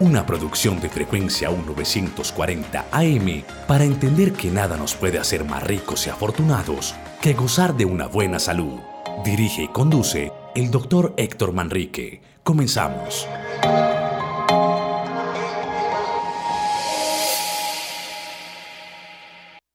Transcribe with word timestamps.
una 0.00 0.24
producción 0.24 0.80
de 0.80 0.88
frecuencia 0.88 1.50
1940 1.50 2.86
AM 2.92 3.42
para 3.66 3.84
entender 3.84 4.32
que 4.32 4.48
nada 4.48 4.76
nos 4.76 4.94
puede 4.94 5.18
hacer 5.18 5.44
más 5.44 5.64
ricos 5.64 6.06
y 6.06 6.10
afortunados 6.10 6.94
que 7.20 7.34
gozar 7.34 7.76
de 7.76 7.84
una 7.84 8.06
buena 8.06 8.38
salud. 8.38 8.78
Dirige 9.24 9.64
y 9.64 9.68
conduce 9.68 10.30
el 10.54 10.70
doctor 10.70 11.14
Héctor 11.16 11.52
Manrique. 11.52 12.22
Comenzamos. 12.44 13.26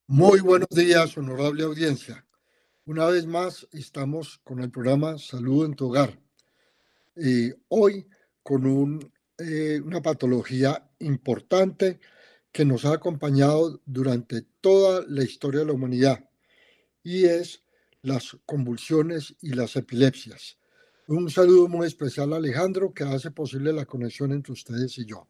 Muy 0.07 0.39
buenos 0.39 0.69
días, 0.69 1.17
honorable 1.17 1.63
audiencia. 1.63 2.25
Una 2.85 3.07
vez 3.07 3.25
más 3.25 3.67
estamos 3.73 4.39
con 4.45 4.61
el 4.61 4.71
programa 4.71 5.17
Salud 5.17 5.65
en 5.65 5.73
tu 5.73 5.89
hogar. 5.89 6.17
Y 7.17 7.51
hoy 7.67 8.07
con 8.41 8.65
un 8.65 9.12
eh, 9.37 9.81
una 9.83 10.01
patología 10.01 10.89
importante 10.99 11.99
que 12.51 12.65
nos 12.65 12.85
ha 12.85 12.93
acompañado 12.93 13.81
durante 13.85 14.43
toda 14.61 15.03
la 15.07 15.23
historia 15.23 15.61
de 15.61 15.65
la 15.65 15.73
humanidad 15.73 16.29
y 17.03 17.25
es 17.25 17.63
las 18.03 18.37
convulsiones 18.45 19.35
y 19.41 19.53
las 19.53 19.75
epilepsias. 19.75 20.57
Un 21.07 21.29
saludo 21.29 21.67
muy 21.67 21.87
especial 21.87 22.31
a 22.33 22.37
Alejandro 22.37 22.93
que 22.93 23.03
hace 23.03 23.31
posible 23.31 23.73
la 23.73 23.85
conexión 23.85 24.31
entre 24.31 24.53
ustedes 24.53 24.97
y 24.99 25.05
yo. 25.05 25.27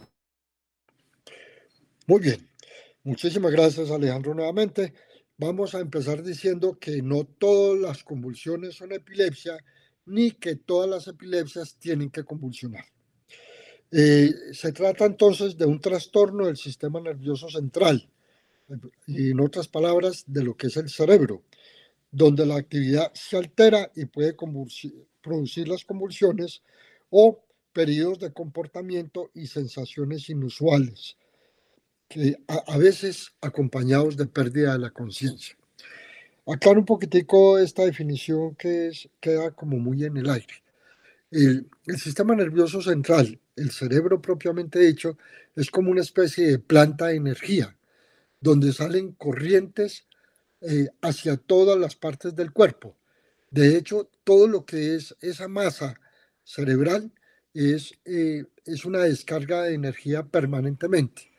Muy 2.05 2.19
bien, 2.19 2.47
muchísimas 3.03 3.51
gracias 3.51 3.89
Alejandro 3.89 4.35
nuevamente. 4.35 4.93
Vamos 5.35 5.73
a 5.73 5.79
empezar 5.79 6.21
diciendo 6.21 6.77
que 6.79 7.01
no 7.01 7.23
todas 7.23 7.79
las 7.79 8.03
convulsiones 8.03 8.75
son 8.75 8.91
epilepsia, 8.91 9.57
ni 10.05 10.29
que 10.29 10.57
todas 10.57 10.87
las 10.87 11.07
epilepsias 11.07 11.75
tienen 11.79 12.11
que 12.11 12.23
convulsionar. 12.23 12.92
Eh, 13.95 14.33
se 14.53 14.71
trata 14.71 15.05
entonces 15.05 15.55
de 15.55 15.67
un 15.67 15.79
trastorno 15.79 16.47
del 16.47 16.57
sistema 16.57 16.99
nervioso 16.99 17.47
central, 17.47 18.09
y 19.05 19.29
en 19.29 19.39
otras 19.39 19.67
palabras, 19.67 20.23
de 20.25 20.43
lo 20.43 20.57
que 20.57 20.65
es 20.65 20.77
el 20.77 20.89
cerebro, 20.89 21.43
donde 22.09 22.43
la 22.47 22.55
actividad 22.55 23.11
se 23.13 23.37
altera 23.37 23.91
y 23.95 24.05
puede 24.05 24.35
producir 25.21 25.67
las 25.67 25.85
convulsiones 25.85 26.63
o 27.11 27.43
periodos 27.71 28.17
de 28.17 28.33
comportamiento 28.33 29.29
y 29.35 29.45
sensaciones 29.45 30.27
inusuales, 30.27 31.15
que 32.07 32.35
a, 32.47 32.77
veces 32.79 33.33
acompañados 33.41 34.17
de 34.17 34.25
pérdida 34.25 34.73
de 34.73 34.79
la 34.79 34.89
conciencia. 34.89 35.55
Aclaro 36.47 36.79
un 36.79 36.85
poquitico 36.85 37.59
esta 37.59 37.85
definición 37.85 38.55
que 38.55 38.89
queda 39.19 39.51
como 39.51 39.77
muy 39.77 40.03
en 40.03 40.17
el 40.17 40.31
aire. 40.31 40.63
El 41.29 41.69
sistema 41.99 42.35
nervioso 42.35 42.81
central 42.81 43.39
el 43.55 43.71
cerebro 43.71 44.21
propiamente 44.21 44.79
dicho, 44.79 45.17
es 45.55 45.69
como 45.69 45.91
una 45.91 46.01
especie 46.01 46.47
de 46.47 46.59
planta 46.59 47.07
de 47.07 47.15
energía, 47.17 47.77
donde 48.39 48.73
salen 48.73 49.13
corrientes 49.13 50.07
eh, 50.61 50.87
hacia 51.01 51.37
todas 51.37 51.77
las 51.79 51.95
partes 51.95 52.35
del 52.35 52.51
cuerpo. 52.51 52.97
De 53.51 53.77
hecho, 53.77 54.09
todo 54.23 54.47
lo 54.47 54.65
que 54.65 54.95
es 54.95 55.15
esa 55.21 55.47
masa 55.47 55.99
cerebral 56.43 57.11
es, 57.53 57.93
eh, 58.05 58.45
es 58.65 58.85
una 58.85 58.99
descarga 58.99 59.63
de 59.63 59.75
energía 59.75 60.23
permanentemente. 60.23 61.31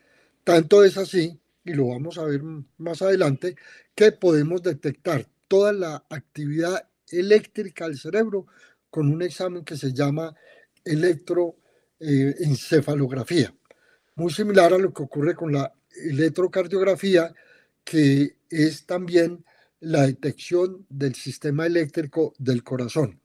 Tanto 0.45 0.85
es 0.85 0.97
así, 0.99 1.41
y 1.65 1.73
lo 1.73 1.89
vamos 1.89 2.19
a 2.19 2.25
ver 2.25 2.43
más 2.79 3.03
adelante, 3.03 3.57
que 3.95 4.13
podemos 4.13 4.63
detectar 4.63 5.27
toda 5.49 5.73
la 5.73 6.05
actividad 6.11 6.89
eléctrica 7.09 7.87
del 7.87 7.99
cerebro 7.99 8.47
con 8.91 9.11
un 9.11 9.23
examen 9.23 9.65
que 9.65 9.77
se 9.77 9.93
llama 9.93 10.35
electro 10.85 11.57
eh, 12.01 12.35
encefalografía. 12.41 13.55
Muy 14.17 14.33
similar 14.33 14.73
a 14.73 14.79
lo 14.79 14.93
que 14.93 15.03
ocurre 15.03 15.35
con 15.35 15.53
la 15.53 15.73
electrocardiografía, 16.05 17.35
que 17.85 18.37
es 18.51 18.87
también 18.87 19.45
la 19.81 20.07
detección 20.07 20.87
del 20.89 21.15
sistema 21.15 21.67
eléctrico 21.67 22.35
del 22.39 22.63
corazón. 22.63 23.21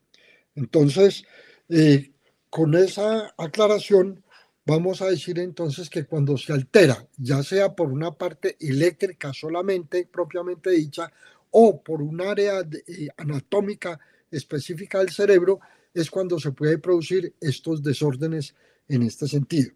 Entonces, 0.55 1.23
eh, 1.69 2.11
con 2.49 2.75
esa 2.75 3.33
aclaración, 3.37 4.23
vamos 4.65 5.01
a 5.01 5.09
decir 5.09 5.39
entonces 5.39 5.89
que 5.89 6.05
cuando 6.05 6.37
se 6.37 6.53
altera, 6.53 7.07
ya 7.17 7.43
sea 7.43 7.75
por 7.75 7.91
una 7.91 8.11
parte 8.11 8.57
eléctrica 8.59 9.33
solamente, 9.33 10.07
propiamente 10.11 10.71
dicha, 10.71 11.11
o 11.51 11.81
por 11.81 12.01
un 12.01 12.21
área 12.21 12.59
eh, 12.59 13.07
anatómica 13.17 13.99
específica 14.29 14.99
del 14.99 15.09
cerebro, 15.09 15.59
es 16.01 16.09
cuando 16.09 16.39
se 16.39 16.51
puede 16.51 16.77
producir 16.77 17.33
estos 17.39 17.83
desórdenes 17.83 18.55
en 18.87 19.03
este 19.03 19.27
sentido. 19.27 19.71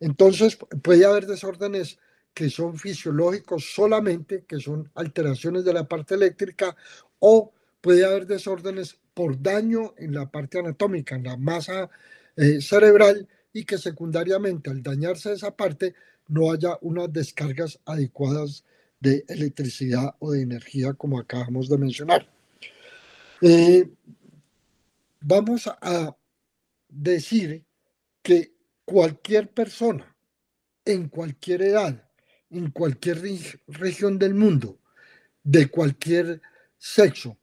Entonces, 0.00 0.58
puede 0.82 1.04
haber 1.04 1.26
desórdenes 1.26 1.98
que 2.34 2.50
son 2.50 2.76
fisiológicos 2.76 3.72
solamente, 3.74 4.44
que 4.46 4.58
son 4.58 4.90
alteraciones 4.94 5.64
de 5.64 5.72
la 5.72 5.86
parte 5.86 6.14
eléctrica, 6.14 6.76
o 7.18 7.52
puede 7.80 8.04
haber 8.04 8.26
desórdenes 8.26 8.96
por 9.14 9.40
daño 9.40 9.94
en 9.98 10.14
la 10.14 10.30
parte 10.30 10.58
anatómica, 10.58 11.14
en 11.14 11.24
la 11.24 11.36
masa 11.36 11.90
eh, 12.36 12.60
cerebral, 12.60 13.28
y 13.52 13.64
que 13.64 13.78
secundariamente 13.78 14.70
al 14.70 14.82
dañarse 14.82 15.32
esa 15.32 15.54
parte 15.54 15.94
no 16.28 16.50
haya 16.50 16.78
unas 16.80 17.12
descargas 17.12 17.78
adecuadas 17.84 18.64
de 18.98 19.24
electricidad 19.28 20.14
o 20.20 20.32
de 20.32 20.42
energía 20.42 20.94
como 20.94 21.18
acabamos 21.18 21.68
de 21.68 21.76
mencionar. 21.76 22.26
Eh, 23.42 23.88
vamos 25.22 25.66
a 25.66 26.16
decir 26.88 27.64
que 28.22 28.54
cualquier 28.84 29.50
persona, 29.50 30.16
en 30.84 31.08
cualquier 31.08 31.62
edad, 31.62 32.08
en 32.50 32.70
cualquier 32.70 33.22
región 33.66 34.18
del 34.18 34.34
mundo, 34.34 34.78
de 35.42 35.68
cualquier 35.68 36.40
sexo, 36.78 37.38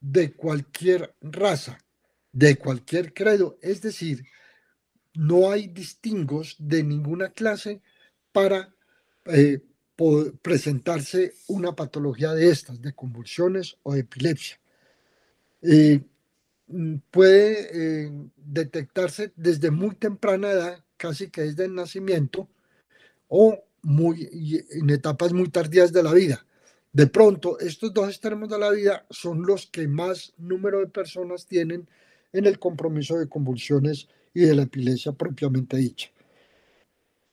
de 0.00 0.32
cualquier 0.32 1.14
raza, 1.20 1.78
de 2.32 2.56
cualquier 2.56 3.12
credo, 3.12 3.58
es 3.62 3.82
decir, 3.82 4.24
no 5.14 5.50
hay 5.50 5.68
distingos 5.68 6.56
de 6.58 6.82
ninguna 6.82 7.30
clase 7.30 7.80
para 8.32 8.72
eh, 9.26 9.60
presentarse 10.42 11.34
una 11.48 11.74
patología 11.74 12.32
de 12.32 12.50
estas, 12.50 12.80
de 12.80 12.94
convulsiones 12.94 13.76
o 13.82 13.94
epilepsia. 13.94 14.60
Eh, 15.62 16.00
puede 17.10 17.68
eh, 18.06 18.12
detectarse 18.36 19.32
desde 19.36 19.70
muy 19.70 19.94
temprana 19.94 20.50
edad, 20.50 20.84
casi 20.96 21.30
que 21.30 21.42
desde 21.42 21.64
el 21.64 21.74
nacimiento, 21.74 22.48
o 23.28 23.62
muy, 23.82 24.66
en 24.70 24.90
etapas 24.90 25.32
muy 25.32 25.48
tardías 25.48 25.92
de 25.92 26.02
la 26.02 26.12
vida. 26.12 26.44
De 26.92 27.06
pronto, 27.06 27.58
estos 27.60 27.92
dos 27.92 28.08
extremos 28.08 28.48
de 28.48 28.58
la 28.58 28.70
vida 28.70 29.06
son 29.10 29.46
los 29.46 29.66
que 29.66 29.86
más 29.86 30.32
número 30.36 30.80
de 30.80 30.86
personas 30.86 31.46
tienen 31.46 31.88
en 32.32 32.46
el 32.46 32.58
compromiso 32.58 33.18
de 33.18 33.28
convulsiones 33.28 34.08
y 34.34 34.40
de 34.40 34.54
la 34.54 34.62
epilepsia 34.62 35.12
propiamente 35.12 35.76
dicha. 35.76 36.10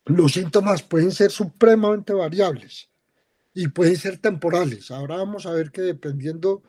Los 0.05 0.33
síntomas 0.33 0.83
pueden 0.83 1.11
ser 1.11 1.31
supremamente 1.31 2.13
variables 2.13 2.89
y 3.53 3.67
pueden 3.69 3.95
ser 3.95 4.17
temporales. 4.17 4.91
Ahora 4.91 5.17
vamos 5.17 5.45
a 5.45 5.51
ver 5.51 5.71
que 5.71 5.81
dependiendo 5.81 6.61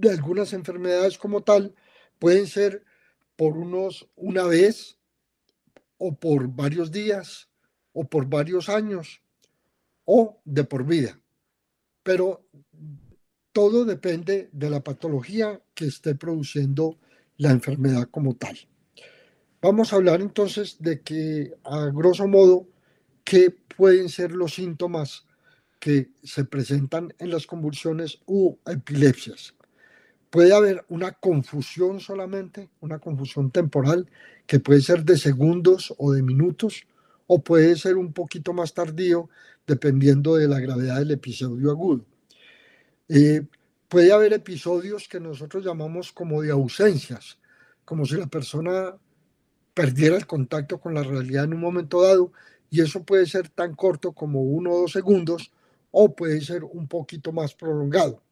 de 0.00 0.10
algunas 0.10 0.52
enfermedades 0.52 1.18
como 1.18 1.42
tal, 1.42 1.74
pueden 2.18 2.46
ser 2.46 2.84
por 3.36 3.56
unos 3.56 4.08
una 4.16 4.44
vez 4.44 4.98
o 5.98 6.14
por 6.14 6.48
varios 6.48 6.90
días 6.90 7.50
o 7.92 8.04
por 8.04 8.26
varios 8.26 8.68
años 8.68 9.22
o 10.04 10.40
de 10.44 10.64
por 10.64 10.86
vida. 10.86 11.20
Pero 12.02 12.46
todo 13.52 13.84
depende 13.84 14.48
de 14.52 14.70
la 14.70 14.80
patología 14.80 15.60
que 15.74 15.86
esté 15.86 16.14
produciendo 16.14 16.98
la 17.36 17.50
enfermedad 17.50 18.08
como 18.10 18.36
tal. 18.36 18.56
Vamos 19.60 19.92
a 19.92 19.96
hablar 19.96 20.22
entonces 20.22 20.76
de 20.78 21.02
que, 21.02 21.52
a 21.64 21.86
grosso 21.86 22.26
modo, 22.26 22.68
qué 23.24 23.50
pueden 23.76 24.08
ser 24.08 24.32
los 24.32 24.54
síntomas 24.54 25.26
que 25.78 26.10
se 26.22 26.44
presentan 26.44 27.12
en 27.18 27.30
las 27.30 27.46
convulsiones 27.46 28.20
u 28.26 28.56
epilepsias. 28.66 29.54
Puede 30.30 30.54
haber 30.54 30.84
una 30.88 31.12
confusión 31.12 31.98
solamente, 31.98 32.70
una 32.80 33.00
confusión 33.00 33.50
temporal, 33.50 34.08
que 34.46 34.60
puede 34.60 34.80
ser 34.80 35.04
de 35.04 35.18
segundos 35.18 35.92
o 35.98 36.12
de 36.12 36.22
minutos, 36.22 36.86
o 37.26 37.42
puede 37.42 37.76
ser 37.76 37.96
un 37.96 38.12
poquito 38.12 38.52
más 38.52 38.72
tardío, 38.72 39.28
dependiendo 39.66 40.36
de 40.36 40.48
la 40.48 40.60
gravedad 40.60 40.98
del 40.98 41.10
episodio 41.12 41.70
agudo. 41.70 42.04
Eh, 43.08 43.42
puede 43.88 44.12
haber 44.12 44.32
episodios 44.32 45.08
que 45.08 45.18
nosotros 45.18 45.64
llamamos 45.64 46.12
como 46.12 46.42
de 46.42 46.52
ausencias, 46.52 47.38
como 47.84 48.06
si 48.06 48.16
la 48.16 48.26
persona 48.28 48.96
perdiera 49.74 50.16
el 50.16 50.26
contacto 50.26 50.78
con 50.80 50.94
la 50.94 51.02
realidad 51.02 51.44
en 51.44 51.54
un 51.54 51.60
momento 51.60 52.02
dado, 52.02 52.32
y 52.70 52.80
eso 52.82 53.02
puede 53.04 53.26
ser 53.26 53.48
tan 53.48 53.74
corto 53.74 54.12
como 54.12 54.42
uno 54.42 54.70
o 54.72 54.80
dos 54.82 54.92
segundos, 54.92 55.50
o 55.90 56.14
puede 56.14 56.40
ser 56.40 56.62
un 56.62 56.86
poquito 56.86 57.32
más 57.32 57.54
prolongado. 57.54 58.22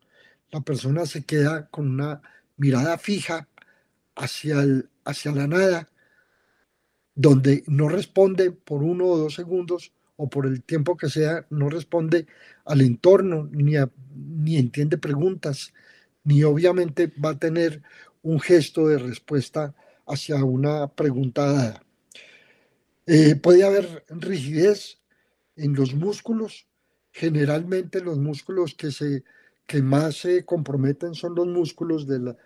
La 0.51 0.61
persona 0.61 1.07
se 1.07 1.25
queda 1.25 1.69
con 1.69 1.89
una 1.89 2.23
mirada 2.57 2.99
fija 2.99 3.49
hacia, 4.17 4.63
el, 4.63 4.89
hacia 5.05 5.33
la 5.33 5.47
nada, 5.47 5.91
donde 7.15 7.65
no 7.67 7.89
responde 7.89 8.51
por 8.51 8.83
uno 8.83 9.07
o 9.07 9.19
dos 9.19 9.35
segundos 9.35 9.93
o 10.17 10.29
por 10.29 10.47
el 10.47 10.63
tiempo 10.63 10.97
que 10.97 11.09
sea, 11.09 11.47
no 11.51 11.69
responde 11.69 12.27
al 12.65 12.81
entorno, 12.81 13.49
ni, 13.53 13.75
ni 14.15 14.57
entiende 14.57 14.99
preguntas, 14.99 15.73
ni 16.25 16.43
obviamente 16.43 17.13
va 17.25 17.31
a 17.31 17.39
tener 17.39 17.83
un 18.23 18.41
gesto 18.41 18.89
de 18.89 18.99
respuesta 18.99 19.75
hacia 20.07 20.43
una 20.45 20.89
pregunta 20.89 21.53
dada. 21.53 21.83
Eh, 23.07 23.37
puede 23.37 23.65
haber 23.65 24.05
rigidez 24.09 24.99
en 25.57 25.75
los 25.75 25.95
músculos. 25.95 26.67
Generalmente 27.11 28.01
los 28.01 28.19
músculos 28.19 28.75
que, 28.75 28.91
se, 28.91 29.25
que 29.69 29.83
más 29.83 30.17
se 30.17 30.47
comprometen 30.47 31.15
son 31.15 31.35
los 31.35 31.47
músculos 31.47 32.07
de, 32.07 32.19
la, 32.19 32.37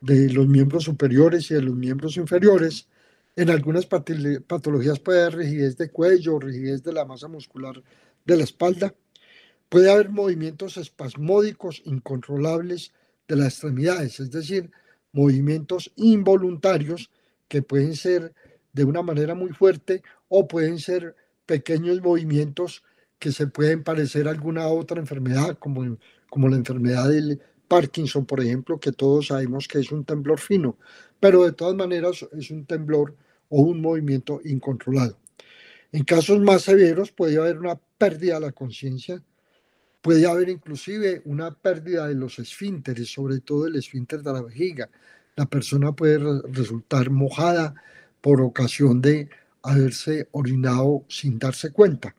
de 0.00 0.28
los 0.32 0.48
miembros 0.48 0.82
superiores 0.82 1.48
y 1.50 1.54
de 1.54 1.62
los 1.62 1.76
miembros 1.76 2.16
inferiores. 2.16 2.88
En 3.36 3.50
algunas 3.50 3.86
patologías 3.86 4.98
puede 4.98 5.22
haber 5.22 5.36
rigidez 5.36 5.76
de 5.76 5.90
cuello, 5.90 6.40
rigidez 6.40 6.82
de 6.82 6.92
la 6.92 7.04
masa 7.04 7.28
muscular 7.28 7.80
de 8.24 8.36
la 8.36 8.42
espalda. 8.42 8.92
Puede 9.68 9.92
haber 9.92 10.10
movimientos 10.10 10.76
espasmódicos 10.76 11.82
incontrolables 11.84 12.92
de 13.28 13.36
las 13.36 13.52
extremidades, 13.52 14.18
es 14.18 14.32
decir, 14.32 14.72
movimientos 15.12 15.92
involuntarios 15.94 17.12
que 17.46 17.62
pueden 17.62 17.94
ser 17.94 18.34
de 18.72 18.84
una 18.84 19.02
manera 19.02 19.36
muy 19.36 19.50
fuerte 19.50 20.02
o 20.28 20.48
pueden 20.48 20.80
ser 20.80 21.14
pequeños 21.46 22.02
movimientos 22.02 22.82
que 23.20 23.30
se 23.30 23.46
pueden 23.46 23.84
parecer 23.84 24.26
a 24.26 24.32
alguna 24.32 24.66
otra 24.66 24.98
enfermedad, 24.98 25.56
como, 25.60 25.96
como 26.32 26.48
la 26.48 26.56
enfermedad 26.56 27.10
del 27.10 27.38
Parkinson, 27.68 28.24
por 28.24 28.40
ejemplo, 28.40 28.80
que 28.80 28.90
todos 28.90 29.26
sabemos 29.26 29.68
que 29.68 29.80
es 29.80 29.92
un 29.92 30.02
temblor 30.06 30.40
fino, 30.40 30.78
pero 31.20 31.44
de 31.44 31.52
todas 31.52 31.74
maneras 31.74 32.26
es 32.32 32.50
un 32.50 32.64
temblor 32.64 33.14
o 33.50 33.60
un 33.60 33.82
movimiento 33.82 34.40
incontrolado. 34.42 35.18
En 35.92 36.04
casos 36.04 36.40
más 36.40 36.62
severos 36.62 37.12
puede 37.12 37.36
haber 37.36 37.58
una 37.58 37.78
pérdida 37.98 38.36
de 38.36 38.46
la 38.46 38.52
conciencia, 38.52 39.22
puede 40.00 40.26
haber 40.26 40.48
inclusive 40.48 41.20
una 41.26 41.54
pérdida 41.54 42.08
de 42.08 42.14
los 42.14 42.38
esfínteres, 42.38 43.12
sobre 43.12 43.40
todo 43.40 43.66
el 43.66 43.76
esfínter 43.76 44.22
de 44.22 44.32
la 44.32 44.40
vejiga. 44.40 44.88
La 45.36 45.44
persona 45.44 45.92
puede 45.92 46.18
resultar 46.48 47.10
mojada 47.10 47.74
por 48.22 48.40
ocasión 48.40 49.02
de 49.02 49.28
haberse 49.62 50.28
orinado 50.32 51.04
sin 51.08 51.38
darse 51.38 51.72
cuenta. 51.72 52.16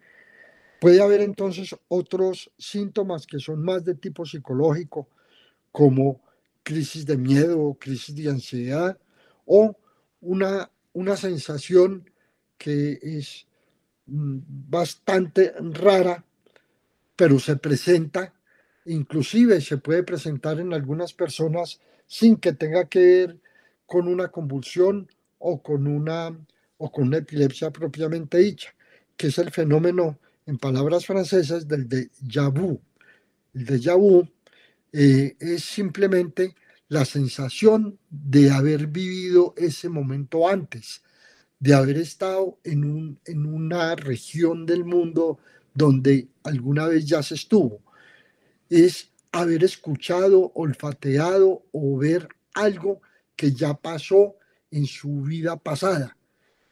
Puede 0.84 1.02
haber 1.02 1.22
entonces 1.22 1.74
otros 1.88 2.52
síntomas 2.58 3.26
que 3.26 3.40
son 3.40 3.64
más 3.64 3.86
de 3.86 3.96
tipo 3.96 4.26
psicológico, 4.26 5.08
como 5.72 6.20
crisis 6.62 7.06
de 7.06 7.16
miedo, 7.16 7.78
crisis 7.80 8.14
de 8.14 8.30
ansiedad 8.30 9.00
o 9.46 9.78
una, 10.20 10.70
una 10.92 11.16
sensación 11.16 12.12
que 12.58 13.00
es 13.02 13.48
mm, 14.08 14.40
bastante 14.70 15.54
rara, 15.72 16.26
pero 17.16 17.40
se 17.40 17.56
presenta, 17.56 18.34
inclusive 18.86 19.62
se 19.62 19.78
puede 19.78 20.04
presentar 20.04 20.60
en 20.60 20.74
algunas 20.74 21.14
personas 21.14 21.80
sin 22.08 22.36
que 22.36 22.52
tenga 22.52 22.90
que 22.90 23.00
ver 23.00 23.40
con 23.86 24.10
una 24.10 24.28
convulsión 24.28 25.10
o 25.40 25.64
con 25.64 25.88
una, 25.88 26.38
o 26.78 26.92
con 26.92 27.08
una 27.08 27.20
epilepsia 27.20 27.72
propiamente 27.72 28.40
dicha, 28.40 28.76
que 29.16 29.28
es 29.28 29.38
el 29.38 29.50
fenómeno, 29.50 30.20
en 30.45 30.57
palabras 30.57 31.06
francesas, 31.06 31.68
del 31.68 31.88
déjà 31.88 32.50
vu. 32.50 32.81
El 33.54 33.66
déjà 33.66 33.95
vu 33.95 34.28
eh, 34.92 35.36
es 35.40 35.63
simplemente 35.63 36.56
la 36.88 37.06
sensación 37.06 37.98
de 38.10 38.51
haber 38.51 38.88
vivido 38.88 39.54
ese 39.57 39.90
momento 39.90 40.48
antes, 40.48 41.01
de 41.60 41.74
haber 41.74 41.98
estado 41.98 42.60
en, 42.63 42.84
un, 42.84 43.19
en 43.25 43.45
una 43.45 43.95
región 43.95 44.66
del 44.66 44.86
mundo 44.86 45.40
donde 45.74 46.28
alguna 46.44 46.88
vez 46.88 47.06
ya 47.06 47.24
se 47.24 47.36
estuvo. 47.36 47.81
Es 48.69 49.12
haber 49.31 49.63
escuchado, 49.63 50.51
olfateado 50.56 51.66
o 51.72 51.98
ver 51.98 52.28
algo 52.54 53.01
que 53.36 53.51
ya 53.51 53.74
pasó 53.74 54.36
en 54.70 54.86
su 54.86 55.22
vida 55.22 55.58
pasada. 55.58 56.18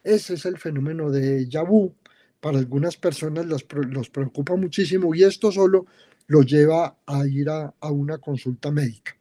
Ese 0.03 0.36
es 0.36 0.46
el 0.46 0.57
fenómeno 0.57 1.12
de 1.12 1.48
Yabu. 1.48 1.93
Para 2.41 2.57
algunas 2.57 2.98
personas 2.98 3.45
los, 3.45 3.65
los 3.89 4.10
preocupa 4.10 4.55
muchísimo 4.55 5.15
y 5.15 5.24
esto 5.24 5.51
solo 5.51 5.86
lo 6.31 6.43
lleva 6.43 6.98
a 7.05 7.27
ir 7.27 7.50
a, 7.50 7.74
una 7.89 8.17
consulta 8.17 8.71
médica. 8.71 9.17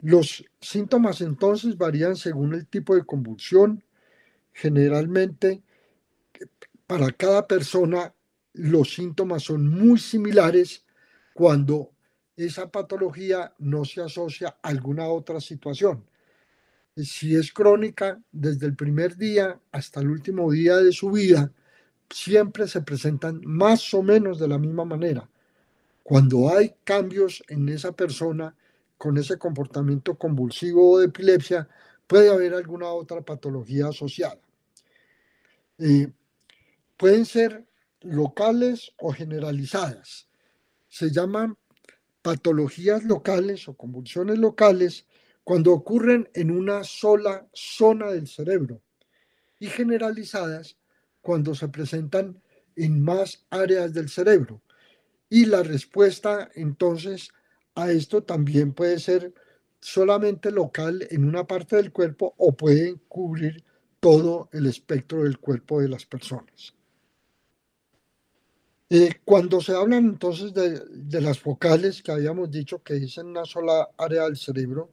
Los 0.00 0.44
síntomas 0.60 1.22
entonces 1.22 1.76
varían 1.76 2.16
según 2.16 2.54
el 2.54 2.66
tipo 2.66 2.94
de 2.94 3.04
convulsión. 3.04 3.82
Generalmente, 4.52 5.62
para 6.86 7.10
cada 7.12 7.46
persona, 7.46 8.14
los 8.52 8.94
síntomas 8.94 9.44
son 9.44 9.68
muy 9.68 9.98
similares 9.98 10.84
cuando 11.32 11.92
esa 12.36 12.70
patología 12.70 13.54
no 13.58 13.84
se 13.84 14.02
asocia 14.02 14.58
a 14.62 14.68
alguna 14.68 15.08
otra 15.08 15.40
situación. 15.40 16.04
Si 16.94 17.34
es 17.34 17.52
crónica, 17.52 18.20
desde 18.30 18.66
el 18.66 18.76
primer 18.76 19.16
día 19.16 19.58
hasta 19.72 20.00
el 20.00 20.10
último 20.10 20.50
día 20.52 20.76
de 20.76 20.92
su 20.92 21.10
vida, 21.10 21.50
siempre 22.10 22.68
se 22.68 22.82
presentan 22.82 23.40
más 23.44 23.94
o 23.94 24.02
menos 24.02 24.38
de 24.38 24.48
la 24.48 24.58
misma 24.58 24.84
manera 24.84 25.28
cuando 26.10 26.52
hay 26.52 26.74
cambios 26.82 27.40
en 27.46 27.68
esa 27.68 27.92
persona 27.92 28.56
con 28.98 29.16
ese 29.16 29.38
comportamiento 29.38 30.18
convulsivo 30.18 30.90
o 30.90 30.98
de 30.98 31.06
epilepsia, 31.06 31.68
puede 32.06 32.30
haber 32.30 32.52
alguna 32.52 32.88
otra 32.88 33.22
patología 33.22 33.86
asociada. 33.86 34.40
Eh, 35.78 36.12
pueden 36.96 37.24
ser 37.24 37.64
locales 38.00 38.92
o 38.98 39.12
generalizadas. 39.12 40.28
Se 40.88 41.12
llaman 41.12 41.56
patologías 42.22 43.04
locales 43.04 43.68
o 43.68 43.74
convulsiones 43.74 44.38
locales 44.38 45.06
cuando 45.44 45.72
ocurren 45.72 46.28
en 46.34 46.50
una 46.50 46.82
sola 46.82 47.46
zona 47.52 48.10
del 48.10 48.26
cerebro 48.26 48.82
y 49.60 49.68
generalizadas 49.68 50.76
cuando 51.20 51.54
se 51.54 51.68
presentan 51.68 52.40
en 52.76 53.02
más 53.02 53.44
áreas 53.50 53.92
del 53.92 54.08
cerebro. 54.08 54.62
Y 55.28 55.46
la 55.46 55.62
respuesta 55.62 56.50
entonces 56.54 57.28
a 57.74 57.90
esto 57.90 58.22
también 58.22 58.72
puede 58.72 58.98
ser 58.98 59.32
solamente 59.80 60.50
local 60.50 61.06
en 61.10 61.24
una 61.24 61.46
parte 61.46 61.76
del 61.76 61.92
cuerpo 61.92 62.34
o 62.36 62.52
puede 62.52 62.96
cubrir 63.08 63.64
todo 64.00 64.48
el 64.52 64.66
espectro 64.66 65.22
del 65.22 65.38
cuerpo 65.38 65.80
de 65.80 65.88
las 65.88 66.06
personas. 66.06 66.74
Eh, 68.88 69.20
cuando 69.24 69.60
se 69.60 69.72
hablan 69.72 70.04
entonces 70.04 70.52
de, 70.52 71.20
las 71.20 71.38
focales 71.38 72.02
que 72.02 72.10
habíamos 72.10 72.50
dicho 72.50 72.82
que 72.82 72.96
es 72.96 73.16
una 73.18 73.44
sola 73.44 73.88
área 73.96 74.24
del 74.24 74.36
cerebro, 74.36 74.90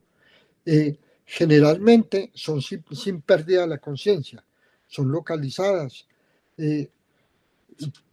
eh, 0.64 0.98
Generalmente 1.30 2.30
son 2.32 2.62
sin, 2.62 3.20
pérdida 3.20 3.60
de 3.60 3.66
la 3.66 3.78
conciencia, 3.78 4.42
son 4.86 5.12
localizadas. 5.12 6.08
Eh, 6.58 6.90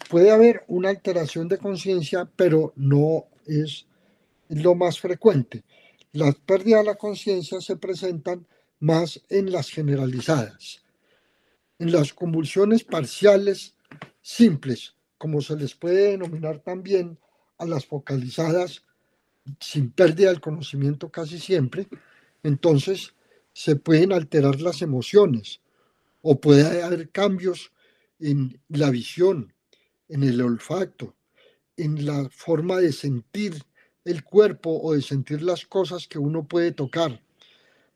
puede 0.09 0.31
haber 0.31 0.63
una 0.67 0.89
alteración 0.89 1.47
de 1.47 1.57
conciencia, 1.57 2.29
pero 2.35 2.73
no 2.75 3.25
es 3.45 3.87
lo 4.49 4.75
más 4.75 4.99
frecuente. 4.99 5.63
Las 6.11 6.35
pérdidas 6.35 6.81
de 6.81 6.85
la 6.91 6.95
conciencia 6.95 7.59
se 7.59 7.75
presentan 7.75 8.45
más 8.79 9.21
en 9.29 9.51
las 9.51 9.69
generalizadas. 9.69 10.83
En 11.79 11.91
las 11.91 12.13
convulsiones 12.13 12.83
parciales 12.83 13.75
simples, 14.21 14.95
como 15.17 15.41
se 15.41 15.55
les 15.55 15.75
puede 15.75 16.11
denominar 16.11 16.59
también 16.59 17.17
a 17.57 17.65
las 17.65 17.85
focalizadas 17.85 18.83
sin 19.59 19.91
pérdida 19.91 20.29
del 20.29 20.41
conocimiento 20.41 21.09
casi 21.09 21.39
siempre, 21.39 21.87
entonces 22.43 23.13
se 23.53 23.75
pueden 23.75 24.11
alterar 24.11 24.61
las 24.61 24.81
emociones 24.81 25.61
o 26.21 26.39
puede 26.39 26.83
haber 26.83 27.09
cambios 27.09 27.71
en 28.19 28.61
la 28.69 28.89
visión, 28.89 29.53
en 30.07 30.23
el 30.23 30.41
olfato, 30.41 31.15
en 31.77 32.05
la 32.05 32.29
forma 32.29 32.77
de 32.77 32.91
sentir 32.91 33.63
el 34.05 34.23
cuerpo 34.23 34.79
o 34.81 34.93
de 34.93 35.01
sentir 35.01 35.41
las 35.41 35.65
cosas 35.65 36.07
que 36.07 36.19
uno 36.19 36.47
puede 36.47 36.71
tocar. 36.71 37.21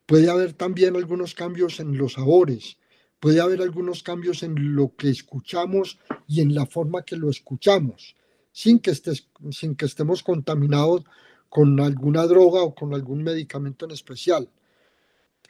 Puede 0.06 0.28
haber 0.28 0.52
también 0.52 0.96
algunos 0.96 1.34
cambios 1.34 1.78
en 1.78 1.96
los 1.96 2.14
sabores, 2.14 2.78
puede 3.20 3.40
haber 3.40 3.62
algunos 3.62 4.02
cambios 4.02 4.42
en 4.42 4.74
lo 4.74 4.94
que 4.96 5.08
escuchamos 5.08 5.98
y 6.26 6.40
en 6.40 6.54
la 6.54 6.66
forma 6.66 7.04
que 7.04 7.16
lo 7.16 7.30
escuchamos, 7.30 8.16
sin 8.50 8.80
que, 8.80 8.90
estés, 8.90 9.28
sin 9.50 9.76
que 9.76 9.86
estemos 9.86 10.22
contaminados 10.22 11.04
con 11.48 11.78
alguna 11.80 12.26
droga 12.26 12.62
o 12.62 12.74
con 12.74 12.92
algún 12.94 13.22
medicamento 13.22 13.84
en 13.84 13.92
especial. 13.92 14.48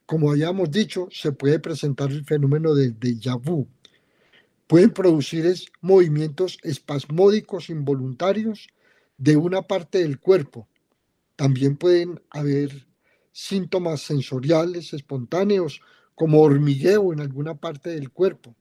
Como 0.05 0.31
habíamos 0.31 0.71
dicho, 0.71 1.09
se 1.11 1.33
puede 1.33 1.59
presentar 1.59 2.11
el 2.11 2.25
fenómeno 2.25 2.75
de 2.75 2.93
déjà 2.93 3.41
vu. 3.41 3.69
Pueden 4.71 4.93
producir 4.93 5.53
movimientos 5.81 6.57
espasmódicos 6.63 7.71
involuntarios 7.71 8.69
de 9.19 9.37
una 9.37 9.63
parte 9.63 9.99
del 9.99 10.21
cuerpo. 10.21 10.69
También 11.35 11.77
pueden 11.77 12.23
haber 12.31 12.87
síntomas 13.33 14.03
sensoriales 14.03 14.93
espontáneos 14.93 15.81
como 16.15 16.41
hormigueo 16.41 17.13
en 17.13 17.19
alguna 17.19 17.57
parte 17.57 17.91
del 17.91 18.13
cuerpo. 18.13 18.55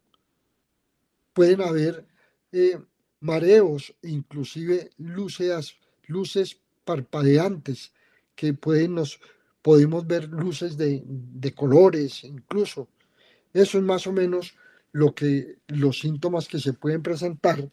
Pueden 1.31 1.61
haber 1.61 2.07
eh, 2.53 2.79
mareos, 3.19 3.93
inclusive 4.01 4.89
luces, 4.97 5.75
luces 6.07 6.59
parpadeantes 6.85 7.93
que 8.33 8.55
pueden 8.55 8.95
nos 8.95 9.19
podemos 9.61 10.07
ver 10.07 10.27
luces 10.27 10.75
de, 10.75 11.03
de 11.05 11.53
colores 11.53 12.23
incluso. 12.23 12.87
Eso 13.53 13.77
es 13.77 13.83
más 13.83 14.07
o 14.07 14.11
menos 14.11 14.55
lo 14.91 15.13
que 15.13 15.57
los 15.67 15.99
síntomas 15.99 16.47
que 16.47 16.59
se 16.59 16.73
pueden 16.73 17.03
presentar 17.03 17.69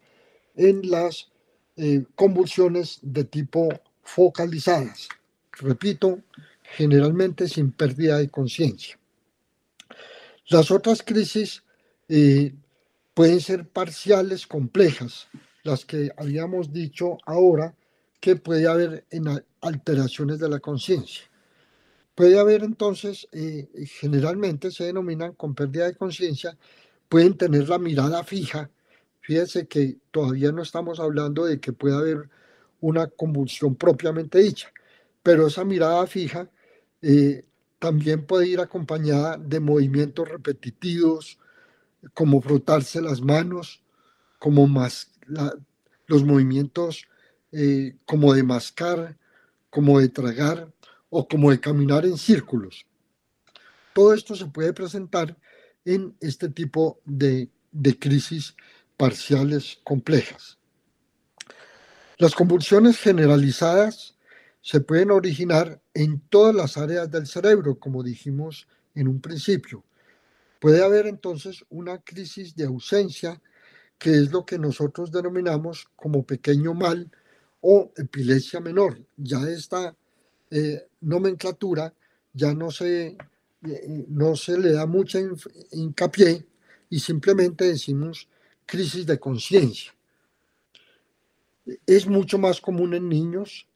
en 0.55 0.91
las 0.91 1.31
eh, 1.77 2.05
convulsiones 2.15 2.99
de 3.03 3.25
tipo 3.25 3.69
focalizadas. 4.03 5.09
Repito, 5.53 6.21
generalmente 6.63 7.49
sin 7.49 7.73
pérdida 7.73 8.19
de 8.19 8.29
conciencia. 8.29 8.99
Las 10.49 10.71
otras 10.71 11.03
crisis 11.03 11.63
eh, 12.09 12.55
pueden 13.15 13.41
ser 13.41 13.69
parciales 13.69 14.47
complejas, 14.47 15.29
las 15.65 15.85
que 15.85 16.11
habíamos 16.17 16.73
dicho 16.73 17.19
ahora 17.25 17.75
que 18.21 18.37
puede 18.37 18.69
haber 18.69 19.05
en 19.11 19.25
alteraciones 19.61 20.39
de 20.39 20.49
la 20.49 20.61
conciencia. 20.61 21.25
Puede 22.15 22.39
haber 22.39 22.63
entonces, 22.63 23.29
eh, 23.33 23.69
generalmente 24.01 24.71
se 24.71 24.85
denominan 24.85 25.35
con 25.35 25.55
pérdida 25.55 25.87
de 25.87 25.97
conciencia, 25.97 26.57
pueden 27.09 27.37
tener 27.37 27.69
la 27.69 27.79
mirada 27.79 28.25
fija. 28.25 28.71
Fíjense 29.21 29.67
que 29.67 29.97
todavía 30.11 30.53
no 30.53 30.63
estamos 30.63 31.01
hablando 31.01 31.45
de 31.45 31.61
que 31.61 31.73
pueda 31.73 31.99
haber 31.99 32.29
una 32.81 33.07
convulsión 33.09 33.75
propiamente 33.75 34.39
dicha, 34.39 34.73
pero 35.23 35.47
esa 35.47 35.65
mirada 35.65 36.07
fija 36.07 36.49
eh, 37.03 37.45
también 37.79 38.27
puede 38.27 38.49
ir 38.49 38.61
acompañada 38.61 39.37
de 39.37 39.61
movimientos 39.61 40.29
repetitivos, 40.29 41.39
como 42.15 42.41
frotarse 42.41 43.01
las 43.01 43.21
manos, 43.21 43.83
como 44.39 44.67
más 44.67 45.11
los 46.07 46.25
movimientos 46.25 47.07
eh, 47.53 47.97
como 48.05 48.33
de 48.35 48.43
mascar, 48.43 49.17
como 49.71 49.99
de 49.99 50.09
tragar 50.09 50.73
o 51.11 51.27
como 51.27 51.51
de 51.51 51.61
caminar 51.61 52.05
en 52.05 52.17
círculos. 52.17 52.87
Todo 53.93 54.15
esto 54.15 54.35
se 54.35 54.47
puede 54.47 54.73
presentar 54.73 55.37
en 55.87 56.15
este 56.21 56.51
tipo 56.51 57.01
de, 57.07 57.49
de 57.73 57.99
crisis 57.99 58.55
parciales 58.99 59.79
complejas. 59.83 60.59
Las 62.19 62.35
convulsiones 62.35 62.99
generalizadas 62.99 64.17
se 64.61 64.81
pueden 64.81 65.11
originar 65.11 65.81
en 65.95 66.21
todas 66.29 66.55
las 66.55 66.77
áreas 66.77 67.11
del 67.11 67.27
cerebro, 67.27 67.79
como 67.79 68.03
dijimos 68.03 68.67
en 68.95 69.07
un 69.07 69.21
principio. 69.21 69.85
Puede 70.61 70.83
haber 70.83 71.07
entonces 71.07 71.65
una 71.69 71.99
crisis 72.03 72.57
de 72.57 72.65
ausencia, 72.65 73.41
que 73.99 74.11
es 74.11 74.33
lo 74.33 74.45
que 74.45 74.59
nosotros 74.59 75.13
denominamos 75.13 75.87
como 75.95 76.27
pequeño 76.27 76.75
mal 76.75 77.11
o 77.61 77.93
epilepsia 77.97 78.59
menor. 78.61 78.99
Ya 79.17 79.41
esta 79.49 79.95
eh, 80.51 80.89
nomenclatura 81.01 81.95
ya 82.33 82.55
no 82.55 82.71
se, 82.71 83.17
no 84.09 84.37
se 84.37 84.59
le 84.59 84.73
da 84.73 84.87
mucha 84.87 85.19
hincapié 85.73 86.47
y 86.91 87.01
simplemente 87.01 87.65
decimos 87.65 88.29
crisis 88.65 89.07
de 89.07 89.19
conciencia. 89.19 89.95
Es 91.87 92.07
mucho 92.07 92.39
más 92.39 92.61
común 92.61 92.95
en 92.95 93.09
niños, 93.09 93.67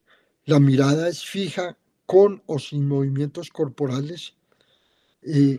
la 0.45 0.61
mirada 0.61 1.09
es 1.09 1.25
fija 1.25 1.77
con 2.07 2.43
o 2.47 2.59
sin 2.59 2.87
movimientos 2.87 3.51
corporales, 3.51 4.35
eh, 5.23 5.59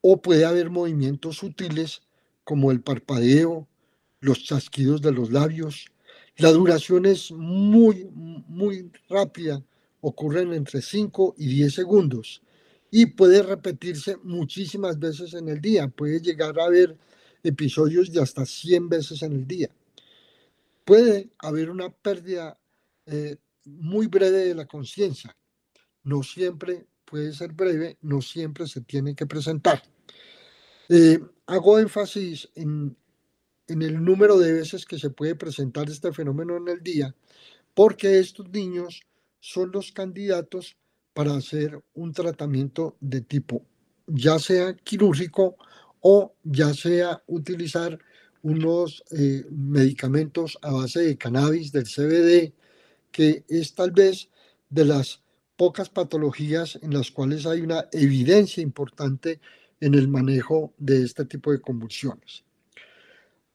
o 0.00 0.20
puede 0.22 0.44
haber 0.44 0.70
movimientos 0.70 1.38
sutiles 1.38 2.02
como 2.44 2.70
el 2.70 2.80
parpadeo, 2.80 3.66
los 4.20 4.44
chasquidos 4.44 5.02
de 5.02 5.12
los 5.12 5.30
labios. 5.32 5.86
La 6.36 6.52
duración 6.52 7.06
es 7.06 7.32
muy, 7.32 8.08
muy 8.12 8.90
rápida, 9.08 9.62
ocurren 10.00 10.52
entre 10.52 10.80
5 10.80 11.34
y 11.38 11.46
10 11.48 11.74
segundos 11.74 12.42
y 12.90 13.06
puede 13.06 13.42
repetirse 13.42 14.16
muchísimas 14.22 14.98
veces 14.98 15.34
en 15.34 15.48
el 15.48 15.60
día. 15.60 15.88
Puede 15.88 16.20
llegar 16.20 16.58
a 16.58 16.64
haber 16.64 16.96
episodios 17.42 18.12
de 18.12 18.20
hasta 18.20 18.44
100 18.44 18.88
veces 18.88 19.22
en 19.22 19.32
el 19.32 19.46
día. 19.46 19.70
Puede 20.84 21.30
haber 21.38 21.70
una 21.70 21.90
pérdida 21.90 22.58
eh, 23.06 23.36
muy 23.64 24.06
breve 24.06 24.38
de 24.38 24.54
la 24.54 24.66
conciencia. 24.66 25.36
No 26.04 26.22
siempre 26.22 26.86
puede 27.04 27.32
ser 27.32 27.52
breve, 27.52 27.98
no 28.02 28.22
siempre 28.22 28.66
se 28.66 28.80
tiene 28.80 29.14
que 29.14 29.26
presentar. 29.26 29.82
Eh, 30.88 31.18
hago 31.46 31.78
énfasis 31.78 32.48
en, 32.54 32.96
en 33.66 33.82
el 33.82 34.04
número 34.04 34.38
de 34.38 34.52
veces 34.52 34.86
que 34.86 34.98
se 34.98 35.10
puede 35.10 35.34
presentar 35.34 35.88
este 35.90 36.12
fenómeno 36.12 36.56
en 36.56 36.68
el 36.68 36.82
día, 36.82 37.14
porque 37.74 38.18
estos 38.18 38.48
niños 38.50 39.02
son 39.40 39.70
los 39.72 39.92
candidatos 39.92 40.76
para 41.16 41.34
hacer 41.34 41.82
un 41.94 42.12
tratamiento 42.12 42.98
de 43.00 43.22
tipo, 43.22 43.64
ya 44.06 44.38
sea 44.38 44.74
quirúrgico 44.76 45.56
o 46.00 46.34
ya 46.44 46.74
sea 46.74 47.22
utilizar 47.26 47.98
unos 48.42 49.02
eh, 49.12 49.46
medicamentos 49.50 50.58
a 50.60 50.72
base 50.72 51.00
de 51.00 51.16
cannabis, 51.16 51.72
del 51.72 51.84
CBD, 51.84 52.52
que 53.10 53.46
es 53.48 53.74
tal 53.74 53.92
vez 53.92 54.28
de 54.68 54.84
las 54.84 55.22
pocas 55.56 55.88
patologías 55.88 56.78
en 56.82 56.92
las 56.92 57.10
cuales 57.10 57.46
hay 57.46 57.62
una 57.62 57.86
evidencia 57.92 58.62
importante 58.62 59.40
en 59.80 59.94
el 59.94 60.08
manejo 60.08 60.74
de 60.76 61.02
este 61.02 61.24
tipo 61.24 61.50
de 61.50 61.62
convulsiones. 61.62 62.44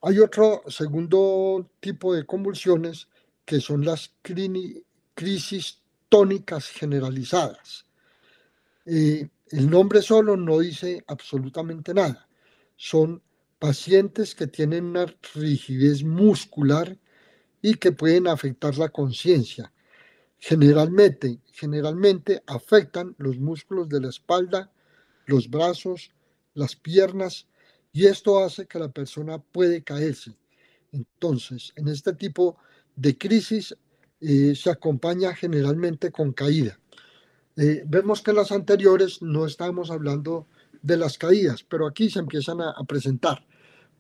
Hay 0.02 0.18
otro 0.18 0.64
segundo 0.68 1.70
tipo 1.80 2.16
de 2.16 2.26
convulsiones 2.26 3.08
que 3.46 3.62
son 3.62 3.86
las 3.86 4.16
crisis 5.14 5.81
tónicas 6.12 6.68
generalizadas. 6.68 7.86
El 8.86 9.70
nombre 9.70 10.02
solo 10.02 10.36
no 10.36 10.60
dice 10.60 11.04
absolutamente 11.08 11.94
nada. 11.94 12.28
Son 12.76 13.24
pacientes 13.60 14.36
que 14.36 14.48
tienen 14.48 14.86
una 14.86 15.06
rigidez 15.34 16.04
muscular 16.04 17.00
y 17.62 17.76
que 17.76 17.94
pueden 17.94 18.28
afectar 18.28 18.78
la 18.78 18.90
conciencia. 18.90 19.72
Generalmente, 20.38 21.40
generalmente 21.54 22.44
afectan 22.46 23.16
los 23.18 23.38
músculos 23.38 23.88
de 23.88 24.02
la 24.02 24.10
espalda, 24.10 24.70
los 25.28 25.50
brazos, 25.50 26.12
las 26.56 26.76
piernas 26.76 27.48
y 27.94 28.08
esto 28.08 28.44
hace 28.44 28.68
que 28.68 28.80
la 28.80 28.92
persona 28.92 29.38
puede 29.40 29.82
caerse. 29.82 30.36
Entonces, 30.92 31.72
en 31.78 31.88
este 31.88 32.12
tipo 32.14 32.58
de 32.98 33.18
crisis 33.18 33.78
eh, 34.22 34.54
se 34.56 34.70
acompaña 34.70 35.34
generalmente 35.34 36.12
con 36.12 36.32
caída. 36.32 36.80
Eh, 37.58 37.84
vemos 37.88 38.22
que 38.22 38.32
en 38.32 38.38
las 38.38 38.52
anteriores 38.52 39.22
no 39.22 39.46
estábamos 39.46 39.92
hablando 39.92 40.48
de 40.82 40.98
las 40.98 41.18
caídas, 41.18 41.64
pero 41.64 41.88
aquí 41.88 42.10
se 42.10 42.20
empiezan 42.20 42.62
a, 42.62 42.76
presentar. 42.88 43.46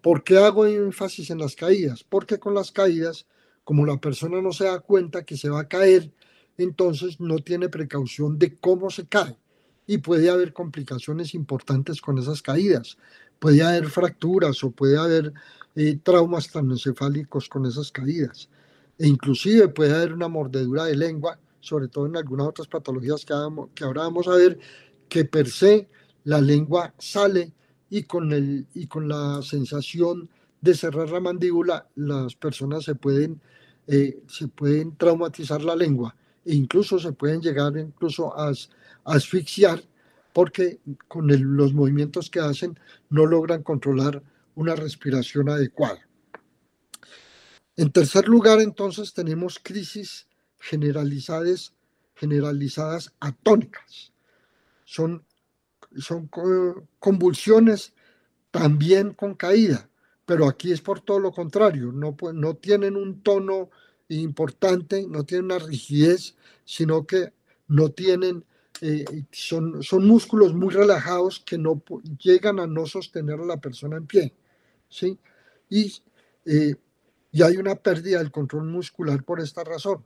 ¿Por 0.01 0.23
qué 0.23 0.37
hago 0.37 0.65
énfasis 0.65 1.29
en 1.29 1.39
las 1.39 1.55
caídas? 1.55 2.03
Porque 2.03 2.39
con 2.39 2.53
las 2.53 2.71
caídas, 2.71 3.27
como 3.63 3.85
la 3.85 3.97
persona 3.97 4.41
no 4.41 4.51
se 4.51 4.65
da 4.65 4.79
cuenta 4.79 5.23
que 5.23 5.37
se 5.37 5.49
va 5.49 5.61
a 5.61 5.67
caer, 5.67 6.11
entonces 6.57 7.19
no 7.19 7.39
tiene 7.39 7.69
precaución 7.69 8.37
de 8.39 8.55
cómo 8.55 8.89
se 8.89 9.07
cae 9.07 9.37
y 9.87 9.97
puede 9.97 10.29
haber 10.29 10.53
complicaciones 10.53 11.33
importantes 11.33 12.01
con 12.01 12.17
esas 12.17 12.41
caídas. 12.41 12.97
Puede 13.39 13.63
haber 13.63 13.89
fracturas 13.89 14.63
o 14.63 14.71
puede 14.71 14.97
haber 14.97 15.33
eh, 15.75 15.97
traumas 16.01 16.47
transencefálicos 16.49 17.49
con 17.49 17.65
esas 17.65 17.91
caídas. 17.91 18.49
E 18.97 19.07
inclusive 19.07 19.67
puede 19.69 19.95
haber 19.95 20.13
una 20.13 20.27
mordedura 20.27 20.85
de 20.85 20.95
lengua, 20.95 21.39
sobre 21.59 21.87
todo 21.87 22.05
en 22.05 22.17
algunas 22.17 22.47
otras 22.47 22.67
patologías 22.67 23.25
que, 23.25 23.33
ahora 23.33 24.01
vamos 24.03 24.27
a 24.27 24.35
ver, 24.35 24.59
que 25.09 25.25
per 25.25 25.49
se 25.49 25.89
la 26.23 26.39
lengua 26.39 26.93
sale 26.97 27.53
y 27.89 28.03
con, 28.03 28.31
el, 28.31 28.67
y 28.73 28.87
con 28.87 29.07
la 29.07 29.41
sensación 29.41 30.29
de 30.61 30.75
cerrar 30.75 31.09
la 31.09 31.19
mandíbula, 31.19 31.87
las 31.95 32.35
personas 32.35 32.83
se 32.83 32.95
pueden, 32.95 33.41
eh, 33.87 34.21
se 34.27 34.47
pueden 34.47 34.95
traumatizar 34.95 35.63
la 35.63 35.75
lengua 35.75 36.15
e 36.45 36.55
incluso 36.55 36.99
se 36.99 37.11
pueden 37.11 37.41
llegar 37.41 37.77
incluso 37.77 38.37
a, 38.37 38.51
asfixiar 39.03 39.81
porque 40.33 40.79
con 41.07 41.27
los 41.27 41.73
movimientos 41.73 42.29
que 42.29 42.39
hacen 42.39 42.79
no 43.09 43.25
logran 43.25 43.63
controlar 43.63 44.21
una 44.55 44.75
respiración 44.75 45.49
adecuada. 45.49 46.07
En 47.77 47.91
tercer 47.91 48.27
lugar, 48.27 48.59
entonces, 48.59 49.13
tenemos 49.13 49.59
crisis 49.59 50.27
generalizadas, 50.59 51.73
generalizadas 52.15 53.13
atónicas. 53.19 54.11
Son, 54.85 55.25
son 55.97 56.29
convulsiones 56.99 57.93
también 58.51 59.13
con 59.13 59.35
caída, 59.35 59.89
pero 60.25 60.47
aquí 60.47 60.71
es 60.71 60.81
por 60.81 60.99
todo 60.99 61.19
lo 61.19 61.31
contrario, 61.31 61.91
no, 61.91 62.15
no 62.33 62.55
tienen 62.55 62.95
un 62.95 63.21
tono 63.23 63.69
importante, 64.09 65.07
no 65.07 65.23
tienen 65.23 65.45
una 65.45 65.59
rigidez, 65.59 66.35
sino 66.65 67.07
que 67.07 67.33
no 67.67 67.89
tienen, 67.89 68.45
eh, 68.81 69.05
son, 69.31 69.81
son 69.81 70.05
músculos 70.05 70.53
muy 70.53 70.73
relajados 70.73 71.39
que 71.39 71.57
no 71.57 71.81
llegan 72.21 72.59
a 72.59 72.67
no 72.67 72.85
sostener 72.85 73.39
a 73.39 73.45
la 73.45 73.57
persona 73.57 73.97
en 73.97 74.07
pie. 74.07 74.33
¿sí? 74.89 75.17
Y, 75.69 75.93
eh, 76.45 76.75
y 77.31 77.43
hay 77.43 77.57
una 77.57 77.75
pérdida 77.75 78.19
del 78.19 78.31
control 78.31 78.65
muscular 78.65 79.23
por 79.23 79.39
esta 79.39 79.63
razón. 79.63 80.03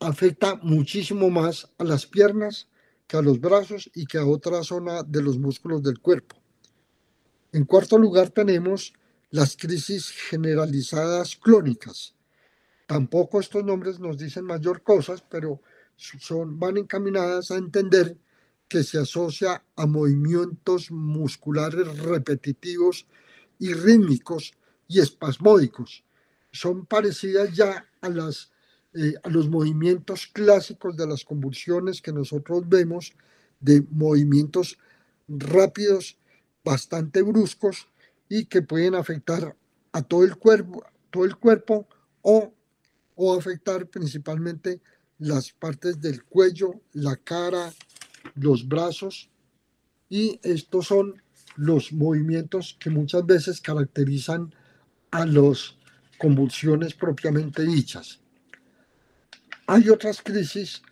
Afecta 0.00 0.56
muchísimo 0.56 1.30
más 1.30 1.70
a 1.78 1.84
las 1.84 2.06
piernas 2.06 2.68
que 3.06 3.16
a 3.16 3.22
los 3.22 3.40
brazos 3.40 3.90
y 3.94 4.06
que 4.06 4.18
a 4.18 4.26
otra 4.26 4.62
zona 4.62 5.02
de 5.02 5.22
los 5.22 5.38
músculos 5.38 5.82
del 5.82 5.98
cuerpo. 5.98 6.36
En 7.52 7.64
cuarto 7.64 7.98
lugar 7.98 8.30
tenemos 8.30 8.94
las 9.30 9.56
crisis 9.56 10.10
generalizadas 10.10 11.36
clónicas. 11.36 12.14
Tampoco 12.86 13.40
estos 13.40 13.64
nombres 13.64 13.98
nos 14.00 14.18
dicen 14.18 14.44
mayor 14.44 14.82
cosas, 14.82 15.22
pero 15.22 15.60
son, 15.96 16.58
van 16.58 16.78
encaminadas 16.78 17.50
a 17.50 17.56
entender 17.56 18.16
que 18.68 18.82
se 18.82 18.98
asocia 18.98 19.64
a 19.76 19.86
movimientos 19.86 20.90
musculares 20.90 21.98
repetitivos 21.98 23.06
y 23.58 23.72
rítmicos 23.72 24.54
y 24.88 25.00
espasmódicos. 25.00 26.04
Son 26.52 26.86
parecidas 26.86 27.54
ya 27.54 27.86
a, 28.00 28.08
las, 28.08 28.50
eh, 28.94 29.14
a 29.22 29.28
los 29.28 29.48
movimientos 29.48 30.26
clásicos 30.26 30.96
de 30.96 31.06
las 31.06 31.24
convulsiones 31.24 32.00
que 32.00 32.12
nosotros 32.12 32.68
vemos, 32.68 33.12
de 33.60 33.84
movimientos 33.90 34.78
rápidos, 35.28 36.18
bastante 36.64 37.22
bruscos 37.22 37.88
y 38.28 38.46
que 38.46 38.62
pueden 38.62 38.94
afectar 38.94 39.56
a 39.92 40.02
todo 40.02 40.24
el 40.24 40.36
cuerpo, 40.36 40.84
todo 41.10 41.24
el 41.24 41.36
cuerpo 41.36 41.86
o 42.22 42.52
o 43.16 43.36
afectar 43.36 43.86
principalmente 43.86 44.80
las 45.18 45.52
partes 45.52 46.00
del 46.00 46.24
cuello, 46.24 46.80
la 46.92 47.16
cara, 47.16 47.72
los 48.34 48.66
brazos 48.66 49.30
y 50.08 50.40
estos 50.42 50.86
son 50.86 51.22
los 51.56 51.92
movimientos 51.92 52.76
que 52.80 52.90
muchas 52.90 53.24
veces 53.24 53.60
caracterizan 53.60 54.54
a 55.14 55.24
las 55.24 55.76
convulsiones 56.18 56.94
propiamente 56.94 57.62
dichas. 57.62 58.20
Hay 59.68 59.88
otras 59.88 60.20
crisis 60.20 60.82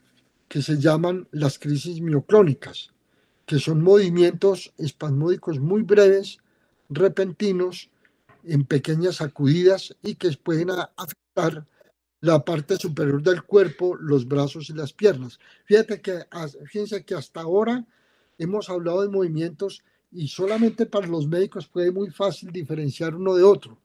que 0.49 0.63
se 0.63 0.79
llaman 0.79 1.27
las 1.33 1.59
crisis 1.59 2.01
mioclónicas, 2.01 2.93
que 3.47 3.59
son 3.59 3.83
movimientos 3.83 4.73
espasmódicos 4.79 5.59
muy 5.59 5.83
breves, 5.83 6.39
repentinos, 6.89 7.91
en 8.45 8.65
pequeñas 8.65 9.17
sacudidas 9.17 9.97
y 10.03 10.15
que 10.15 10.31
pueden 10.37 10.71
afectar 10.71 11.67
la 12.21 12.45
parte 12.45 12.77
superior 12.77 13.23
del 13.23 13.43
cuerpo, 13.43 13.97
los 13.97 14.27
brazos 14.29 14.71
y 14.71 14.75
las 14.75 14.93
piernas. 14.93 15.41
Fíjate 15.65 16.01
que, 16.01 16.21
fíjense 16.67 17.05
que 17.05 17.17
hasta 17.17 17.41
ahora 17.41 17.85
hemos 18.39 18.71
hablado 18.71 19.03
de 19.03 19.09
movimientos 19.09 19.83
y 20.13 20.29
solamente 20.29 20.87
para 20.87 21.09
los 21.09 21.27
médicos 21.27 21.67
puede 21.67 21.91
muy 21.91 22.11
fácil 22.11 22.53
diferenciar 22.53 23.17
uno 23.17 23.35
de 23.35 23.43
otro. 23.43 23.82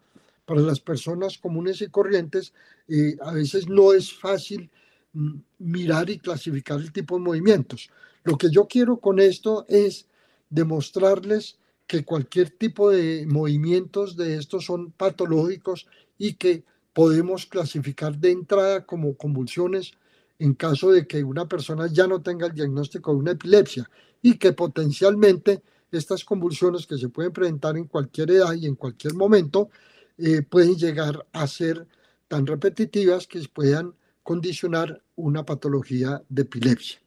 Para 0.47 0.62
las 0.62 0.79
personas 0.79 1.38
comunes 1.38 1.81
y 1.81 1.89
corrientes 1.89 2.53
eh, 2.88 3.17
a 3.19 3.33
veces 3.33 3.67
no 3.67 3.91
es 3.91 4.13
fácil 4.13 4.71
mm, 5.12 5.36
mirar 5.60 6.10
y 6.10 6.19
clasificar 6.19 6.79
el 6.79 6.93
tipo 6.93 7.17
de 7.17 7.25
movimientos. 7.25 7.89
Lo 8.23 8.38
que 8.38 8.49
yo 8.49 8.65
quiero 8.65 8.97
con 9.01 9.19
esto 9.19 9.65
es 9.67 10.07
demostrarles 10.49 11.60
que 11.86 12.05
cualquier 12.05 12.51
tipo 12.51 12.89
de 12.89 13.25
movimientos 13.27 14.15
de 14.15 14.38
estos 14.38 14.63
son 14.63 14.91
patológicos 14.91 15.86
y 16.17 16.36
que 16.36 16.63
podemos 16.93 17.45
clasificar 17.45 18.17
de 18.17 18.31
entrada 18.31 18.86
como 18.86 19.17
convulsiones 19.17 19.91
en 20.39 20.53
caso 20.53 20.91
de 20.91 21.07
que 21.07 21.25
una 21.25 21.45
persona 21.45 21.88
ya 21.91 22.07
no 22.07 22.21
tenga 22.21 22.47
el 22.47 22.53
diagnóstico 22.53 23.12
de 23.12 23.17
una 23.17 23.31
epilepsia 23.31 23.89
y 24.21 24.38
que 24.38 24.53
potencialmente 24.53 25.62
estas 25.91 26.23
convulsiones 26.23 26.88
que 26.88 26.97
se 26.97 27.10
pueden 27.10 27.33
presentar 27.33 27.75
en 27.75 27.86
cualquier 27.86 28.31
edad 28.31 28.53
y 28.53 28.65
en 28.65 28.75
cualquier 28.75 29.13
momento 29.13 29.69
eh, 30.17 30.41
pueden 30.41 30.75
llegar 30.75 31.25
a 31.34 31.47
ser 31.47 31.88
tan 32.27 32.45
repetitivas 32.45 33.27
que 33.27 33.39
puedan 33.53 33.93
condicionar 34.23 35.01
una 35.15 35.45
patología 35.45 36.21
de 36.30 36.41
epilepsia. 36.41 36.99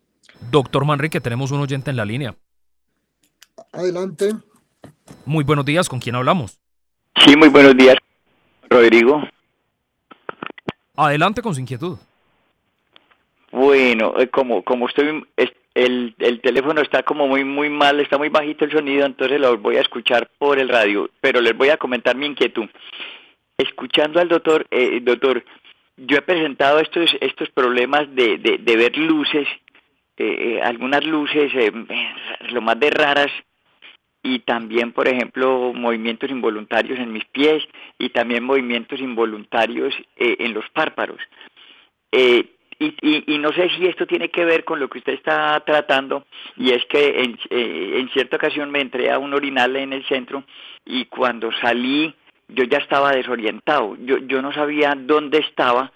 Doctor 0.50 0.84
Manrique, 0.84 1.20
tenemos 1.20 1.50
un 1.50 1.60
oyente 1.60 1.90
en 1.90 1.96
la 1.96 2.04
línea. 2.04 2.36
Adelante. 3.72 4.34
Muy 5.26 5.44
buenos 5.44 5.64
días, 5.64 5.88
¿con 5.88 6.00
quién 6.00 6.14
hablamos? 6.14 6.58
Sí, 7.24 7.36
muy 7.36 7.48
buenos 7.48 7.76
días, 7.76 7.96
Rodrigo. 8.68 9.22
Adelante 10.96 11.42
con 11.42 11.54
su 11.54 11.60
inquietud. 11.60 11.98
Bueno, 13.52 14.18
eh, 14.18 14.28
como 14.30 14.62
como 14.64 14.88
estoy 14.88 15.24
el, 15.74 16.14
el 16.18 16.40
teléfono 16.40 16.80
está 16.80 17.02
como 17.02 17.26
muy 17.26 17.44
muy 17.44 17.68
mal, 17.68 18.00
está 18.00 18.18
muy 18.18 18.28
bajito 18.28 18.64
el 18.64 18.72
sonido, 18.72 19.06
entonces 19.06 19.40
lo 19.40 19.56
voy 19.58 19.76
a 19.76 19.80
escuchar 19.80 20.30
por 20.38 20.58
el 20.58 20.68
radio, 20.68 21.10
pero 21.20 21.40
les 21.40 21.56
voy 21.56 21.70
a 21.70 21.76
comentar 21.76 22.16
mi 22.16 22.26
inquietud. 22.26 22.68
Escuchando 23.56 24.20
al 24.20 24.28
doctor, 24.28 24.66
eh, 24.70 25.00
doctor, 25.02 25.44
yo 25.96 26.16
he 26.16 26.22
presentado 26.22 26.80
estos 26.80 27.14
estos 27.20 27.50
problemas 27.50 28.14
de, 28.14 28.38
de, 28.38 28.76
ver 28.76 28.96
luces, 28.96 29.46
eh, 30.16 30.60
algunas 30.62 31.04
luces 31.04 31.52
lo 32.50 32.60
más 32.62 32.80
de 32.80 32.90
raras 32.90 33.30
y 34.22 34.40
también, 34.40 34.92
por 34.92 35.08
ejemplo, 35.08 35.72
movimientos 35.74 36.30
involuntarios 36.30 36.98
en 36.98 37.12
mis 37.12 37.24
pies 37.26 37.64
y 37.98 38.10
también 38.10 38.44
movimientos 38.44 39.00
involuntarios 39.00 39.94
eh, 40.16 40.36
en 40.40 40.52
los 40.52 40.68
párpados. 40.70 41.20
Eh, 42.12 42.44
y, 42.80 43.34
y, 43.34 43.38
no 43.38 43.52
sé 43.52 43.68
si 43.70 43.86
esto 43.86 44.06
tiene 44.06 44.30
que 44.30 44.44
ver 44.44 44.64
con 44.64 44.80
lo 44.80 44.88
que 44.88 44.98
usted 44.98 45.12
está 45.12 45.60
tratando, 45.60 46.24
y 46.56 46.70
es 46.70 46.84
que 46.86 47.22
en, 47.22 47.38
eh, 47.50 47.98
en 47.98 48.08
cierta 48.10 48.36
ocasión 48.36 48.70
me 48.70 48.80
entré 48.80 49.10
a 49.10 49.18
un 49.18 49.34
orinal 49.34 49.76
en 49.76 49.92
el 49.92 50.06
centro 50.06 50.44
y 50.86 51.04
cuando 51.04 51.52
salí 51.60 52.14
yo 52.48 52.64
ya 52.64 52.78
estaba 52.78 53.12
desorientado, 53.12 53.96
yo, 54.00 54.18
yo 54.18 54.40
no 54.40 54.52
sabía 54.52 54.94
dónde 54.96 55.38
estaba, 55.38 55.92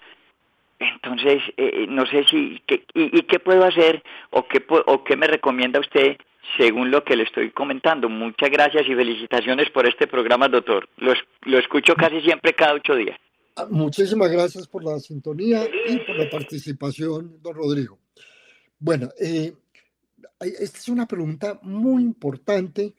entonces 0.79 1.41
no 1.89 2.05
sé 2.05 2.23
si, 2.25 2.61
y, 2.67 2.83
y, 2.93 3.21
qué 3.23 3.39
puedo 3.39 3.65
hacer 3.65 4.03
o 4.29 4.47
qué, 4.47 4.63
o 4.67 5.03
qué 5.03 5.17
me 5.17 5.27
recomienda 5.27 5.79
usted 5.79 6.17
según 6.57 6.91
lo 6.91 7.03
que 7.03 7.15
le 7.15 7.23
estoy 7.23 7.51
comentando. 7.51 8.09
Muchas 8.09 8.49
gracias 8.49 8.87
y 8.87 8.95
felicitaciones 8.95 9.69
por 9.71 9.87
este 9.87 10.07
programa, 10.07 10.47
doctor. 10.47 10.87
Lo, 10.97 11.13
lo 11.45 11.57
escucho 11.57 11.95
casi 11.95 12.21
siempre 12.21 12.53
cada 12.53 12.73
ocho 12.73 12.95
días. 12.95 13.17
Muchísimas 13.69 14.29
gracias 14.29 14.67
por 14.67 14.83
la 14.83 14.99
sintonía 14.99 15.65
y 15.87 15.97
por 15.99 16.17
la 16.17 16.29
participación, 16.29 17.39
don 17.41 17.55
Rodrigo. 17.55 17.99
Bueno, 18.77 19.09
eh, 19.17 19.55
esta 20.41 20.77
es 20.77 20.89
una 20.89 21.07
pregunta 21.07 21.57
muy 21.63 22.03
importante 22.03 22.93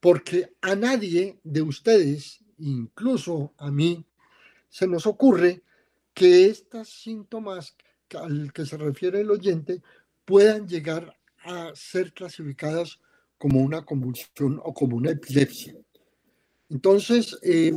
porque 0.00 0.54
a 0.62 0.74
nadie 0.74 1.38
de 1.44 1.62
ustedes, 1.62 2.40
incluso 2.58 3.54
a 3.56 3.70
mí, 3.70 4.04
se 4.68 4.88
nos 4.88 5.06
ocurre 5.06 5.62
que 6.12 6.46
estos 6.46 6.88
síntomas 6.88 7.76
al 8.18 8.52
que 8.52 8.66
se 8.66 8.76
refiere 8.76 9.20
el 9.20 9.30
oyente 9.30 9.80
puedan 10.24 10.66
llegar 10.66 11.16
a 11.44 11.70
ser 11.74 12.12
clasificadas 12.12 12.98
como 13.38 13.60
una 13.60 13.84
convulsión 13.84 14.60
o 14.64 14.74
como 14.74 14.96
una 14.96 15.12
epilepsia. 15.12 15.76
Entonces, 16.68 17.38
eh, 17.42 17.72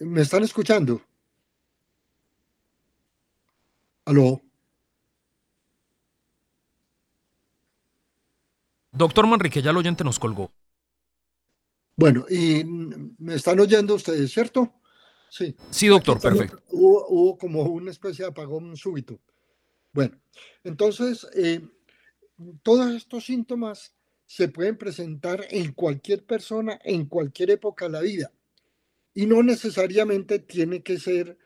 ¿me 0.00 0.22
están 0.22 0.42
escuchando? 0.42 1.00
¿Aló? 4.04 4.42
Doctor 8.92 9.26
Manrique, 9.26 9.62
ya 9.62 9.70
el 9.70 9.76
oyente 9.76 10.02
nos 10.02 10.18
colgó. 10.18 10.50
Bueno, 11.96 12.26
y 12.30 12.64
me 12.64 13.34
están 13.34 13.60
oyendo 13.60 13.94
ustedes, 13.94 14.32
¿cierto? 14.32 14.72
Sí. 15.30 15.54
Sí, 15.70 15.88
doctor, 15.88 16.20
perfecto. 16.20 16.62
Hubo, 16.70 17.36
como 17.36 17.62
una 17.62 17.90
especie 17.90 18.24
de 18.24 18.30
apagón 18.30 18.76
súbito. 18.76 19.20
Bueno, 19.92 20.18
entonces, 20.64 21.26
eh, 21.34 21.60
todos 22.62 22.94
estos 22.94 23.24
síntomas 23.24 23.94
se 24.26 24.48
pueden 24.48 24.76
presentar 24.76 25.44
en 25.50 25.72
cualquier 25.72 26.24
persona, 26.24 26.78
en 26.84 27.06
cualquier 27.06 27.50
época 27.50 27.86
de 27.86 27.90
la 27.90 28.00
vida. 28.00 28.32
Y 29.18 29.26
no 29.26 29.42
necesariamente 29.42 30.38
tiene 30.38 30.80
que 30.80 30.96
ser 30.96 31.36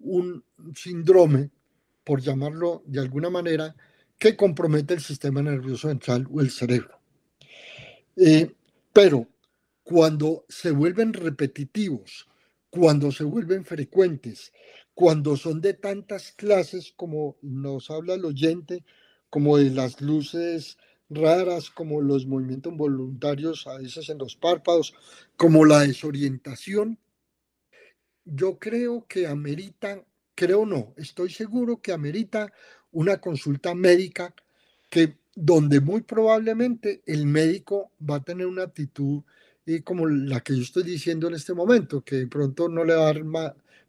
un 0.00 0.44
síndrome, 0.76 1.50
por 2.04 2.20
llamarlo 2.20 2.82
de 2.84 3.00
alguna 3.00 3.30
manera, 3.30 3.74
que 4.18 4.36
compromete 4.36 4.92
el 4.92 5.00
sistema 5.00 5.40
nervioso 5.40 5.88
central 5.88 6.28
o 6.30 6.42
el 6.42 6.50
cerebro. 6.50 7.00
Eh, 8.16 8.54
pero 8.92 9.26
cuando 9.82 10.44
se 10.50 10.72
vuelven 10.72 11.14
repetitivos, 11.14 12.28
cuando 12.68 13.10
se 13.10 13.24
vuelven 13.24 13.64
frecuentes, 13.64 14.52
cuando 14.92 15.38
son 15.38 15.62
de 15.62 15.72
tantas 15.72 16.32
clases 16.32 16.92
como 16.94 17.38
nos 17.40 17.90
habla 17.90 18.12
el 18.12 18.26
oyente, 18.26 18.84
como 19.30 19.56
de 19.56 19.70
las 19.70 20.02
luces 20.02 20.76
raras, 21.08 21.70
como 21.70 22.02
los 22.02 22.26
movimientos 22.26 22.76
voluntarios 22.76 23.66
a 23.68 23.78
veces 23.78 24.10
en 24.10 24.18
los 24.18 24.36
párpados, 24.36 24.92
como 25.38 25.64
la 25.64 25.80
desorientación, 25.80 26.98
yo 28.24 28.58
creo 28.58 29.06
que 29.08 29.26
amerita, 29.26 30.02
creo 30.34 30.66
no, 30.66 30.94
estoy 30.96 31.30
seguro 31.30 31.80
que 31.80 31.92
amerita 31.92 32.52
una 32.92 33.20
consulta 33.20 33.74
médica 33.74 34.34
que 34.90 35.16
donde 35.34 35.80
muy 35.80 36.02
probablemente 36.02 37.02
el 37.06 37.26
médico 37.26 37.92
va 38.08 38.16
a 38.16 38.22
tener 38.22 38.46
una 38.46 38.64
actitud 38.64 39.22
eh, 39.64 39.82
como 39.82 40.06
la 40.06 40.40
que 40.40 40.56
yo 40.56 40.62
estoy 40.62 40.82
diciendo 40.82 41.28
en 41.28 41.34
este 41.34 41.54
momento, 41.54 42.02
que 42.02 42.16
de 42.16 42.26
pronto 42.26 42.68
no 42.68 42.84
le 42.84 42.94
va 42.94 43.02
a 43.02 43.12
dar 43.12 43.22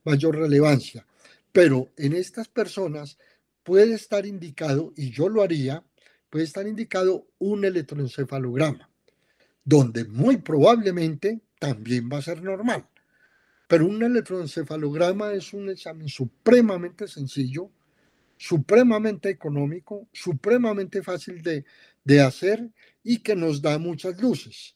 mayor 0.04 0.38
relevancia. 0.38 1.06
Pero 1.52 1.90
en 1.98 2.14
estas 2.14 2.48
personas 2.48 3.18
puede 3.64 3.94
estar 3.94 4.26
indicado, 4.26 4.94
y 4.96 5.10
yo 5.12 5.30
lo 5.30 5.42
haría, 5.42 5.84
puede 6.30 6.46
estar 6.46 6.68
indicado 6.68 7.28
un 7.40 7.66
electroencefalograma, 7.66 8.90
donde 9.64 10.06
muy 10.06 10.38
probablemente 10.38 11.42
también 11.60 12.10
va 12.12 12.18
a 12.18 12.22
ser 12.22 12.42
normal. 12.42 12.88
Pero 13.74 13.88
un 13.88 14.04
electroencefalograma 14.04 15.34
es 15.34 15.52
un 15.52 15.68
examen 15.68 16.08
supremamente 16.08 17.08
sencillo, 17.08 17.72
supremamente 18.38 19.32
económico, 19.32 20.08
supremamente 20.14 21.02
fácil 21.02 21.42
de, 21.42 21.66
de 22.04 22.22
hacer 22.22 22.70
y 23.04 23.24
que 23.24 23.36
nos 23.36 23.64
da 23.64 23.80
muchas 23.80 24.22
luces. 24.22 24.76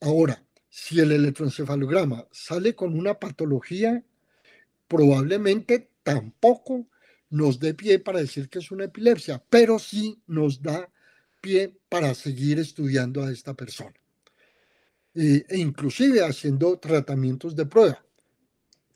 Ahora, 0.00 0.44
si 0.68 0.98
el 0.98 1.12
electroencefalograma 1.12 2.26
sale 2.32 2.74
con 2.74 2.98
una 2.98 3.14
patología, 3.14 4.02
probablemente 4.88 5.88
tampoco 6.02 6.88
nos 7.30 7.60
dé 7.60 7.74
pie 7.74 8.00
para 8.00 8.18
decir 8.18 8.48
que 8.48 8.58
es 8.58 8.72
una 8.72 8.86
epilepsia, 8.86 9.40
pero 9.48 9.78
sí 9.78 10.20
nos 10.26 10.60
da 10.60 10.90
pie 11.40 11.78
para 11.88 12.12
seguir 12.14 12.58
estudiando 12.58 13.22
a 13.22 13.30
esta 13.30 13.54
persona. 13.54 13.94
E 15.18 15.58
inclusive 15.58 16.22
haciendo 16.22 16.78
tratamientos 16.78 17.56
de 17.56 17.66
prueba. 17.66 18.04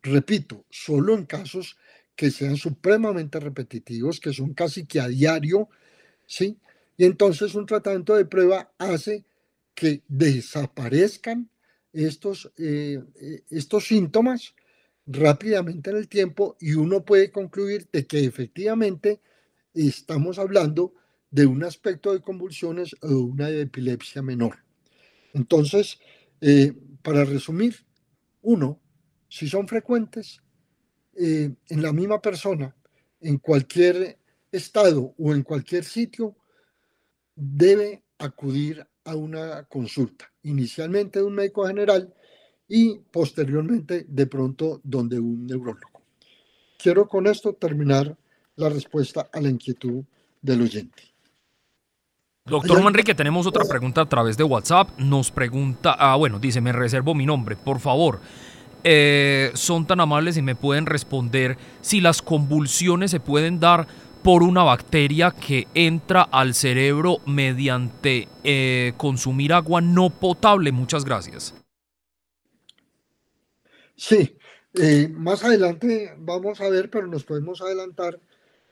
Repito, 0.03 0.65
solo 0.71 1.15
en 1.15 1.27
casos 1.27 1.77
que 2.17 2.31
sean 2.31 2.57
supremamente 2.57 3.41
repetitivos, 3.41 4.21
que 4.21 4.33
son 4.33 4.55
casi 4.55 4.87
que 4.87 5.01
a 5.01 5.09
diario, 5.09 5.69
¿sí? 6.27 6.59
Y 6.97 7.05
entonces 7.05 7.55
un 7.55 7.67
tratamiento 7.67 8.15
de 8.17 8.25
prueba 8.27 8.73
hace 8.79 9.25
que 9.75 10.03
desaparezcan 10.09 11.51
estos, 11.93 12.53
eh, 12.59 13.03
eh, 13.21 13.43
estos 13.51 13.87
síntomas 13.87 14.55
rápidamente 15.07 15.91
en 15.91 15.97
el 15.97 16.09
tiempo 16.09 16.57
y 16.61 16.75
uno 16.75 17.05
puede 17.05 17.31
concluir 17.33 17.89
de 17.93 18.07
que 18.07 18.25
efectivamente 18.25 19.21
estamos 19.75 20.39
hablando 20.39 20.95
de 21.31 21.47
un 21.47 21.65
aspecto 21.65 22.13
de 22.13 22.21
convulsiones 22.21 22.95
o 23.03 23.09
una 23.09 23.49
epilepsia 23.51 24.23
menor. 24.23 24.59
Entonces, 25.33 25.99
eh, 26.41 26.73
para 27.03 27.25
resumir, 27.25 27.77
uno, 28.43 28.81
si 29.29 29.49
son 29.49 29.67
frecuentes, 29.67 30.43
en 31.15 31.57
la 31.69 31.93
misma 31.93 32.23
persona, 32.23 32.75
en 33.21 33.37
cualquier 33.37 34.19
estado 34.51 35.15
o 35.19 35.35
en 35.35 35.43
cualquier 35.43 35.85
sitio, 35.85 36.37
debe 37.35 38.03
acudir 38.19 38.87
a 39.05 39.17
una 39.17 39.65
consulta, 39.65 40.33
inicialmente 40.43 41.19
de 41.19 41.25
un 41.25 41.35
médico 41.35 41.67
general 41.67 42.15
y 42.69 42.99
posteriormente 43.11 44.07
de 44.09 44.27
pronto 44.27 44.81
donde 44.85 45.19
un 45.19 45.47
neurólogo. 45.47 46.03
Quiero 46.79 47.09
con 47.09 47.27
esto 47.27 47.55
terminar 47.55 48.17
la 48.57 48.69
respuesta 48.69 49.29
a 49.33 49.41
la 49.41 49.49
inquietud 49.49 50.05
del 50.41 50.63
oyente. 50.63 51.12
Doctor 52.45 52.83
Manrique, 52.83 53.15
tenemos 53.15 53.47
otra 53.47 53.65
pregunta 53.65 54.01
a 54.01 54.09
través 54.09 54.37
de 54.37 54.43
WhatsApp. 54.43 54.99
Nos 54.99 55.31
pregunta, 55.31 55.95
ah, 55.97 56.17
bueno, 56.17 56.41
dice, 56.41 56.61
me 56.61 56.73
reservo 56.73 57.15
mi 57.15 57.25
nombre, 57.25 57.55
por 57.55 57.79
favor. 57.79 58.19
Eh, 58.83 59.53
son 59.55 59.87
tan 59.87 60.01
amables 60.01 60.37
y 60.37 60.43
me 60.43 60.57
pueden 60.57 60.87
responder 60.87 61.57
si 61.83 62.01
las 62.01 62.21
convulsiones 62.21 63.13
se 63.13 63.21
pueden 63.21 63.61
dar 63.61 63.87
por 64.25 64.43
una 64.43 64.65
bacteria 64.65 65.31
que 65.31 65.69
entra 65.75 66.23
al 66.23 66.55
cerebro 66.55 67.19
mediante 67.27 68.29
eh, 68.43 68.93
consumir 68.97 69.53
agua 69.53 69.81
no 69.81 70.11
potable. 70.11 70.73
Muchas 70.73 71.05
gracias. 71.05 71.55
Sí, 73.95 74.37
eh, 74.75 75.09
más 75.15 75.45
adelante 75.45 76.13
vamos 76.19 76.61
a 76.61 76.69
ver, 76.69 76.91
pero 76.91 77.07
nos 77.07 77.23
podemos 77.23 77.61
adelantar 77.61 78.19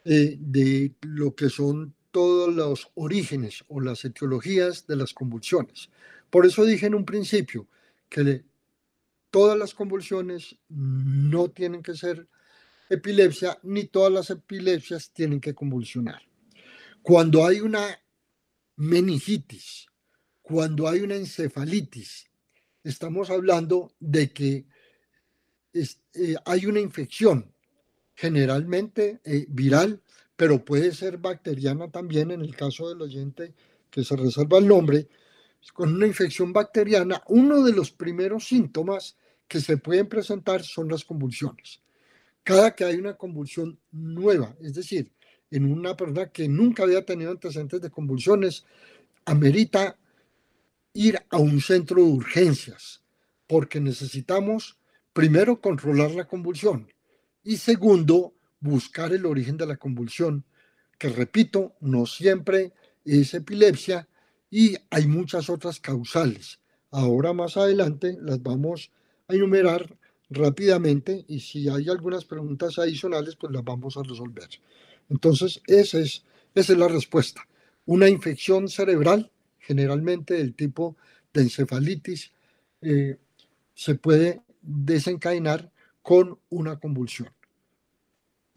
de 0.02 0.92
lo 1.02 1.34
que 1.36 1.50
son 1.50 1.94
todos 2.10 2.54
los 2.54 2.90
orígenes 2.94 3.64
o 3.68 3.80
las 3.80 4.04
etiologías 4.04 4.86
de 4.86 4.96
las 4.96 5.14
convulsiones. 5.14 5.90
Por 6.30 6.46
eso 6.46 6.64
dije 6.64 6.86
en 6.86 6.94
un 6.94 7.04
principio 7.04 7.68
que 8.08 8.44
todas 9.30 9.58
las 9.58 9.74
convulsiones 9.74 10.56
no 10.68 11.50
tienen 11.50 11.82
que 11.82 11.94
ser 11.94 12.28
epilepsia, 12.88 13.58
ni 13.62 13.84
todas 13.84 14.12
las 14.12 14.30
epilepsias 14.30 15.12
tienen 15.12 15.40
que 15.40 15.54
convulsionar. 15.54 16.22
Cuando 17.02 17.46
hay 17.46 17.60
una 17.60 18.00
meningitis, 18.76 19.86
cuando 20.42 20.88
hay 20.88 21.00
una 21.00 21.14
encefalitis, 21.14 22.28
estamos 22.82 23.30
hablando 23.30 23.94
de 24.00 24.32
que 24.32 24.66
eh, 25.72 26.34
hay 26.44 26.66
una 26.66 26.80
infección, 26.80 27.54
generalmente 28.14 29.20
eh, 29.24 29.46
viral, 29.48 30.02
pero 30.40 30.64
puede 30.64 30.94
ser 30.94 31.18
bacteriana 31.18 31.90
también 31.90 32.30
en 32.30 32.40
el 32.40 32.56
caso 32.56 32.88
del 32.88 33.02
oyente 33.02 33.52
que 33.90 34.02
se 34.02 34.16
reserva 34.16 34.56
el 34.56 34.66
nombre. 34.66 35.06
Con 35.74 35.92
una 35.92 36.06
infección 36.06 36.50
bacteriana, 36.50 37.22
uno 37.28 37.62
de 37.62 37.74
los 37.74 37.90
primeros 37.90 38.48
síntomas 38.48 39.18
que 39.46 39.60
se 39.60 39.76
pueden 39.76 40.08
presentar 40.08 40.62
son 40.62 40.88
las 40.88 41.04
convulsiones 41.04 41.82
cada 42.42 42.74
que 42.74 42.84
hay 42.84 42.96
una 42.96 43.18
convulsión 43.18 43.78
nueva, 43.92 44.56
es 44.60 44.74
decir, 44.74 45.12
en 45.50 45.70
una 45.70 45.94
persona 45.94 46.30
que 46.30 46.48
nunca 46.48 46.84
había 46.84 47.04
tenido 47.04 47.30
antecedentes 47.30 47.80
de 47.80 47.90
convulsiones, 47.90 48.64
amerita 49.24 49.98
ir 50.94 51.20
a 51.28 51.36
un 51.36 51.60
centro 51.60 51.98
de 51.98 52.10
urgencias, 52.10 53.02
porque 53.46 53.78
necesitamos, 53.78 54.78
primero, 55.12 55.60
controlar 55.60 56.12
la 56.12 56.26
convulsión 56.26 56.88
y 57.42 57.56
segundo, 57.56 58.34
buscar 58.60 59.12
el 59.12 59.26
origen 59.26 59.56
de 59.56 59.66
la 59.66 59.76
convulsión, 59.76 60.44
que 60.98 61.08
repito, 61.08 61.74
no 61.80 62.06
siempre 62.06 62.72
es 63.04 63.34
epilepsia 63.34 64.08
y 64.50 64.76
hay 64.90 65.06
muchas 65.06 65.48
otras 65.48 65.80
causales. 65.80 66.60
Ahora 66.90 67.32
más 67.32 67.56
adelante 67.56 68.16
las 68.20 68.42
vamos 68.42 68.90
a 69.28 69.34
enumerar 69.34 69.96
rápidamente 70.28 71.24
y 71.28 71.40
si 71.40 71.68
hay 71.68 71.88
algunas 71.88 72.24
preguntas 72.24 72.78
adicionales, 72.78 73.36
pues 73.36 73.52
las 73.52 73.64
vamos 73.64 73.96
a 73.96 74.02
resolver. 74.02 74.48
Entonces, 75.08 75.60
esa 75.66 75.98
es, 75.98 76.24
esa 76.54 76.72
es 76.72 76.78
la 76.78 76.88
respuesta. 76.88 77.46
Una 77.86 78.08
infección 78.08 78.68
cerebral, 78.68 79.30
generalmente 79.58 80.34
del 80.34 80.54
tipo 80.54 80.96
de 81.32 81.42
encefalitis, 81.42 82.32
eh, 82.82 83.16
se 83.74 83.94
puede 83.96 84.42
desencadenar 84.62 85.70
con 86.02 86.38
una 86.48 86.78
convulsión. 86.78 87.30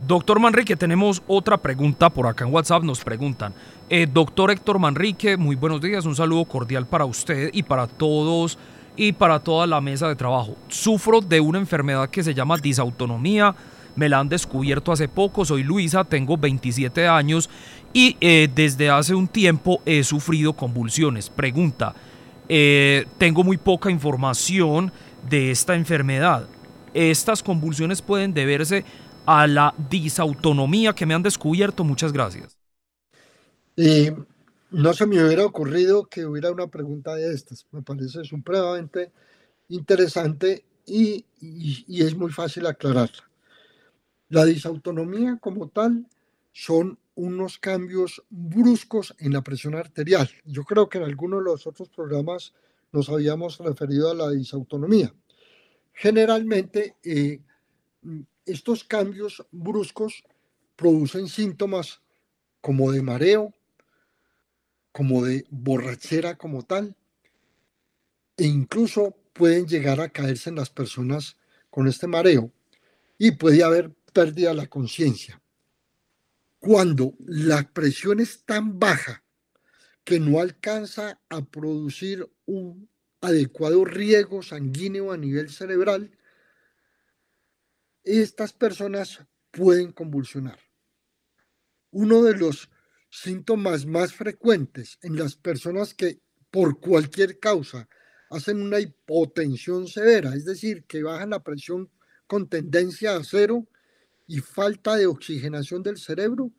Doctor 0.06 0.38
Manrique, 0.38 0.76
tenemos 0.76 1.24
otra 1.28 1.56
pregunta 1.56 2.10
por 2.10 2.28
acá 2.28 2.44
en 2.44 2.54
WhatsApp. 2.54 2.84
Nos 2.84 3.02
preguntan, 3.02 3.54
eh, 3.90 4.06
doctor 4.12 4.52
Héctor 4.52 4.78
Manrique, 4.78 5.38
muy 5.38 5.56
buenos 5.56 5.80
días, 5.80 6.06
un 6.06 6.14
saludo 6.14 6.44
cordial 6.44 6.86
para 6.86 7.06
usted 7.06 7.52
y 7.54 7.64
para 7.64 7.88
todos 7.88 8.58
y 8.98 9.14
para 9.14 9.40
toda 9.40 9.66
la 9.66 9.80
mesa 9.80 10.10
de 10.10 10.18
trabajo. 10.18 10.58
Sufro 10.68 11.22
de 11.22 11.40
una 11.40 11.58
enfermedad 11.58 12.10
que 12.10 12.22
se 12.22 12.34
llama 12.34 12.58
disautonomía, 12.58 13.56
me 13.96 14.10
la 14.10 14.20
han 14.20 14.28
descubierto 14.28 14.92
hace 14.92 15.08
poco, 15.08 15.46
soy 15.46 15.64
Luisa, 15.64 16.04
tengo 16.04 16.36
27 16.36 17.08
años 17.08 17.50
y 17.94 18.18
eh, 18.20 18.50
desde 18.54 18.90
hace 18.90 19.16
un 19.16 19.30
tiempo 19.30 19.82
he 19.86 20.04
sufrido 20.04 20.52
convulsiones. 20.52 21.30
Pregunta, 21.30 21.96
eh, 22.50 23.06
tengo 23.18 23.46
muy 23.46 23.56
poca 23.56 23.90
información 23.90 24.92
de 25.30 25.52
esta 25.52 25.76
enfermedad. 25.76 26.46
¿Estas 26.94 27.42
convulsiones 27.42 28.02
pueden 28.02 28.34
deberse 28.34 28.84
a 29.26 29.48
la 29.48 29.74
disautonomía 29.90 30.94
que 30.94 31.06
me 31.06 31.14
han 31.14 31.24
descubierto. 31.24 31.84
Muchas 31.84 32.12
gracias. 32.12 32.58
Y 33.76 34.10
no 34.72 34.94
se 34.94 35.06
me 35.06 35.24
hubiera 35.24 35.46
ocurrido 35.46 36.06
que 36.06 36.26
hubiera 36.26 36.52
una 36.52 36.68
pregunta 36.68 37.16
de 37.16 37.34
estas. 37.34 37.66
Me 37.72 37.82
parece 37.82 38.24
supremamente 38.24 39.12
interesante 39.70 40.66
y, 40.86 41.26
es 41.88 42.16
muy 42.16 42.32
fácil 42.32 42.66
aclararla. 42.66 43.30
La 44.30 44.46
disautonomía 44.46 45.38
como 45.40 45.68
tal 45.68 46.08
son 46.52 46.98
unos 47.16 47.60
cambios 47.60 48.24
bruscos 48.30 49.16
en 49.20 49.34
la 49.34 49.42
presión 49.42 49.76
arterial. 49.76 50.30
Yo 50.46 50.64
creo 50.64 50.90
que 50.90 50.98
en 50.98 51.04
algunos 51.04 51.40
de 51.40 51.46
los 51.46 51.68
otros 51.68 51.90
programas 51.90 52.54
nos 52.92 53.10
habíamos 53.10 53.60
referido 53.60 54.10
a 54.10 54.16
la 54.16 54.30
disautonomía. 54.32 55.14
Generalmente, 55.94 56.96
eh, 57.04 57.40
estos 58.46 58.84
cambios 58.84 59.46
bruscos 59.52 60.24
producen 60.76 61.28
síntomas 61.28 62.02
como 62.62 62.92
de 62.92 63.02
mareo, 63.02 63.54
como 64.92 65.24
de 65.24 65.46
borrachera 65.50 66.38
como 66.38 66.64
tal, 66.64 66.96
e 68.38 68.46
incluso 68.46 69.16
pueden 69.34 69.68
llegar 69.68 70.00
a 70.00 70.10
caerse 70.10 70.50
en 70.50 70.56
las 70.56 70.70
personas 70.70 71.38
con 71.70 71.88
este 71.88 72.08
mareo 72.08 72.52
y 73.18 73.32
puede 73.32 73.64
haber 73.64 73.92
pérdida 74.14 74.50
de 74.50 74.56
la 74.56 74.68
conciencia. 74.68 75.42
Cuando 76.60 77.14
la 77.26 77.64
presión 77.74 78.20
es 78.20 78.44
tan 78.46 78.80
baja 78.80 79.24
que 80.04 80.20
no 80.20 80.40
alcanza 80.40 81.20
a 81.30 81.42
producir 81.42 82.30
un 82.46 82.90
adecuado 83.22 83.86
riego 83.86 84.44
sanguíneo 84.44 85.12
a 85.12 85.18
nivel 85.18 85.50
cerebral, 85.50 86.12
estas 88.04 88.54
personas 88.54 89.22
pueden 89.52 89.92
convulsionar. 89.92 90.60
Uno 91.92 92.24
de 92.24 92.36
los 92.36 92.70
síntomas 93.10 93.86
más 93.86 94.14
frecuentes 94.14 94.98
en 95.02 95.16
las 95.18 95.36
personas 95.36 95.94
que 95.94 96.20
por 96.50 96.80
cualquier 96.80 97.40
causa 97.40 97.88
hacen 98.30 98.62
una 98.62 98.80
hipotensión 98.80 99.88
severa, 99.88 100.34
es 100.34 100.46
decir, 100.46 100.86
que 100.86 101.04
bajan 101.04 101.30
la 101.30 101.44
presión 101.44 101.90
con 102.26 102.50
tendencia 102.50 103.16
a 103.16 103.24
cero 103.24 103.68
y 104.26 104.40
falta 104.40 104.96
de 104.96 105.06
oxigenación 105.06 105.84
del 105.84 105.98
cerebro, 105.98 106.52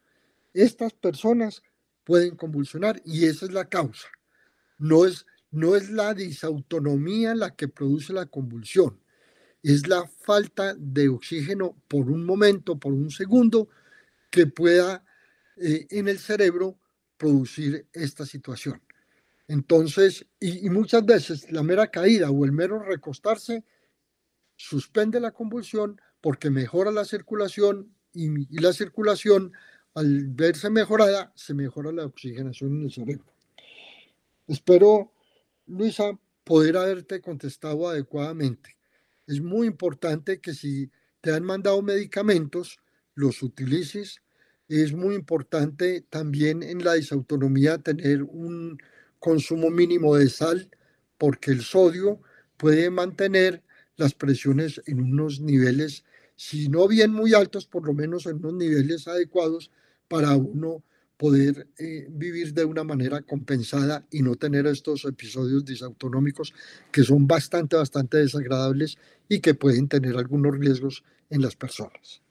estas 0.53 0.93
personas 0.93 1.63
pueden 2.05 2.37
convulsionar 2.37 3.03
y 3.05 3.25
esa 3.25 3.47
es 3.47 3.53
la 3.53 3.69
causa. 3.69 4.07
No 4.79 5.05
es, 5.05 5.27
no 5.51 5.75
es 5.75 5.91
la 5.91 6.15
disautonomía 6.15 7.35
la 7.35 7.57
que 7.57 7.67
produce 7.67 8.13
la 8.13 8.27
convulsión 8.27 9.04
es 9.64 9.88
la 9.88 10.07
falta 10.07 10.74
de 10.74 11.09
oxígeno 11.09 11.74
por 11.88 12.11
un 12.11 12.24
momento, 12.24 12.79
por 12.79 12.92
un 12.92 13.11
segundo, 13.11 13.70
que 14.31 14.46
pueda 14.46 15.03
eh, 15.57 15.87
en 15.88 16.07
el 16.09 16.18
cerebro 16.18 16.79
producir 17.16 17.87
esta 17.94 18.27
situación. 18.27 18.83
Entonces, 19.48 20.27
y, 20.38 20.68
muchas 20.68 21.05
veces 21.07 21.50
la 21.50 21.62
mera 21.62 21.90
caída 21.90 22.31
o 22.31 22.44
el 22.44 22.53
mero 22.53 22.79
recostarse 22.79 23.64
suspende 24.55 25.18
la 25.18 25.33
convulsión 25.33 25.98
porque 26.20 26.50
mejora 26.50 26.90
la 26.90 27.07
circulación 27.07 27.94
y, 28.12 28.27
y 28.55 28.61
la 28.61 28.72
circulación, 28.74 29.53
al 29.94 30.27
verse 30.29 30.68
mejorada, 30.68 31.33
se 31.37 31.55
mejora 31.55 31.90
la 31.90 32.05
oxigenación 32.05 32.77
en 32.77 32.85
el 32.85 32.92
cerebro. 32.92 33.33
Espero, 34.46 35.12
Luisa, 35.66 36.18
poder 36.44 36.77
haberte 36.77 37.22
contestado 37.22 37.88
adecuadamente 37.88 38.77
es 39.27 39.41
muy 39.41 39.67
importante 39.67 40.41
que 40.41 40.55
si 40.55 40.91
te 41.21 41.33
han 41.33 41.45
mandado 41.45 41.81
medicamentos, 41.83 42.79
los 43.15 43.43
utilices. 43.43 44.21
Es 44.69 44.93
muy 44.93 45.15
importante 45.15 46.05
también 46.11 46.63
en 46.63 46.85
la 46.85 46.95
disautonomía 46.95 47.79
tener 47.79 48.23
un 48.23 48.79
consumo 49.19 49.71
mínimo 49.71 50.17
de 50.17 50.29
sal, 50.29 50.71
porque 51.19 51.51
el 51.53 51.63
sodio 51.63 52.21
puede 52.57 52.91
mantener 52.91 53.63
las 53.97 54.15
presiones 54.15 54.83
en 54.87 55.01
unos 55.01 55.41
niveles, 55.41 56.05
si 56.37 56.69
no 56.69 56.89
bien 56.89 57.13
muy 57.13 57.33
altos, 57.35 57.67
por 57.67 57.87
lo 57.87 57.95
menos 57.95 58.27
en 58.27 58.37
unos 58.37 58.55
niveles 58.55 59.07
adecuados 59.07 59.71
para 60.09 60.37
uno 60.37 60.83
poder 61.16 61.68
eh, 61.79 62.07
vivir 62.11 62.53
de 62.53 62.64
una 62.64 62.85
manera 62.85 63.22
compensada 63.22 64.07
y 64.11 64.22
no 64.22 64.35
tener 64.35 64.66
estos 64.66 65.05
episodios 65.05 65.64
disautonómicos 65.64 66.53
que 66.90 67.03
son 67.03 67.27
bastante, 67.27 67.77
bastante 67.77 68.18
desagradables 68.18 68.98
y 69.29 69.40
que 69.40 69.55
pueden 69.55 69.88
tener 69.88 70.16
algunos 70.16 70.59
riesgos 70.59 71.05
en 71.31 71.42
las 71.42 71.57
personas. 71.57 72.22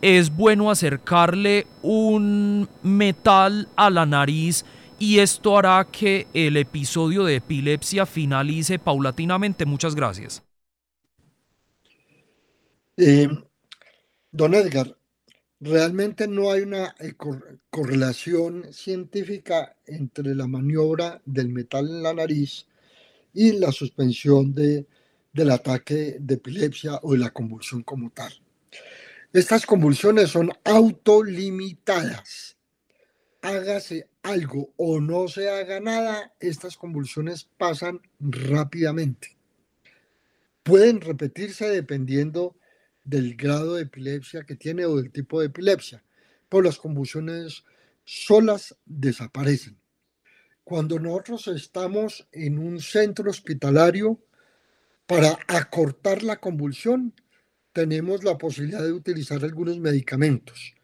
es 0.00 0.34
bueno 0.34 0.70
acercarle 0.70 1.66
un 1.82 2.68
metal 2.82 3.68
a 3.76 3.90
la 3.90 4.06
nariz 4.06 4.64
y 4.98 5.18
esto 5.18 5.58
hará 5.58 5.86
que 5.90 6.26
el 6.32 6.56
episodio 6.56 7.24
de 7.24 7.36
epilepsia 7.36 8.06
finalice 8.06 8.78
paulatinamente. 8.78 9.64
Muchas 9.64 9.94
gracias. 9.94 10.42
Eh, 12.96 13.28
don 14.32 14.54
Edgar, 14.54 14.96
realmente 15.60 16.26
no 16.26 16.50
hay 16.50 16.62
una 16.62 16.94
eh, 16.98 17.12
correlación 17.70 18.72
científica 18.72 19.76
entre 19.86 20.34
la 20.34 20.46
maniobra 20.46 21.20
del 21.24 21.50
metal 21.50 21.88
en 21.88 22.02
la 22.02 22.14
nariz 22.14 22.66
y 23.34 23.52
la 23.52 23.70
suspensión 23.70 24.54
de, 24.54 24.86
del 25.32 25.50
ataque 25.50 26.16
de 26.18 26.34
epilepsia 26.34 26.98
o 27.02 27.12
de 27.12 27.18
la 27.18 27.30
convulsión 27.30 27.82
como 27.82 28.10
tal. 28.10 28.32
Estas 29.32 29.66
convulsiones 29.66 30.30
son 30.30 30.50
autolimitadas. 30.64 32.55
Hágase 33.46 34.08
algo 34.24 34.74
o 34.76 35.00
no 35.00 35.28
se 35.28 35.48
haga 35.48 35.78
nada, 35.78 36.34
estas 36.40 36.76
convulsiones 36.76 37.44
pasan 37.56 38.00
rápidamente. 38.18 39.36
Pueden 40.64 41.00
repetirse 41.00 41.68
dependiendo 41.68 42.56
del 43.04 43.36
grado 43.36 43.74
de 43.74 43.82
epilepsia 43.82 44.42
que 44.42 44.56
tiene 44.56 44.84
o 44.84 44.96
del 44.96 45.12
tipo 45.12 45.38
de 45.38 45.46
epilepsia, 45.46 46.02
pero 46.48 46.64
las 46.64 46.76
convulsiones 46.76 47.62
solas 48.04 48.76
desaparecen. 48.84 49.78
Cuando 50.64 50.98
nosotros 50.98 51.46
estamos 51.46 52.26
en 52.32 52.58
un 52.58 52.80
centro 52.80 53.30
hospitalario 53.30 54.18
para 55.06 55.38
acortar 55.46 56.24
la 56.24 56.38
convulsión, 56.38 57.14
tenemos 57.72 58.24
la 58.24 58.38
posibilidad 58.38 58.82
de 58.82 58.90
utilizar 58.90 59.44
algunos 59.44 59.78
medicamentos 59.78 60.75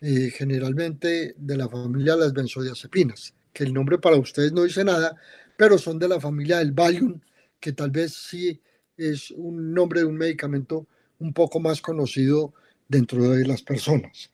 eh, 0.00 0.30
generalmente 0.30 1.34
de 1.36 1.56
la 1.56 1.68
familia 1.68 2.14
de 2.14 2.20
las 2.20 2.32
benzodiazepinas, 2.32 3.34
que 3.52 3.64
el 3.64 3.72
nombre 3.72 3.98
para 3.98 4.16
ustedes 4.16 4.52
no 4.52 4.64
dice 4.64 4.84
nada, 4.84 5.16
pero 5.56 5.78
son 5.78 5.98
de 5.98 6.08
la 6.08 6.20
familia 6.20 6.58
del 6.58 6.72
Valium, 6.72 7.20
que 7.58 7.72
tal 7.72 7.90
vez 7.90 8.12
sí 8.12 8.60
es 8.96 9.30
un 9.30 9.72
nombre 9.72 10.00
de 10.00 10.06
un 10.06 10.16
medicamento 10.16 10.86
un 11.18 11.32
poco 11.32 11.60
más 11.60 11.80
conocido 11.80 12.54
dentro 12.88 13.30
de 13.30 13.46
las 13.46 13.62
personas. 13.62 14.30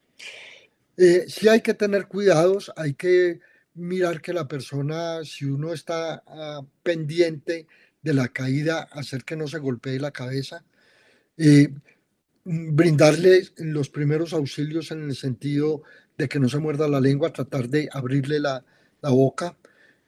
Eh, 0.96 1.25
sí 1.29 1.48
hay 1.48 1.61
que 1.61 1.75
tener 1.75 2.07
cuidados, 2.07 2.72
hay 2.77 2.94
que 2.94 3.40
mirar 3.75 4.20
que 4.20 4.33
la 4.33 4.46
persona, 4.46 5.25
si 5.25 5.44
uno 5.46 5.72
está 5.72 6.22
ah, 6.27 6.61
pendiente 6.83 7.66
de 8.03 8.14
la 8.14 8.29
caída, 8.29 8.88
hacer 8.92 9.25
que 9.25 9.37
no 9.37 9.46
se 9.46 9.59
golpee 9.59 9.98
la 9.98 10.11
cabeza, 10.11 10.64
eh, 11.37 11.68
brindarle 12.44 13.42
los 13.59 13.88
primeros 13.88 14.33
auxilios 14.33 14.90
en 14.90 15.05
el 15.05 15.16
sentido 15.16 15.83
de 16.18 16.28
que 16.28 16.40
no 16.40 16.48
se 16.48 16.59
muerda 16.59 16.88
la 16.88 17.00
lengua, 17.00 17.33
tratar 17.33 17.68
de 17.68 17.88
abrirle 17.92 18.40
la, 18.40 18.64
la 19.00 19.11
boca. 19.11 19.57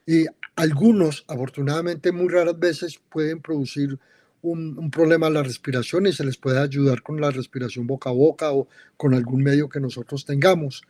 Y 0.06 0.26
algunos, 0.56 1.24
afortunadamente, 1.28 2.12
muy 2.12 2.28
raras 2.28 2.58
veces 2.58 3.00
pueden 3.10 3.40
producir 3.40 3.98
un, 4.44 4.90
problema 4.90 5.26
a 5.26 5.30
la 5.30 5.42
respiración 5.42 6.06
y 6.06 6.12
se 6.12 6.24
les 6.24 6.36
puede 6.36 6.58
ayudar 6.60 7.02
con 7.02 7.20
la 7.20 7.30
respiración 7.30 7.86
boca 7.86 8.10
a 8.10 8.12
boca 8.12 8.52
o 8.52 8.68
con 8.96 9.14
algún 9.14 9.42
medio 9.42 9.68
que 9.68 9.80
nosotros 9.80 10.24
tengamos. 10.24 10.82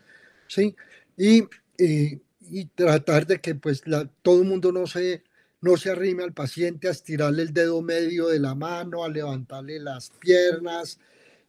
¿sí? 0.48 0.74
Y, 1.16 1.44
y, 1.78 2.20
tratar 2.74 3.26
de 3.26 3.40
que 3.40 3.54
pues 3.54 3.82
todo 4.22 4.42
el 4.42 4.48
mundo 4.48 4.70
no 4.70 4.86
se, 4.86 5.22
no 5.60 5.76
se 5.76 5.90
arrime 5.90 6.24
al 6.24 6.34
paciente 6.34 6.88
a 6.88 6.90
estirarle 6.90 7.42
el 7.42 7.54
dedo 7.54 7.80
medio 7.80 8.28
de 8.28 8.38
la 8.38 8.54
mano, 8.54 9.04
a 9.04 9.08
levantarle 9.08 9.78
las 9.78 10.10
piernas. 10.10 10.98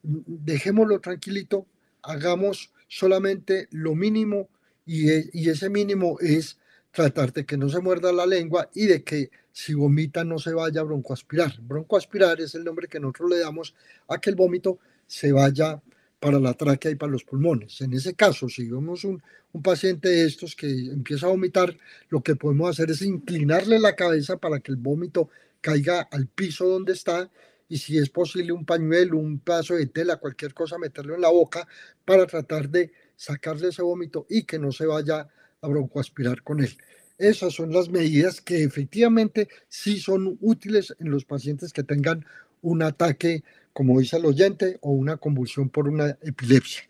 Dejémoslo 0.06 1.00
tranquilito, 1.00 1.66
hagamos 2.04 2.72
solamente 2.88 3.68
lo 3.72 3.96
mínimo 3.96 4.50
y, 4.86 5.40
y 5.40 5.50
ese 5.50 5.70
mínimo 5.70 6.18
es 6.20 6.60
tratar 6.92 7.34
de 7.34 7.46
que 7.46 7.58
no 7.58 7.70
se 7.70 7.80
muerda 7.80 8.14
la 8.14 8.26
lengua 8.26 8.70
y 8.74 8.86
de 8.86 9.04
que 9.04 9.30
si 9.52 9.74
vomita 9.74 10.24
no 10.24 10.38
se 10.38 10.54
vaya 10.54 10.82
a 10.82 10.84
broncoaspirar. 10.84 11.60
Broncoaspirar 11.62 12.40
es 12.42 12.56
el 12.56 12.64
nombre 12.64 12.88
que 12.88 13.00
nosotros 13.00 13.30
le 13.32 13.40
damos 13.40 13.76
a 14.08 14.20
que 14.20 14.30
el 14.30 14.36
vómito 14.36 14.80
se 15.08 15.32
vaya 15.32 15.82
para 16.20 16.40
la 16.40 16.54
tráquea 16.54 16.92
y 16.92 16.96
para 16.96 17.12
los 17.12 17.24
pulmones. 17.24 17.80
En 17.82 17.94
ese 17.94 18.16
caso, 18.16 18.50
si 18.50 18.70
vemos 18.70 19.04
un, 19.04 19.22
un 19.54 19.62
paciente 19.62 20.10
de 20.10 20.26
estos 20.26 20.56
que 20.56 20.68
empieza 20.68 21.28
a 21.28 21.30
vomitar, 21.30 21.78
lo 22.10 22.22
que 22.22 22.36
podemos 22.36 22.70
hacer 22.70 22.92
es 22.92 23.02
inclinarle 23.02 23.80
la 23.80 23.96
cabeza 23.96 24.38
para 24.38 24.60
que 24.60 24.72
el 24.72 24.78
vómito 24.78 25.30
caiga 25.62 26.02
al 26.12 26.28
piso 26.28 26.68
donde 26.68 26.94
está 26.94 27.30
y 27.68 27.78
si 27.78 27.98
es 27.98 28.10
posible 28.10 28.52
un 28.52 28.66
pañuelo, 28.66 29.18
un 29.18 29.40
pedazo 29.40 29.76
de 29.76 29.88
tela, 29.88 30.18
cualquier 30.18 30.54
cosa, 30.54 30.78
meterlo 30.78 31.16
en 31.16 31.22
la 31.22 31.30
boca 31.30 31.68
para 32.04 32.26
tratar 32.26 32.70
de 32.70 32.92
sacarle 33.16 33.70
ese 33.70 33.82
vómito 33.82 34.26
y 34.30 34.44
que 34.44 34.60
no 34.60 34.72
se 34.72 34.86
vaya 34.86 35.28
a 35.62 35.68
broncoaspirar 35.68 36.44
con 36.44 36.62
él. 36.62 36.78
Esas 37.18 37.54
son 37.54 37.72
las 37.72 37.90
medidas 37.90 38.42
que 38.42 38.64
efectivamente 38.64 39.48
sí 39.68 40.00
son 40.00 40.38
útiles 40.42 40.94
en 41.00 41.10
los 41.10 41.26
pacientes 41.26 41.72
que 41.72 41.84
tengan 41.84 42.26
un 42.62 42.82
ataque, 42.82 43.44
como 43.74 44.00
dice 44.00 44.18
el 44.18 44.26
oyente, 44.26 44.78
o 44.82 44.92
una 44.92 45.18
convulsión 45.18 45.70
por 45.70 45.88
una 45.88 46.18
epilepsia. 46.22 46.84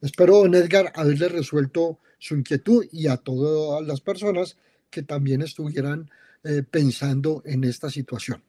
Espero, 0.00 0.38
don 0.38 0.54
Edgar, 0.54 0.92
haberle 0.94 1.28
resuelto 1.28 1.98
su 2.18 2.36
inquietud 2.36 2.86
y 2.92 3.08
a 3.08 3.16
todas 3.16 3.84
las 3.86 4.00
personas 4.00 4.56
que 4.88 5.02
también 5.02 5.42
estuvieran 5.42 6.10
eh, 6.44 6.62
pensando 6.62 7.42
en 7.44 7.64
esta 7.64 7.90
situación. 7.90 8.42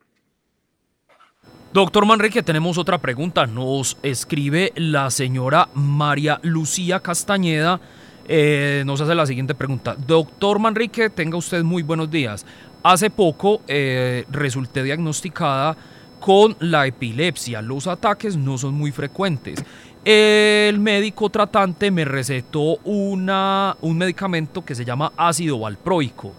Doctor 1.78 2.08
Manrique, 2.08 2.42
tenemos 2.42 2.80
otra 2.80 2.98
pregunta. 2.98 3.46
Nos 3.46 4.00
escribe 4.02 4.74
la 4.78 5.12
señora 5.12 5.70
María 5.76 6.40
Lucía 6.42 7.02
Castañeda 7.02 7.80
eh, 8.28 8.82
nos 8.84 9.00
hace 9.00 9.14
la 9.14 9.28
siguiente 9.28 9.54
pregunta. 9.54 9.96
Doctor 9.96 10.58
Manrique, 10.58 11.12
tenga 11.12 11.38
usted 11.38 11.62
muy 11.62 11.84
buenos 11.84 12.10
días. 12.10 12.48
Hace 12.82 13.12
poco 13.12 13.62
eh, 13.68 14.26
resulté 14.32 14.82
diagnosticada 14.82 15.78
con 16.20 16.58
la 16.60 16.88
epilepsia. 16.88 17.62
Los 17.62 17.86
ataques 17.86 18.36
no 18.36 18.58
son 18.58 18.74
muy 18.74 18.92
frecuentes. 18.92 19.64
El 20.04 20.80
médico 20.80 21.30
tratante 21.30 21.92
me 21.92 22.06
recetó 22.06 22.78
una, 22.86 23.78
un 23.82 24.00
medicamento 24.00 24.66
que 24.66 24.74
se 24.74 24.84
llama 24.84 25.14
ácido 25.16 25.60
valproico. 25.60 26.34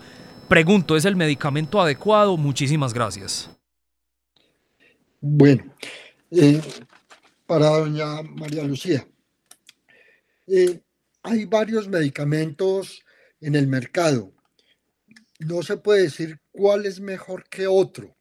Pregunto, 0.48 0.96
¿es 0.96 1.04
el 1.04 1.14
medicamento 1.14 1.80
adecuado? 1.80 2.36
Muchísimas 2.36 2.92
gracias. 2.92 3.48
Bueno, 5.20 5.74
eh, 6.30 6.62
para 7.44 7.66
doña 7.70 8.22
María 8.22 8.62
Lucía, 8.62 9.04
eh, 10.46 10.80
hay 11.24 11.44
varios 11.46 11.88
medicamentos 11.88 13.02
en 13.40 13.56
el 13.56 13.66
mercado. 13.66 14.32
No 15.40 15.62
se 15.64 15.76
puede 15.76 16.02
decir 16.02 16.38
cuál 16.52 16.86
es 16.86 17.00
mejor 17.00 17.48
que 17.48 17.66
otro. 17.66 18.16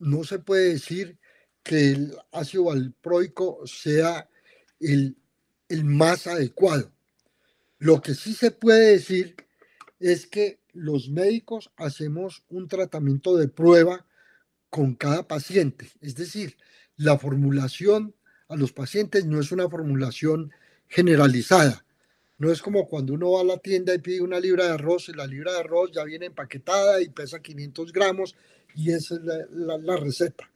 No 0.00 0.24
se 0.24 0.40
puede 0.40 0.70
decir 0.72 1.20
que 1.62 1.90
el 1.92 2.16
ácido 2.32 2.64
valproico 2.64 3.64
sea 3.64 4.28
el, 4.80 5.16
el 5.68 5.84
más 5.84 6.26
adecuado. 6.26 6.92
Lo 7.78 8.02
que 8.02 8.14
sí 8.16 8.34
se 8.34 8.50
puede 8.50 8.92
decir 8.92 9.36
es 10.00 10.26
que 10.26 10.58
los 10.72 11.10
médicos 11.10 11.70
hacemos 11.76 12.42
un 12.48 12.66
tratamiento 12.66 13.36
de 13.36 13.46
prueba 13.46 14.04
con 14.70 14.94
cada 14.94 15.26
paciente. 15.26 15.90
Es 16.00 16.14
decir, 16.14 16.56
la 16.96 17.18
formulación 17.18 18.14
a 18.48 18.56
los 18.56 18.72
pacientes 18.72 19.26
no 19.26 19.40
es 19.40 19.52
una 19.52 19.68
formulación 19.68 20.52
generalizada. 20.88 21.84
No 22.38 22.50
es 22.50 22.62
como 22.62 22.88
cuando 22.88 23.12
uno 23.14 23.32
va 23.32 23.42
a 23.42 23.44
la 23.44 23.58
tienda 23.58 23.94
y 23.94 23.98
pide 23.98 24.22
una 24.22 24.40
libra 24.40 24.64
de 24.64 24.72
arroz 24.72 25.08
y 25.08 25.12
la 25.12 25.26
libra 25.26 25.52
de 25.52 25.60
arroz 25.60 25.90
ya 25.92 26.04
viene 26.04 26.26
empaquetada 26.26 27.02
y 27.02 27.08
pesa 27.10 27.40
500 27.40 27.92
gramos 27.92 28.34
y 28.74 28.92
esa 28.92 29.16
es 29.16 29.20
la, 29.50 29.96
receta. 29.96 30.50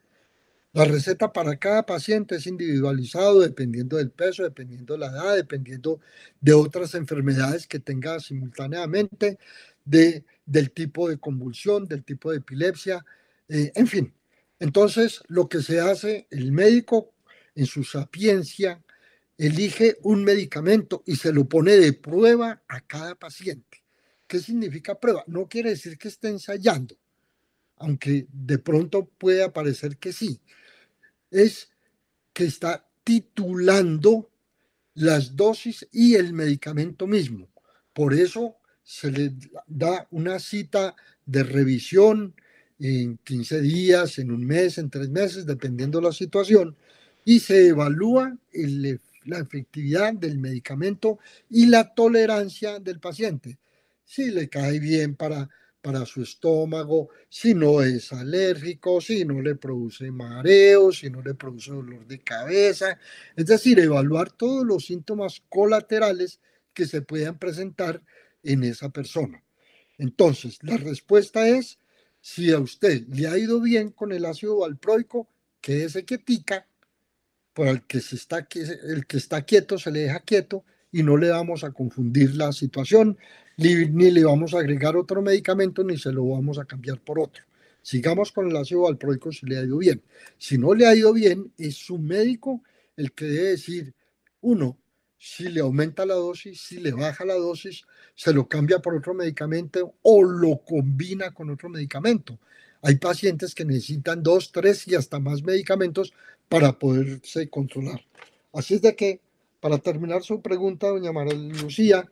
La 0.72 0.84
receta 0.86 1.32
para 1.32 1.56
cada 1.56 1.84
paciente 1.84 2.36
es 2.36 2.46
individualizado 2.46 3.40
dependiendo 3.40 3.96
del 3.96 4.10
peso, 4.10 4.42
dependiendo 4.42 4.94
de 4.94 5.00
la 5.00 5.08
edad, 5.08 5.36
dependiendo 5.36 6.00
de 6.40 6.54
otras 6.54 6.94
enfermedades 6.94 7.66
que 7.66 7.78
tenga 7.78 8.18
simultáneamente, 8.18 9.38
de, 9.84 10.24
del 10.46 10.70
tipo 10.70 11.08
de 11.08 11.18
convulsión, 11.18 11.84
del 11.84 12.02
tipo 12.02 12.30
de 12.30 12.38
epilepsia, 12.38 13.04
eh, 13.48 13.72
en 13.74 13.86
fin. 13.86 14.14
Entonces, 14.58 15.22
lo 15.28 15.48
que 15.48 15.62
se 15.62 15.80
hace, 15.80 16.26
el 16.30 16.52
médico 16.52 17.14
en 17.54 17.66
su 17.66 17.84
sapiencia 17.84 18.82
elige 19.36 19.98
un 20.02 20.24
medicamento 20.24 21.02
y 21.06 21.16
se 21.16 21.32
lo 21.32 21.48
pone 21.48 21.72
de 21.72 21.92
prueba 21.92 22.62
a 22.68 22.80
cada 22.80 23.14
paciente. 23.14 23.84
¿Qué 24.26 24.38
significa 24.38 24.98
prueba? 24.98 25.24
No 25.26 25.48
quiere 25.48 25.70
decir 25.70 25.98
que 25.98 26.08
esté 26.08 26.28
ensayando, 26.28 26.96
aunque 27.76 28.26
de 28.32 28.58
pronto 28.58 29.06
puede 29.18 29.48
parecer 29.50 29.98
que 29.98 30.12
sí. 30.12 30.40
Es 31.30 31.70
que 32.32 32.44
está 32.44 32.88
titulando 33.02 34.30
las 34.94 35.36
dosis 35.36 35.86
y 35.92 36.14
el 36.14 36.32
medicamento 36.32 37.06
mismo. 37.06 37.48
Por 37.92 38.14
eso 38.14 38.56
se 38.82 39.10
le 39.10 39.34
da 39.66 40.06
una 40.10 40.38
cita 40.38 40.94
de 41.26 41.42
revisión 41.42 42.34
en 42.86 43.18
15 43.18 43.60
días, 43.60 44.18
en 44.18 44.30
un 44.30 44.44
mes, 44.44 44.78
en 44.78 44.90
tres 44.90 45.08
meses, 45.08 45.46
dependiendo 45.46 46.00
de 46.00 46.06
la 46.06 46.12
situación, 46.12 46.76
y 47.24 47.40
se 47.40 47.68
evalúa 47.68 48.36
el 48.52 48.84
efecto 48.84 49.14
la 49.24 49.38
efectividad 49.38 50.14
del 50.14 50.38
medicamento 50.38 51.18
y 51.50 51.66
la 51.66 51.94
tolerancia 51.94 52.78
del 52.78 53.00
paciente. 53.00 53.58
Si 54.04 54.30
le 54.30 54.48
cae 54.48 54.78
bien 54.78 55.16
para, 55.16 55.48
para 55.80 56.04
su 56.04 56.22
estómago, 56.22 57.08
si 57.28 57.54
no 57.54 57.82
es 57.82 58.12
alérgico, 58.12 59.00
si 59.00 59.24
no 59.24 59.40
le 59.40 59.54
produce 59.56 60.10
mareo, 60.10 60.92
si 60.92 61.10
no 61.10 61.22
le 61.22 61.34
produce 61.34 61.72
dolor 61.72 62.06
de 62.06 62.20
cabeza. 62.20 62.98
Es 63.34 63.46
decir, 63.46 63.78
evaluar 63.78 64.30
todos 64.30 64.64
los 64.64 64.86
síntomas 64.86 65.42
colaterales 65.48 66.40
que 66.72 66.86
se 66.86 67.02
puedan 67.02 67.38
presentar 67.38 68.02
en 68.42 68.64
esa 68.64 68.90
persona. 68.90 69.42
Entonces, 69.96 70.58
la 70.62 70.76
respuesta 70.76 71.48
es, 71.48 71.78
si 72.24 72.50
a 72.52 72.58
usted 72.58 73.06
le 73.08 73.28
ha 73.28 73.36
ido 73.36 73.60
bien 73.60 73.90
con 73.90 74.10
el 74.10 74.24
ácido 74.24 74.60
valproico, 74.60 75.28
quédese 75.60 76.06
quietica 76.06 76.66
por 77.52 77.68
el 77.68 77.82
que, 77.82 78.00
se 78.00 78.16
está, 78.16 78.48
el 78.54 79.06
que 79.06 79.18
está 79.18 79.42
quieto 79.42 79.78
se 79.78 79.90
le 79.90 80.00
deja 80.00 80.20
quieto 80.20 80.64
y 80.90 81.02
no 81.02 81.18
le 81.18 81.28
vamos 81.28 81.64
a 81.64 81.72
confundir 81.72 82.34
la 82.34 82.50
situación, 82.52 83.18
ni, 83.58 83.84
le 84.10 84.24
vamos 84.24 84.54
a 84.54 84.60
agregar 84.60 84.96
otro 84.96 85.20
medicamento, 85.20 85.84
ni 85.84 85.98
se 85.98 86.12
lo 86.12 86.26
vamos 86.26 86.58
a 86.58 86.64
cambiar 86.64 86.98
por 86.98 87.18
otro. 87.18 87.44
Sigamos 87.82 88.32
con 88.32 88.48
el 88.48 88.56
ácido 88.56 88.84
valproico 88.84 89.30
si 89.30 89.44
le 89.44 89.58
ha 89.58 89.62
ido 89.62 89.76
bien. 89.76 90.02
Si 90.38 90.56
no 90.56 90.72
le 90.72 90.86
ha 90.86 90.96
ido 90.96 91.12
bien, 91.12 91.52
es 91.58 91.74
su 91.74 91.98
médico 91.98 92.62
el 92.96 93.12
que 93.12 93.26
debe 93.26 93.50
decir, 93.50 93.92
uno, 94.40 94.78
si 95.26 95.48
le 95.48 95.60
aumenta 95.60 96.04
la 96.04 96.16
dosis, 96.16 96.60
si 96.60 96.76
le 96.80 96.92
baja 96.92 97.24
la 97.24 97.32
dosis, 97.32 97.86
se 98.14 98.30
lo 98.34 98.46
cambia 98.46 98.80
por 98.80 98.94
otro 98.94 99.14
medicamento 99.14 99.94
o 100.02 100.22
lo 100.22 100.58
combina 100.58 101.32
con 101.32 101.48
otro 101.48 101.70
medicamento. 101.70 102.38
Hay 102.82 102.96
pacientes 102.96 103.54
que 103.54 103.64
necesitan 103.64 104.22
dos, 104.22 104.52
tres 104.52 104.86
y 104.86 104.94
hasta 104.94 105.18
más 105.18 105.42
medicamentos 105.42 106.12
para 106.46 106.78
poderse 106.78 107.48
controlar. 107.48 108.04
Así 108.52 108.74
es 108.74 108.82
de 108.82 108.94
que, 108.94 109.22
para 109.60 109.78
terminar 109.78 110.22
su 110.22 110.42
pregunta, 110.42 110.88
doña 110.88 111.10
María 111.10 111.32
Lucía, 111.32 112.06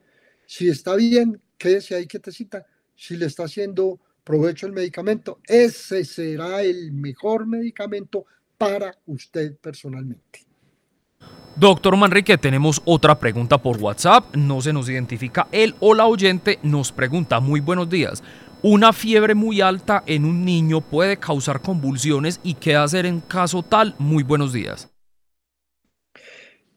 si 0.47 0.71
está 0.71 0.97
bien, 0.97 1.39
quédese 1.59 1.95
ahí 1.95 2.07
quietecita. 2.07 2.65
Si 2.97 3.19
le 3.19 3.27
está 3.27 3.45
haciendo 3.45 4.01
provecho 4.25 4.67
el 4.67 4.73
medicamento, 4.73 5.39
ese 5.47 6.07
será 6.07 6.63
el 6.63 6.93
mejor 6.93 7.47
medicamento 7.47 8.25
para 8.57 8.99
usted 9.05 9.55
personalmente. 9.59 10.52
Doctor 11.55 11.99
Manrique, 11.99 12.39
tenemos 12.39 12.81
otra 12.87 13.19
pregunta 13.19 13.59
por 13.59 13.77
WhatsApp. 13.77 14.35
No 14.35 14.63
se 14.63 14.73
nos 14.73 14.89
identifica 14.89 15.49
él 15.53 15.75
o 15.81 15.95
la 15.95 16.07
oyente. 16.07 16.59
Nos 16.63 16.93
pregunta, 16.93 17.41
muy 17.41 17.61
buenos 17.61 17.91
días. 17.91 18.23
¿Una 18.63 18.93
fiebre 18.95 19.35
muy 19.35 19.61
alta 19.61 20.03
en 20.07 20.25
un 20.25 20.47
niño 20.47 20.81
puede 20.81 21.19
causar 21.19 21.61
convulsiones 21.61 22.41
y 22.43 22.55
qué 22.55 22.77
hacer 22.77 23.05
en 23.05 23.21
caso 23.21 23.63
tal? 23.63 23.95
Muy 23.99 24.23
buenos 24.23 24.53
días. 24.53 24.89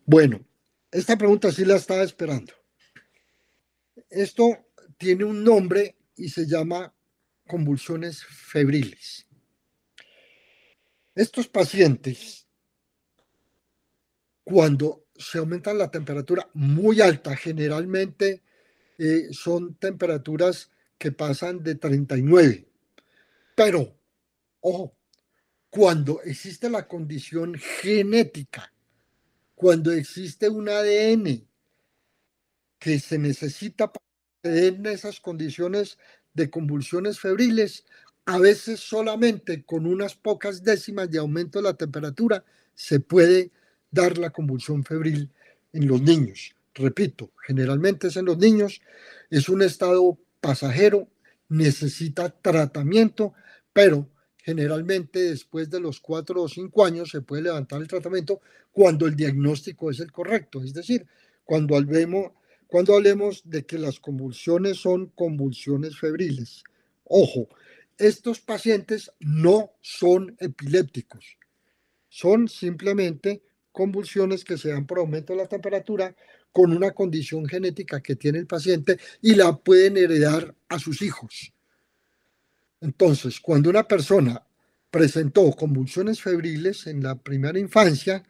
Bueno, 0.06 0.46
esta 0.92 1.18
pregunta 1.18 1.52
sí 1.54 1.64
la 1.64 1.78
estaba 1.78 2.04
esperando. 2.04 2.52
Esto 4.10 4.58
tiene 4.98 5.24
un 5.24 5.44
nombre 5.44 5.96
y 6.18 6.30
se 6.30 6.48
llama 6.48 6.94
convulsiones 7.48 8.26
febriles. 8.26 9.26
Estos 11.16 11.48
pacientes, 11.48 12.45
cuando 14.46 15.08
se 15.18 15.39
aumenta 15.39 15.74
la 15.74 15.91
temperatura 15.91 16.48
muy 16.54 17.02
alta, 17.02 17.36
generalmente 17.36 18.43
eh, 18.98 19.28
son 19.32 19.76
temperaturas 19.76 20.70
que 20.98 21.12
pasan 21.12 21.64
de 21.64 21.76
39. 21.76 22.68
Pero, 23.56 23.98
ojo, 24.62 24.96
cuando 25.70 26.22
existe 26.22 26.70
la 26.70 26.88
condición 26.88 27.56
genética, 27.56 28.72
cuando 29.56 29.91
existe 29.91 30.48
un 30.48 30.70
ADN 30.70 31.48
que 32.78 33.00
se 33.00 33.18
necesita 33.18 33.91
para 33.91 34.06
en 34.43 34.86
esas 34.86 35.20
condiciones 35.20 35.98
de 36.36 36.52
convulsiones 36.52 37.20
febriles, 37.20 37.84
a 38.26 38.38
veces 38.38 38.80
solamente 38.80 39.66
con 39.66 39.88
unas 39.88 40.16
pocas 40.16 40.64
décimas 40.64 41.10
de 41.10 41.18
aumento 41.18 41.58
de 41.60 41.64
la 41.64 41.74
temperatura 41.74 42.46
se 42.76 43.00
puede 43.00 43.52
dar 43.96 44.20
la 44.20 44.30
convulsión 44.30 44.84
febril 44.84 45.32
en 45.74 45.88
los 45.88 46.02
niños. 46.02 46.56
Repito, 46.76 47.32
generalmente 47.48 48.08
es 48.08 48.18
en 48.18 48.26
los 48.26 48.38
niños, 48.38 48.82
es 49.30 49.50
un 49.50 49.62
estado 49.64 50.20
pasajero, 50.41 51.08
necesita 51.50 52.30
tratamiento, 52.30 53.34
pero 53.74 54.08
generalmente 54.38 55.20
después 55.32 55.70
de 55.70 55.80
los 55.80 56.00
cuatro 56.00 56.43
o 56.43 56.50
cinco 56.50 56.86
años 56.86 57.10
se 57.10 57.22
puede 57.22 57.43
levantar 57.43 57.82
el 57.82 57.88
tratamiento 57.88 58.41
cuando 58.72 59.08
el 59.08 59.16
diagnóstico 59.16 59.89
es 59.89 60.00
el 60.02 60.12
correcto, 60.12 60.62
es 60.62 60.74
decir, 60.74 61.08
cuando 61.46 61.78
hablemos, 61.78 62.32
cuando 62.68 62.93
hablemos 62.93 63.41
de 63.46 63.66
que 63.66 63.80
las 63.80 64.00
convulsiones 64.00 64.78
son 64.78 65.08
convulsiones 65.16 65.98
febriles. 65.98 66.64
Ojo, 67.06 67.48
estos 67.98 68.41
pacientes 68.41 69.12
no 69.20 69.72
son 69.80 70.36
epilépticos, 70.39 71.38
son 72.10 72.50
simplemente 72.50 73.41
convulsiones 73.76 74.46
que 74.46 74.58
se 74.58 74.70
dan 74.70 74.88
por 74.88 75.00
aumento 75.00 75.34
de 75.34 75.40
la 75.40 75.48
temperatura 75.48 76.16
con 76.54 76.72
una 76.72 76.92
condición 76.92 77.46
genética 77.46 78.02
que 78.02 78.16
tiene 78.16 78.40
el 78.40 78.48
paciente 78.48 78.98
y 79.22 79.36
la 79.36 79.58
pueden 79.58 79.98
heredar 79.98 80.56
a 80.70 80.80
sus 80.80 81.02
hijos. 81.02 81.52
Entonces, 82.80 83.42
cuando 83.42 83.70
una 83.70 83.84
persona 83.84 84.42
presentó 84.90 85.52
convulsiones 85.52 86.22
febriles 86.22 86.88
en 86.88 87.04
la 87.04 87.16
primera 87.16 87.60
infancia, 87.60 88.24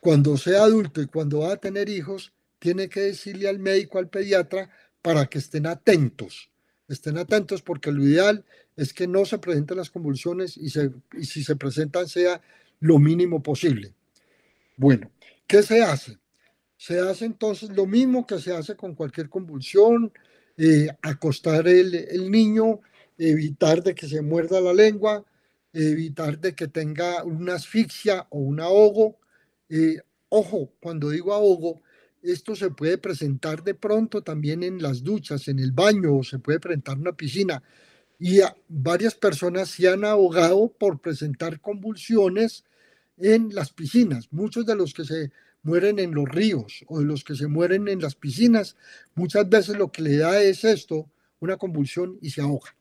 cuando 0.00 0.38
sea 0.38 0.62
adulto 0.62 1.02
y 1.02 1.06
cuando 1.06 1.40
va 1.40 1.52
a 1.52 1.58
tener 1.58 1.90
hijos, 1.90 2.32
tiene 2.58 2.88
que 2.88 3.00
decirle 3.00 3.48
al 3.48 3.58
médico, 3.58 3.98
al 3.98 4.08
pediatra, 4.08 4.70
para 5.02 5.26
que 5.26 5.38
estén 5.38 5.66
atentos. 5.66 6.48
Estén 6.88 7.18
atentos 7.18 7.60
porque 7.60 7.92
lo 7.92 8.02
ideal 8.02 8.44
es 8.76 8.94
que 8.94 9.06
no 9.06 9.26
se 9.26 9.36
presenten 9.36 9.76
las 9.76 9.90
convulsiones 9.90 10.56
y, 10.56 10.68
y 11.20 11.24
si 11.26 11.44
se 11.44 11.56
presentan 11.56 12.08
sea 12.08 12.40
lo 12.80 12.98
mínimo 12.98 13.42
posible. 13.42 13.92
Bueno, 14.76 15.10
¿qué 15.46 15.62
se 15.62 15.82
hace? 15.82 16.18
Se 16.76 16.98
hace 16.98 17.24
entonces 17.26 17.70
lo 17.70 17.86
mismo 17.86 18.26
que 18.26 18.38
se 18.38 18.52
hace 18.52 18.76
con 18.76 18.94
cualquier 18.94 19.28
convulsión, 19.28 20.12
eh, 20.56 20.88
acostar 21.02 21.68
el, 21.68 22.30
niño, 22.30 22.80
evitar 23.16 23.82
de 23.82 23.94
que 23.94 24.08
se 24.08 24.20
muerda 24.20 24.60
la 24.60 24.74
lengua, 24.74 25.24
evitar 25.72 26.38
de 26.38 26.54
que 26.54 26.68
tenga 26.68 27.22
una 27.24 27.54
asfixia 27.54 28.26
o 28.30 28.38
un 28.38 28.60
ahogo. 28.60 29.18
Eh, 29.68 29.98
ojo, 30.28 30.72
cuando 30.80 31.10
digo 31.10 31.32
ahogo, 31.32 31.82
esto 32.22 32.56
se 32.56 32.70
puede 32.70 32.98
presentar 32.98 33.62
de 33.62 33.74
pronto 33.74 34.22
también 34.22 34.62
en 34.62 34.82
las 34.82 35.04
duchas, 35.04 35.46
en 35.48 35.60
el 35.60 35.72
baño, 35.72 36.16
o 36.16 36.24
se 36.24 36.38
puede 36.38 36.58
presentar 36.58 36.96
en 36.96 37.02
una 37.02 37.16
piscina. 37.16 37.62
Y 38.18 38.40
varias 38.68 39.14
personas 39.14 39.68
se 39.68 39.88
han 39.88 40.04
ahogado 40.04 40.68
por 40.68 41.00
presentar 41.00 41.60
convulsiones 41.60 42.64
en 43.16 43.54
las 43.54 43.72
piscinas. 43.72 44.28
Muchos 44.32 44.66
de 44.66 44.76
los 44.76 44.92
que 44.92 45.04
se 45.04 45.30
mueren 45.62 45.98
en 45.98 46.14
los 46.14 46.28
ríos 46.28 46.84
o 46.88 47.00
de 47.00 47.06
los 47.06 47.24
que 47.24 47.34
se 47.34 47.46
mueren 47.46 47.88
en 47.88 48.00
las 48.00 48.14
piscinas, 48.14 48.76
muchas 49.14 49.48
veces 49.48 49.76
lo 49.76 49.90
que 49.90 50.02
le 50.02 50.16
da 50.16 50.40
es 50.40 50.64
esto, 50.64 51.10
una 51.40 51.56
convulsión 51.56 52.18
y 52.20 52.30
se 52.30 52.42
ahoga. 52.42 52.76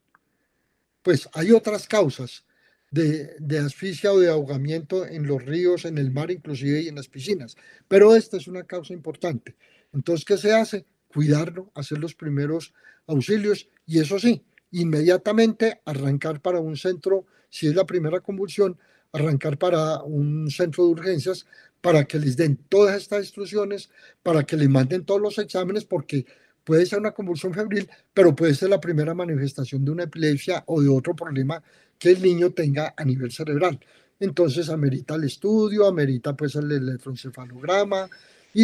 Pues 1.01 1.29
hay 1.33 1.51
otras 1.51 1.87
causas 1.87 2.45
de, 2.91 3.35
de, 3.39 3.59
asfixia 3.59 4.13
o 4.13 4.19
de 4.19 4.29
ahogamiento 4.29 5.05
en 5.05 5.25
los 5.25 5.43
ríos, 5.43 5.85
en 5.85 5.97
el 5.97 6.11
mar 6.11 6.29
inclusive 6.29 6.81
y 6.81 6.87
en 6.87 6.95
las 6.95 7.07
piscinas, 7.07 7.55
pero 7.87 8.15
esta 8.15 8.37
es 8.37 8.47
una 8.47 8.63
causa 8.63 8.93
importante. 8.93 9.55
Entonces, 9.93 10.25
¿qué 10.25 10.37
se 10.37 10.53
hace? 10.53 10.85
Cuidarlo, 11.07 11.71
hacer 11.75 11.97
los 11.97 12.15
primeros 12.15 12.73
auxilios 13.07 13.67
y 13.85 13.99
eso 13.99 14.19
sí, 14.19 14.43
inmediatamente 14.71 15.81
arrancar 15.85 16.41
para 16.41 16.59
un 16.59 16.75
centro, 16.75 17.25
si 17.49 17.67
es 17.67 17.75
la 17.75 17.85
primera 17.85 18.19
convulsión, 18.21 18.77
arrancar 19.13 19.57
para 19.57 20.01
un 20.03 20.49
centro 20.49 20.85
de 20.85 20.91
urgencias 20.91 21.45
para 21.81 22.05
que 22.05 22.19
les 22.19 22.35
den 22.35 22.57
todas 22.69 22.97
estas 22.97 23.23
instrucciones, 23.23 23.89
para 24.23 24.43
que 24.43 24.57
les 24.57 24.69
manden 24.69 25.05
todos 25.05 25.21
los 25.21 25.37
exámenes, 25.37 25.85
porque 25.85 26.25
puede 26.63 26.85
ser 26.85 26.99
una 26.99 27.11
convulsión 27.11 27.53
febril, 27.53 27.89
pero 28.13 28.35
puede 28.35 28.55
ser 28.55 28.69
la 28.69 28.79
primera 28.79 29.13
manifestación 29.13 29.85
de 29.85 29.91
una 29.91 30.03
epilepsia 30.03 30.63
o 30.67 30.81
de 30.81 30.89
otro 30.89 31.15
problema 31.15 31.61
que 31.99 32.11
el 32.11 32.21
niño 32.21 32.51
tenga 32.51 32.93
a 32.97 33.05
nivel 33.05 33.31
cerebral. 33.31 33.79
Entonces 34.19 34.69
amerita 34.69 35.15
el 35.15 35.25
estudio, 35.25 35.87
amerita 35.87 36.35
pues 36.35 36.55
el 36.55 36.71
electroencefalograma 36.71 38.09
y, 38.53 38.63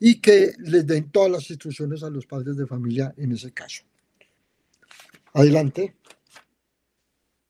y 0.00 0.20
que 0.20 0.52
les 0.58 0.86
den 0.86 1.10
todas 1.10 1.30
las 1.30 1.50
instrucciones 1.50 2.02
a 2.02 2.10
los 2.10 2.26
padres 2.26 2.56
de 2.56 2.66
familia 2.66 3.14
en 3.16 3.32
ese 3.32 3.52
caso. 3.52 3.84
Adelante. 5.32 5.94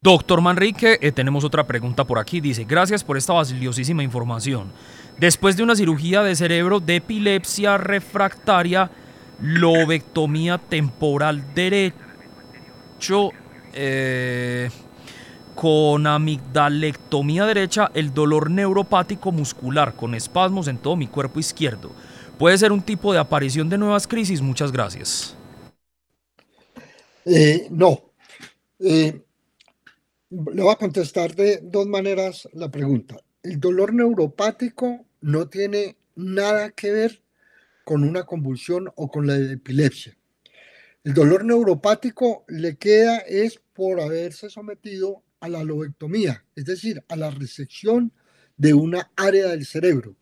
Doctor 0.07 0.40
Manrique, 0.40 1.00
eh, 1.02 1.11
tenemos 1.11 1.42
otra 1.42 1.66
pregunta 1.66 2.04
por 2.04 2.20
aquí. 2.20 2.40
Dice, 2.40 2.62
gracias 2.62 3.02
por 3.02 3.16
esta 3.16 3.32
valiosísima 3.32 4.04
información. 4.04 4.70
Después 5.18 5.57
de 5.57 5.64
una 5.64 5.74
cirugía 5.74 6.22
de 6.22 6.36
cerebro 6.36 6.78
de 6.78 6.94
epilepsia 6.94 7.76
refractaria, 7.76 8.88
lobectomía 9.42 10.59
temporal 10.59 11.52
derecho, 11.57 13.32
eh, 13.72 14.70
con 15.57 16.07
amigdalectomía 16.07 17.44
derecha, 17.44 17.90
el 17.92 18.14
dolor 18.14 18.48
neuropático 18.48 19.32
muscular 19.32 19.96
con 19.96 20.14
espasmos 20.14 20.68
en 20.68 20.78
todo 20.78 20.94
mi 20.94 21.09
cuerpo 21.09 21.40
izquierdo. 21.40 21.90
¿Puede 22.38 22.57
ser 22.59 22.70
un 22.70 22.80
tipo 22.80 23.12
de 23.12 23.18
aparición 23.18 23.68
de 23.68 23.76
nuevas 23.76 24.07
crisis? 24.07 24.40
Muchas 24.40 24.70
gracias. 24.70 25.36
Eh, 27.24 27.66
no. 27.72 28.02
Le 30.29 30.61
voy 30.61 30.72
a 30.72 30.77
contestar 30.77 31.37
de 31.37 31.61
dos 31.62 31.87
maneras 31.87 32.49
la 32.53 32.68
pregunta. 32.68 33.16
El 33.45 33.61
dolor 33.61 33.95
neuropático 33.95 35.07
no 35.20 35.49
tiene 35.49 35.99
nada 36.16 36.70
que 36.72 36.91
ver 36.91 37.22
con 37.85 38.03
una 38.03 38.24
convulsión 38.24 38.91
o 38.97 39.09
con 39.09 39.29
la 39.29 39.37
epilepsia. 39.37 40.18
El 41.05 41.14
dolor 41.14 41.45
neuropático 41.45 42.45
le 42.49 42.77
queda 42.77 43.18
es 43.18 43.61
por 43.72 44.01
haberse 44.01 44.51
sometido 44.51 45.22
a 45.39 45.49
la 45.49 45.62
lobectomía, 45.62 46.45
es 46.57 46.64
decir, 46.64 47.05
a 47.09 47.14
la 47.14 47.31
resección 47.31 48.12
de 48.57 48.74
una 48.74 49.12
área 49.14 49.47
del 49.47 49.64
cerebro. 49.64 50.16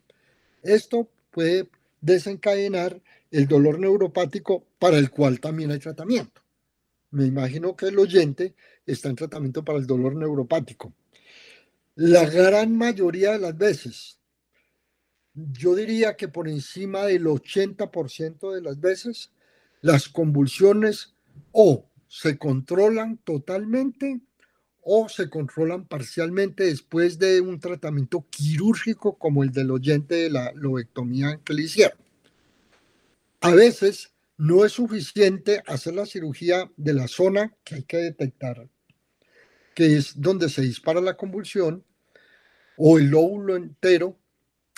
Esto 0.63 1.09
puede 1.31 1.71
desencadenar 2.03 3.01
el 3.31 3.49
dolor 3.49 3.79
neuropático 3.79 4.67
para 4.79 4.99
el 4.99 5.09
cual 5.09 5.41
también 5.41 5.71
hay 5.71 5.79
tratamiento. 5.79 6.43
Me 7.11 7.25
imagino 7.25 7.77
que 7.77 7.87
el 7.87 7.99
oyente 7.99 8.55
está 8.87 9.09
en 9.09 9.17
tratamiento 9.17 9.65
para 9.65 9.79
el 9.79 9.87
dolor 9.87 10.15
neuropático. 10.15 10.93
La 11.95 12.29
gran 12.29 12.77
mayoría 12.77 13.33
de 13.33 13.39
las 13.39 13.57
veces, 13.57 14.19
yo 15.35 15.75
diría 15.75 16.17
que 16.17 16.29
por 16.29 16.49
encima 16.49 17.07
del 17.07 17.25
80% 17.27 18.53
de 18.53 18.63
las 18.63 18.81
veces, 18.81 19.31
las 19.81 20.09
convulsiones 20.09 21.15
o 21.53 21.89
se 22.09 22.39
controlan 22.39 23.19
totalmente 23.19 24.21
o 24.85 25.09
se 25.09 25.31
controlan 25.31 25.87
parcialmente 25.87 26.65
después 26.65 27.19
de 27.19 27.41
un 27.41 27.59
tratamiento 27.59 28.27
quirúrgico 28.29 29.19
como 29.19 29.43
el 29.43 29.51
del 29.51 29.71
oyente 29.71 30.15
de 30.15 30.31
la 30.31 30.53
lobectomía 30.53 31.41
que 31.45 31.55
le 31.55 31.63
hicieron. 31.63 31.99
A 33.41 33.55
veces 33.55 34.13
no 34.37 34.65
es 34.65 34.73
suficiente 34.73 35.63
hacer 35.67 35.95
la 35.95 36.07
cirugía 36.07 36.71
de 36.77 36.95
la 36.95 37.09
zona 37.09 37.55
que 37.65 37.77
hay 37.77 37.83
que 37.85 37.97
detectar, 37.99 38.69
que 39.75 39.97
es 39.97 40.21
donde 40.21 40.49
se 40.49 40.63
dispara 40.63 41.01
la 41.01 41.17
convulsión, 41.17 41.85
o 42.77 42.99
el 42.99 43.07
lóbulo 43.07 43.57
entero, 43.57 44.17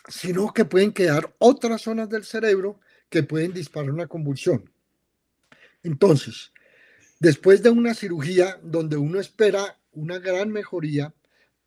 sino 0.08 0.52
que 0.52 0.64
pueden 0.64 0.92
quedar 0.92 1.34
otras 1.38 1.82
zonas 1.82 2.08
del 2.08 2.24
cerebro 2.24 2.80
que 3.08 3.22
pueden 3.22 3.52
disparar 3.52 3.90
una 3.90 4.06
convulsión. 4.06 4.70
Entonces, 5.82 6.52
después 7.20 7.62
de 7.62 7.70
una 7.70 7.94
cirugía 7.94 8.58
donde 8.62 8.96
uno 8.96 9.20
espera 9.20 9.78
una 9.92 10.18
gran 10.18 10.50
mejoría, 10.50 11.14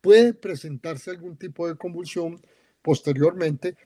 puede 0.00 0.34
presentarse 0.34 1.10
algún 1.10 1.36
tipo 1.36 1.68
de 1.68 1.76
convulsión 1.76 2.40
posteriormente, 2.82 3.76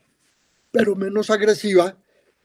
pero 0.71 0.95
menos 0.95 1.29
agresiva 1.29 1.97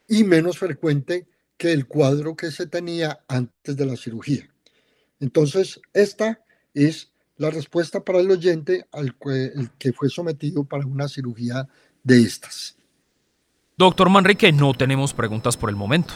y 0.07 0.23
menos 0.23 0.57
frecuente 0.57 1.27
que 1.57 1.71
el 1.71 1.85
cuadro 1.87 2.35
que 2.35 2.51
se 2.51 2.65
tenía 2.65 3.23
antes 3.27 3.77
de 3.77 3.85
la 3.85 3.95
cirugía. 3.95 4.49
Entonces, 5.19 5.79
esta 5.93 6.43
es 6.73 7.11
la 7.37 7.49
respuesta 7.49 8.03
para 8.03 8.19
el 8.19 8.29
oyente 8.29 8.85
al 8.91 9.15
que, 9.17 9.45
el 9.45 9.71
que 9.77 9.93
fue 9.93 10.09
sometido 10.09 10.63
para 10.63 10.85
una 10.85 11.07
cirugía 11.07 11.67
de 12.03 12.21
estas. 12.21 12.75
Doctor 13.77 14.09
Manrique, 14.09 14.51
no 14.51 14.73
tenemos 14.73 15.13
preguntas 15.13 15.57
por 15.57 15.69
el 15.69 15.75
momento. 15.75 16.13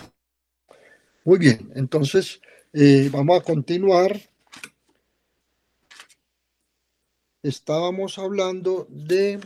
Muy 1.23 1.39
bien, 1.39 1.71
entonces 1.75 2.39
eh, 2.73 3.09
vamos 3.11 3.39
a 3.39 3.43
continuar. 3.43 4.19
Estábamos 7.41 8.17
hablando 8.19 8.87
de, 8.89 9.39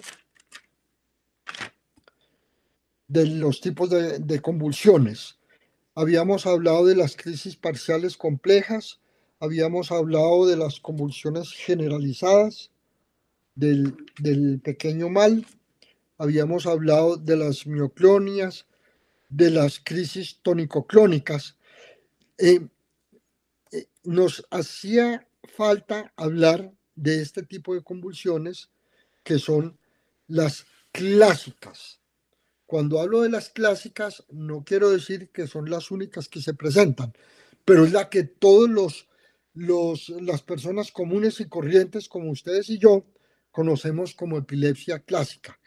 de 3.07 3.25
los 3.25 3.61
tipos 3.61 3.89
de 3.89 4.41
convulsiones 4.41 5.39
habíamos 5.99 6.45
hablado 6.45 6.85
de 6.85 6.95
las 6.95 7.17
crisis 7.17 7.57
parciales 7.57 8.15
complejas, 8.15 9.01
habíamos 9.39 9.91
hablado 9.91 10.47
de 10.47 10.57
las 10.57 10.79
convulsiones 10.79 11.51
generalizadas, 11.53 12.71
del, 13.55 14.61
pequeño 14.63 15.09
mal, 15.09 15.45
habíamos 16.17 16.65
hablado 16.65 17.17
de 17.17 17.35
las 17.35 17.67
mioclonias, 17.67 18.65
de 19.29 19.51
las 19.51 19.79
crisis 19.79 20.39
tónico-clónicas. 20.41 21.57
Eh, 22.37 22.67
eh, 23.71 23.87
nos 24.03 24.45
hacía 24.49 25.27
falta 25.55 26.13
hablar 26.15 26.71
de 26.95 27.21
este 27.21 27.43
tipo 27.43 27.73
de 27.73 27.83
convulsiones 27.83 28.69
que 29.23 29.39
son 29.39 29.77
las 30.27 30.65
clásicas. 30.91 31.99
Cuando 32.65 33.01
hablo 33.01 33.21
de 33.21 33.29
las 33.29 33.49
clásicas, 33.49 34.23
no 34.29 34.63
quiero 34.63 34.89
decir 34.89 35.29
que 35.31 35.47
son 35.47 35.69
las 35.69 35.91
únicas 35.91 36.29
que 36.29 36.41
se 36.41 36.53
presentan, 36.53 37.13
pero 37.65 37.85
es 37.85 37.91
la 37.91 38.09
que 38.09 38.23
todos 38.23 38.69
los, 38.69 39.08
los 39.59 40.09
las 40.09 40.41
personas 40.41 40.91
comunes 40.91 41.39
y 41.39 41.49
corrientes 41.49 42.07
como 42.07 42.31
ustedes 42.31 42.69
y 42.69 42.77
yo 42.77 43.05
conocemos 43.51 44.15
como 44.15 44.37
epilepsia 44.37 44.99
clásica, 44.99 45.59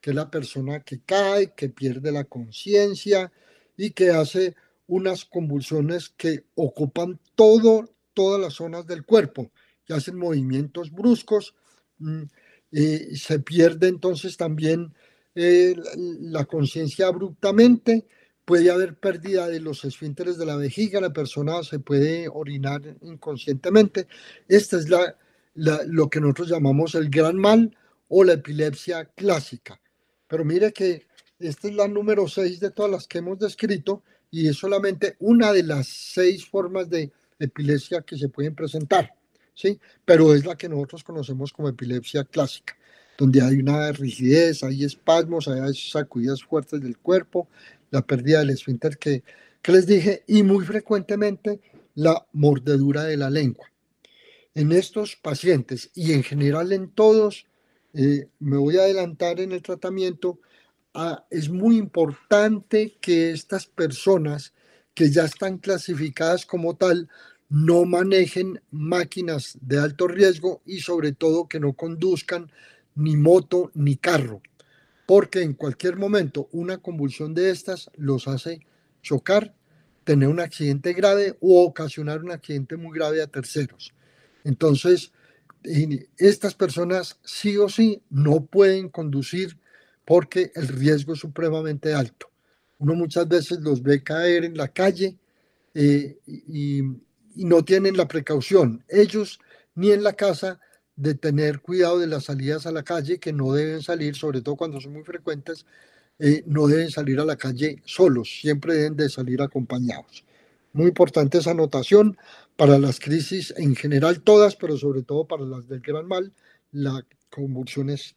que 0.00 0.10
es 0.10 0.16
la 0.16 0.30
persona 0.30 0.80
que 0.84 1.00
cae, 1.00 1.54
que 1.54 1.68
pierde 1.68 2.12
la 2.12 2.24
conciencia 2.24 3.32
y 3.76 3.92
que 3.92 4.10
hace 4.10 4.54
unas 4.86 5.24
convulsiones 5.24 6.10
que 6.10 6.44
ocupan 6.54 7.20
todo, 7.34 7.88
todas 8.12 8.40
las 8.40 8.54
zonas 8.54 8.86
del 8.86 9.04
cuerpo 9.04 9.50
y 9.86 9.92
hacen 9.92 10.18
movimientos 10.18 10.90
bruscos. 10.90 11.54
Eh, 12.70 13.16
se 13.16 13.38
pierde 13.40 13.88
entonces 13.88 14.36
también 14.36 14.94
eh, 15.34 15.74
la 16.20 16.44
conciencia 16.44 17.06
abruptamente, 17.06 18.06
puede 18.48 18.70
haber 18.70 18.94
pérdida 18.94 19.46
de 19.46 19.60
los 19.60 19.84
esfínteres 19.84 20.38
de 20.38 20.46
la 20.46 20.56
vejiga, 20.56 21.02
la 21.02 21.12
persona 21.12 21.62
se 21.62 21.80
puede 21.80 22.30
orinar 22.32 22.80
inconscientemente. 23.02 24.08
Esta 24.48 24.78
es 24.78 24.88
la, 24.88 25.14
lo 25.54 26.08
que 26.08 26.18
nosotros 26.18 26.48
llamamos 26.48 26.94
el 26.94 27.10
gran 27.10 27.36
mal 27.36 27.76
o 28.08 28.24
la 28.24 28.32
epilepsia 28.32 29.04
clásica. 29.04 29.78
Pero 30.26 30.46
mire 30.46 30.72
que 30.72 31.06
esta 31.38 31.68
es 31.68 31.74
la 31.74 31.88
número 31.88 32.26
6 32.26 32.58
de 32.58 32.70
todas 32.70 32.90
las 32.90 33.06
que 33.06 33.18
hemos 33.18 33.38
descrito 33.38 34.02
y 34.30 34.48
es 34.48 34.56
solamente 34.56 35.16
una 35.18 35.52
de 35.52 35.64
las 35.64 35.86
seis 35.86 36.46
formas 36.46 36.88
de 36.88 37.12
epilepsia 37.38 38.00
que 38.00 38.16
se 38.16 38.30
pueden 38.30 38.54
presentar, 38.54 39.12
¿sí? 39.52 39.78
Pero 40.06 40.34
es 40.34 40.46
la 40.46 40.56
que 40.56 40.70
nosotros 40.70 41.04
conocemos 41.04 41.52
como 41.52 41.68
epilepsia 41.68 42.24
clásica 42.24 42.78
donde 43.18 43.42
hay 43.42 43.56
una 43.56 43.90
rigidez, 43.90 44.62
hay 44.62 44.84
espasmos, 44.84 45.48
hay 45.48 45.74
sacudidas 45.74 46.44
fuertes 46.44 46.80
del 46.80 46.96
cuerpo, 46.96 47.48
la 47.90 48.06
pérdida 48.06 48.40
del 48.40 48.50
esfínter 48.50 48.98
que, 48.98 49.22
que 49.62 49.72
les 49.72 49.86
dije, 49.86 50.24
y 50.26 50.42
muy 50.42 50.64
frecuentemente 50.64 51.60
la 51.94 52.26
mordedura 52.32 53.04
de 53.04 53.16
la 53.16 53.30
lengua. 53.30 53.66
En 54.54 54.72
estos 54.72 55.16
pacientes 55.16 55.90
y 55.94 56.12
en 56.12 56.22
general 56.22 56.72
en 56.72 56.90
todos, 56.90 57.46
eh, 57.94 58.28
me 58.38 58.56
voy 58.56 58.76
a 58.76 58.82
adelantar 58.82 59.40
en 59.40 59.52
el 59.52 59.62
tratamiento, 59.62 60.40
ah, 60.94 61.24
es 61.30 61.48
muy 61.48 61.76
importante 61.76 62.96
que 63.00 63.30
estas 63.30 63.66
personas 63.66 64.52
que 64.94 65.10
ya 65.10 65.24
están 65.24 65.58
clasificadas 65.58 66.44
como 66.44 66.76
tal 66.76 67.08
no 67.48 67.84
manejen 67.84 68.60
máquinas 68.70 69.56
de 69.60 69.78
alto 69.78 70.06
riesgo 70.06 70.60
y 70.66 70.80
sobre 70.80 71.12
todo 71.12 71.48
que 71.48 71.60
no 71.60 71.72
conduzcan 71.72 72.50
ni 72.94 73.16
moto, 73.16 73.70
ni 73.74 73.96
carro, 73.96 74.42
porque 75.08 75.40
en 75.40 75.54
cualquier 75.54 75.96
momento 75.96 76.50
una 76.52 76.76
convulsión 76.76 77.32
de 77.32 77.48
estas 77.48 77.90
los 77.96 78.28
hace 78.28 78.60
chocar, 79.00 79.54
tener 80.04 80.28
un 80.28 80.38
accidente 80.38 80.92
grave 80.92 81.34
o 81.40 81.64
ocasionar 81.64 82.22
un 82.22 82.30
accidente 82.30 82.76
muy 82.76 82.94
grave 82.94 83.22
a 83.22 83.26
terceros. 83.26 83.94
Entonces, 84.44 85.10
estas 86.18 86.52
personas 86.52 87.18
sí 87.24 87.56
o 87.56 87.70
sí 87.70 88.02
no 88.10 88.44
pueden 88.44 88.90
conducir 88.90 89.56
porque 90.04 90.52
el 90.54 90.68
riesgo 90.68 91.14
es 91.14 91.20
supremamente 91.20 91.94
alto. 91.94 92.30
Uno 92.76 92.94
muchas 92.94 93.26
veces 93.26 93.60
los 93.60 93.82
ve 93.82 94.02
caer 94.02 94.44
en 94.44 94.58
la 94.58 94.68
calle 94.68 95.16
eh, 95.72 96.18
y, 96.26 96.80
y 96.80 97.44
no 97.46 97.64
tienen 97.64 97.96
la 97.96 98.08
precaución, 98.08 98.84
ellos 98.90 99.40
ni 99.74 99.90
en 99.90 100.02
la 100.02 100.12
casa 100.12 100.60
de 100.98 101.14
tener 101.14 101.60
cuidado 101.60 102.00
de 102.00 102.08
las 102.08 102.24
salidas 102.24 102.66
a 102.66 102.72
la 102.72 102.82
calle, 102.82 103.20
que 103.20 103.32
no 103.32 103.52
deben 103.52 103.82
salir, 103.82 104.16
sobre 104.16 104.42
todo 104.42 104.56
cuando 104.56 104.80
son 104.80 104.94
muy 104.94 105.04
frecuentes, 105.04 105.64
eh, 106.18 106.42
no 106.46 106.66
deben 106.66 106.90
salir 106.90 107.20
a 107.20 107.24
la 107.24 107.36
calle 107.36 107.80
solos, 107.84 108.40
siempre 108.40 108.74
deben 108.74 108.96
de 108.96 109.08
salir 109.08 109.40
acompañados. 109.40 110.24
Muy 110.72 110.88
importante 110.88 111.38
esa 111.38 111.52
anotación 111.52 112.18
para 112.56 112.80
las 112.80 112.98
crisis 112.98 113.54
en 113.56 113.76
general 113.76 114.22
todas, 114.22 114.56
pero 114.56 114.76
sobre 114.76 115.02
todo 115.02 115.24
para 115.24 115.44
las 115.44 115.68
del 115.68 115.80
gran 115.80 116.08
mal, 116.08 116.32
las 116.72 117.04
convulsiones 117.30 118.16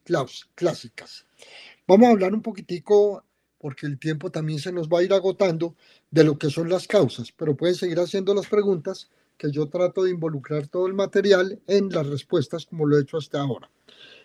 clásicas. 0.55 1.27
Vamos 1.87 2.07
a 2.07 2.11
hablar 2.13 2.33
un 2.33 2.41
poquitico, 2.41 3.23
porque 3.59 3.85
el 3.85 3.99
tiempo 3.99 4.31
también 4.31 4.57
se 4.57 4.71
nos 4.71 4.89
va 4.89 4.99
a 4.99 5.03
ir 5.03 5.13
agotando, 5.13 5.75
de 6.09 6.23
lo 6.23 6.39
que 6.39 6.49
son 6.49 6.67
las 6.67 6.87
causas, 6.87 7.31
pero 7.31 7.55
pueden 7.55 7.75
seguir 7.75 7.99
haciendo 7.99 8.33
las 8.33 8.47
preguntas 8.47 9.11
que 9.41 9.51
yo 9.51 9.67
trato 9.67 10.03
de 10.03 10.11
involucrar 10.11 10.67
todo 10.67 10.85
el 10.85 10.93
material 10.93 11.59
en 11.65 11.89
las 11.89 12.05
respuestas 12.05 12.67
como 12.67 12.85
lo 12.85 12.95
he 12.95 13.01
hecho 13.01 13.17
hasta 13.17 13.41
ahora. 13.41 13.71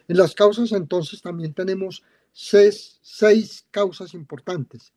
En 0.09 0.19
las 0.19 0.35
causas 0.35 0.73
entonces 0.73 1.23
también 1.23 1.55
tenemos 1.55 2.03
seis, 2.35 2.99
seis 3.01 3.65
causas 3.71 4.13
importantes. 4.13 4.93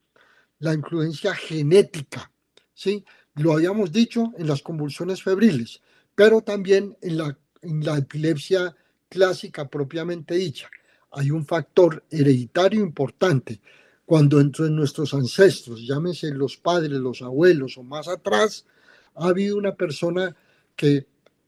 La 0.60 0.74
influencia 0.74 1.34
genética, 1.34 2.30
¿sí? 2.74 3.06
Lo 3.36 3.54
habíamos 3.54 3.94
dicho 3.94 4.34
en 4.38 4.48
las 4.48 4.62
convulsiones 4.62 5.24
febriles, 5.24 5.82
pero 6.16 6.42
también 6.42 6.98
en 7.02 7.18
la, 7.18 7.38
en 7.62 7.86
la 7.86 7.98
epilepsia 7.98 8.76
clásica 9.08 9.70
propiamente 9.70 10.36
dicha. 10.36 10.70
Hay 11.12 11.32
un 11.32 11.46
factor 11.46 12.04
hereditario 12.12 12.82
importante. 12.82 13.62
Cuando 14.06 14.42
entre 14.42 14.70
nuestros 14.70 15.14
ancestros, 15.14 15.88
llámense 15.88 16.30
los 16.32 16.58
padres, 16.58 16.92
los 16.92 17.22
abuelos 17.22 17.78
o 17.78 17.84
más 17.84 18.10
atrás, 18.10 18.66
ha 19.20 19.28
habido 19.28 19.58
una 19.58 19.76
persona 19.76 20.36
que 20.76 21.06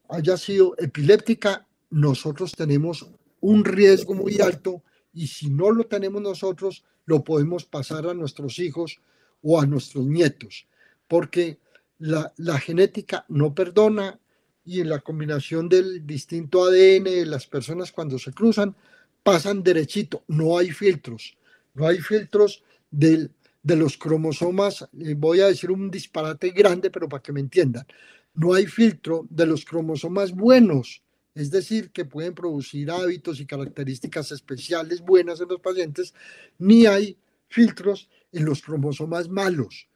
haya 0.08 0.36
sido 0.36 0.76
epiléptica, 0.78 1.66
nosotros 1.90 2.52
tenemos 2.52 3.08
un 3.40 3.64
riesgo 3.64 4.14
muy 4.14 4.40
alto 4.40 4.82
y 5.12 5.26
si 5.26 5.48
no 5.48 5.70
lo 5.70 5.84
tenemos 5.84 6.22
nosotros, 6.22 6.84
lo 7.06 7.24
podemos 7.24 7.64
pasar 7.64 8.06
a 8.06 8.14
nuestros 8.14 8.58
hijos 8.58 9.00
o 9.42 9.60
a 9.60 9.66
nuestros 9.66 10.06
nietos, 10.06 10.66
porque 11.08 11.58
la, 11.98 12.58
genética 12.58 13.24
no 13.28 13.54
perdona 13.54 14.20
y 14.64 14.80
en 14.80 14.88
la 14.88 15.00
combinación 15.00 15.68
del 15.68 16.06
distinto 16.06 16.64
ADN 16.64 17.04
de 17.04 17.26
las 17.26 17.46
personas 17.46 17.90
cuando 17.90 18.18
se 18.18 18.32
cruzan, 18.32 18.76
pasan 19.22 19.62
derechito, 19.62 20.22
no 20.28 20.58
hay 20.58 20.70
filtros, 20.70 21.36
no 21.74 21.86
hay 21.86 21.98
filtros 21.98 22.62
del, 22.90 23.30
de 23.62 23.76
los 23.76 23.96
cromosomas, 23.96 24.88
eh, 24.98 25.14
voy 25.16 25.40
a 25.40 25.46
decir 25.46 25.70
un 25.70 25.90
disparate 25.90 26.50
grande, 26.50 26.90
pero 26.90 27.08
para 27.08 27.22
que 27.22 27.32
me 27.32 27.40
entiendan, 27.40 27.86
no 28.34 28.54
hay 28.54 28.66
filtro 28.66 29.26
de 29.30 29.46
los 29.46 29.64
cromosomas 29.64 30.32
buenos, 30.32 31.02
es 31.34 31.50
decir, 31.50 31.90
que 31.92 32.04
pueden 32.04 32.34
producir 32.34 32.90
hábitos 32.90 33.40
y 33.40 33.46
características 33.46 34.32
especiales 34.32 35.00
buenas 35.00 35.40
en 35.40 35.48
los 35.48 35.60
pacientes, 35.60 36.14
ni 36.58 36.86
hay 36.86 37.16
filtros 37.48 38.08
en 38.32 38.44
los 38.44 38.62
cromosomas 38.62 39.28
malos. 39.28 39.88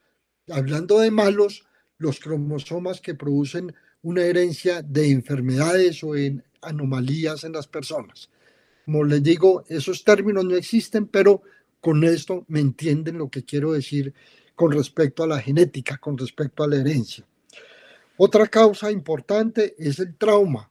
hablando 0.48 1.00
de 1.00 1.10
malos, 1.10 1.66
los 1.98 2.20
cromosomas 2.20 3.00
que 3.00 3.14
producen 3.16 3.74
una 4.02 4.22
herencia 4.22 4.80
de 4.82 5.10
enfermedades 5.10 6.04
o 6.04 6.14
en 6.14 6.44
anomalías 6.62 7.42
en 7.42 7.52
las 7.52 7.66
personas. 7.66 8.30
Como 8.84 9.02
les 9.02 9.22
digo, 9.22 9.64
esos 9.68 10.04
términos 10.04 10.44
no 10.44 10.54
existen, 10.54 11.08
pero 11.08 11.42
con 11.80 12.04
esto 12.04 12.44
me 12.48 12.60
entienden 12.60 13.18
lo 13.18 13.28
que 13.28 13.44
quiero 13.44 13.72
decir 13.72 14.14
con 14.54 14.72
respecto 14.72 15.22
a 15.22 15.26
la 15.26 15.40
genética, 15.40 15.98
con 15.98 16.16
respecto 16.16 16.64
a 16.64 16.68
la 16.68 16.76
herencia. 16.76 17.24
Otra 18.16 18.46
causa 18.46 18.90
importante 18.90 19.74
es 19.78 19.98
el 19.98 20.16
trauma. 20.16 20.70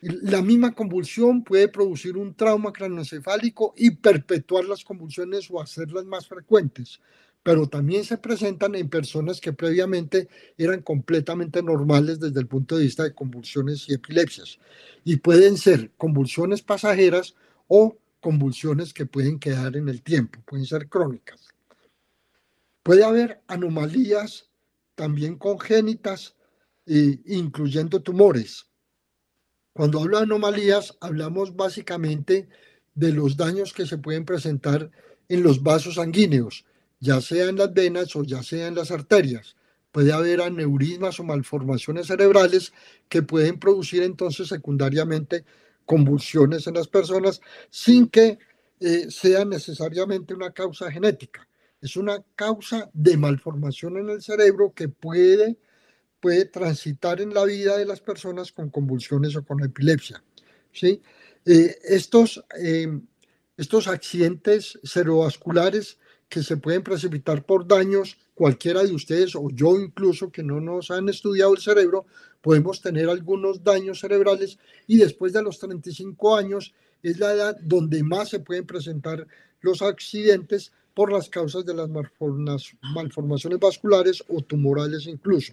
La 0.00 0.42
misma 0.42 0.74
convulsión 0.74 1.42
puede 1.42 1.68
producir 1.68 2.16
un 2.16 2.34
trauma 2.34 2.72
craneoencefálico 2.72 3.72
y 3.76 3.92
perpetuar 3.92 4.64
las 4.64 4.84
convulsiones 4.84 5.48
o 5.50 5.60
hacerlas 5.60 6.04
más 6.04 6.26
frecuentes, 6.26 7.00
pero 7.42 7.68
también 7.68 8.04
se 8.04 8.18
presentan 8.18 8.74
en 8.74 8.88
personas 8.88 9.40
que 9.40 9.52
previamente 9.52 10.28
eran 10.58 10.82
completamente 10.82 11.62
normales 11.62 12.18
desde 12.18 12.40
el 12.40 12.48
punto 12.48 12.76
de 12.76 12.84
vista 12.84 13.04
de 13.04 13.14
convulsiones 13.14 13.88
y 13.88 13.94
epilepsias. 13.94 14.58
Y 15.04 15.16
pueden 15.16 15.56
ser 15.56 15.92
convulsiones 15.96 16.62
pasajeras 16.62 17.36
o 17.68 17.96
convulsiones 18.20 18.92
que 18.92 19.06
pueden 19.06 19.38
quedar 19.38 19.76
en 19.76 19.88
el 19.88 20.02
tiempo, 20.02 20.40
pueden 20.44 20.66
ser 20.66 20.88
crónicas. 20.88 21.48
Puede 22.82 23.04
haber 23.04 23.42
anomalías 23.48 24.48
también 24.94 25.36
congénitas, 25.36 26.36
incluyendo 26.86 28.00
tumores. 28.00 28.66
Cuando 29.72 30.00
hablo 30.00 30.18
de 30.18 30.24
anomalías, 30.24 30.96
hablamos 31.00 31.54
básicamente 31.54 32.48
de 32.94 33.12
los 33.12 33.36
daños 33.36 33.72
que 33.72 33.86
se 33.86 33.98
pueden 33.98 34.24
presentar 34.24 34.90
en 35.28 35.42
los 35.42 35.62
vasos 35.62 35.96
sanguíneos, 35.96 36.64
ya 37.00 37.20
sea 37.20 37.48
en 37.48 37.56
las 37.56 37.74
venas 37.74 38.16
o 38.16 38.24
ya 38.24 38.42
sea 38.42 38.68
en 38.68 38.74
las 38.74 38.90
arterias. 38.90 39.56
Puede 39.92 40.12
haber 40.12 40.40
aneurismas 40.40 41.20
o 41.20 41.24
malformaciones 41.24 42.06
cerebrales 42.06 42.72
que 43.08 43.22
pueden 43.22 43.58
producir 43.58 44.02
entonces 44.02 44.48
secundariamente 44.48 45.44
convulsiones 45.86 46.66
en 46.66 46.74
las 46.74 46.88
personas 46.88 47.40
sin 47.70 48.08
que 48.08 48.38
eh, 48.80 49.10
sea 49.10 49.44
necesariamente 49.44 50.34
una 50.34 50.52
causa 50.52 50.90
genética. 50.90 51.48
Es 51.80 51.96
una 51.96 52.22
causa 52.34 52.90
de 52.92 53.16
malformación 53.16 53.96
en 53.96 54.10
el 54.10 54.22
cerebro 54.22 54.74
que 54.74 54.88
puede 54.88 55.56
puede 56.20 56.46
transitar 56.46 57.20
en 57.20 57.32
la 57.32 57.44
vida 57.44 57.76
de 57.76 57.86
las 57.86 58.00
personas 58.00 58.50
con 58.50 58.70
convulsiones 58.70 59.36
o 59.36 59.44
con 59.44 59.62
epilepsia. 59.62 60.24
¿sí? 60.72 61.00
Eh, 61.44 61.76
estos, 61.84 62.44
em, 62.58 63.06
estos 63.56 63.86
accidentes 63.86 64.78
cerebrovasculares 64.82 65.98
que 66.28 66.42
se 66.42 66.56
pueden 66.56 66.82
precipitar 66.82 67.44
por 67.44 67.66
daños, 67.66 68.18
cualquiera 68.34 68.82
de 68.82 68.92
ustedes 68.92 69.34
o 69.36 69.48
yo 69.50 69.78
incluso 69.78 70.30
que 70.30 70.42
no 70.42 70.60
nos 70.60 70.90
han 70.90 71.08
estudiado 71.08 71.54
el 71.54 71.60
cerebro, 71.60 72.06
podemos 72.40 72.80
tener 72.80 73.08
algunos 73.08 73.62
daños 73.62 74.00
cerebrales 74.00 74.58
y 74.86 74.98
después 74.98 75.32
de 75.32 75.42
los 75.42 75.58
35 75.58 76.36
años 76.36 76.74
es 77.02 77.18
la 77.18 77.32
edad 77.32 77.56
donde 77.62 78.02
más 78.02 78.30
se 78.30 78.40
pueden 78.40 78.66
presentar 78.66 79.26
los 79.60 79.82
accidentes 79.82 80.72
por 80.94 81.12
las 81.12 81.28
causas 81.28 81.64
de 81.64 81.74
las 81.74 81.88
malformaciones 81.90 83.58
vasculares 83.58 84.24
o 84.28 84.42
tumorales 84.42 85.06
incluso. 85.06 85.52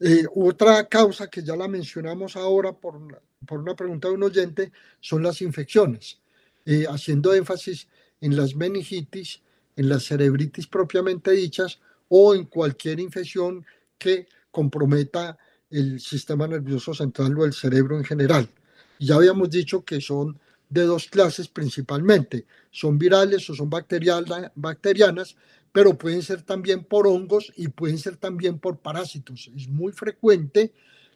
Eh, 0.00 0.24
otra 0.34 0.86
causa 0.88 1.28
que 1.28 1.42
ya 1.42 1.56
la 1.56 1.68
mencionamos 1.68 2.36
ahora 2.36 2.72
por, 2.72 3.22
por, 3.46 3.60
una 3.60 3.74
pregunta 3.74 4.08
de 4.08 4.14
un 4.14 4.24
oyente 4.24 4.72
son 5.00 5.22
las 5.22 5.40
infecciones, 5.40 6.20
eh, 6.66 6.84
haciendo 6.88 7.32
énfasis 7.32 7.88
en 8.20 8.36
las 8.36 8.54
meningitis, 8.54 9.40
en 9.76 9.88
las 9.88 10.04
cerebritis 10.04 10.66
propiamente 10.66 11.32
dichas 11.32 11.78
o 12.08 12.34
en 12.34 12.44
cualquier 12.44 12.98
infección 13.00 13.64
que 13.98 14.26
comprometa 14.50 15.36
el 15.70 16.00
sistema 16.00 16.46
nervioso 16.46 16.94
central 16.94 17.38
o 17.38 17.44
el 17.44 17.52
cerebro 17.52 17.96
en 17.96 18.04
general. 18.04 18.48
Ya 18.98 19.16
habíamos 19.16 19.50
dicho 19.50 19.84
que 19.84 20.00
son 20.00 20.38
de 20.68 20.82
dos 20.82 21.06
clases 21.06 21.48
principalmente, 21.48 22.46
son 22.70 22.98
virales 22.98 23.48
o 23.50 23.54
son 23.54 23.70
bacterianas, 23.70 25.36
pero 25.72 25.96
pueden 25.96 26.22
ser 26.22 26.42
también 26.42 26.84
por 26.84 27.06
hongos 27.06 27.52
y 27.56 27.68
pueden 27.68 27.98
ser 27.98 28.16
también 28.16 28.58
por 28.58 28.78
parásitos. 28.78 29.50
Es 29.54 29.68
muy 29.68 29.92
frecuente 29.92 30.72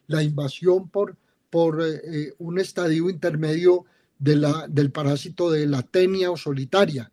la 0.07 0.23
invasión 0.23 0.89
por, 0.89 1.17
por 1.49 1.81
eh, 1.81 2.01
eh, 2.05 2.35
un 2.39 2.59
estadio 2.59 3.09
intermedio 3.09 3.87
de 4.19 4.37
la, 4.37 4.67
del 4.69 4.93
parásito 4.93 5.51
de 5.51 5.67
la 5.67 5.83
tenia 5.83 6.31
o 6.31 6.37
solitaria, 6.37 7.11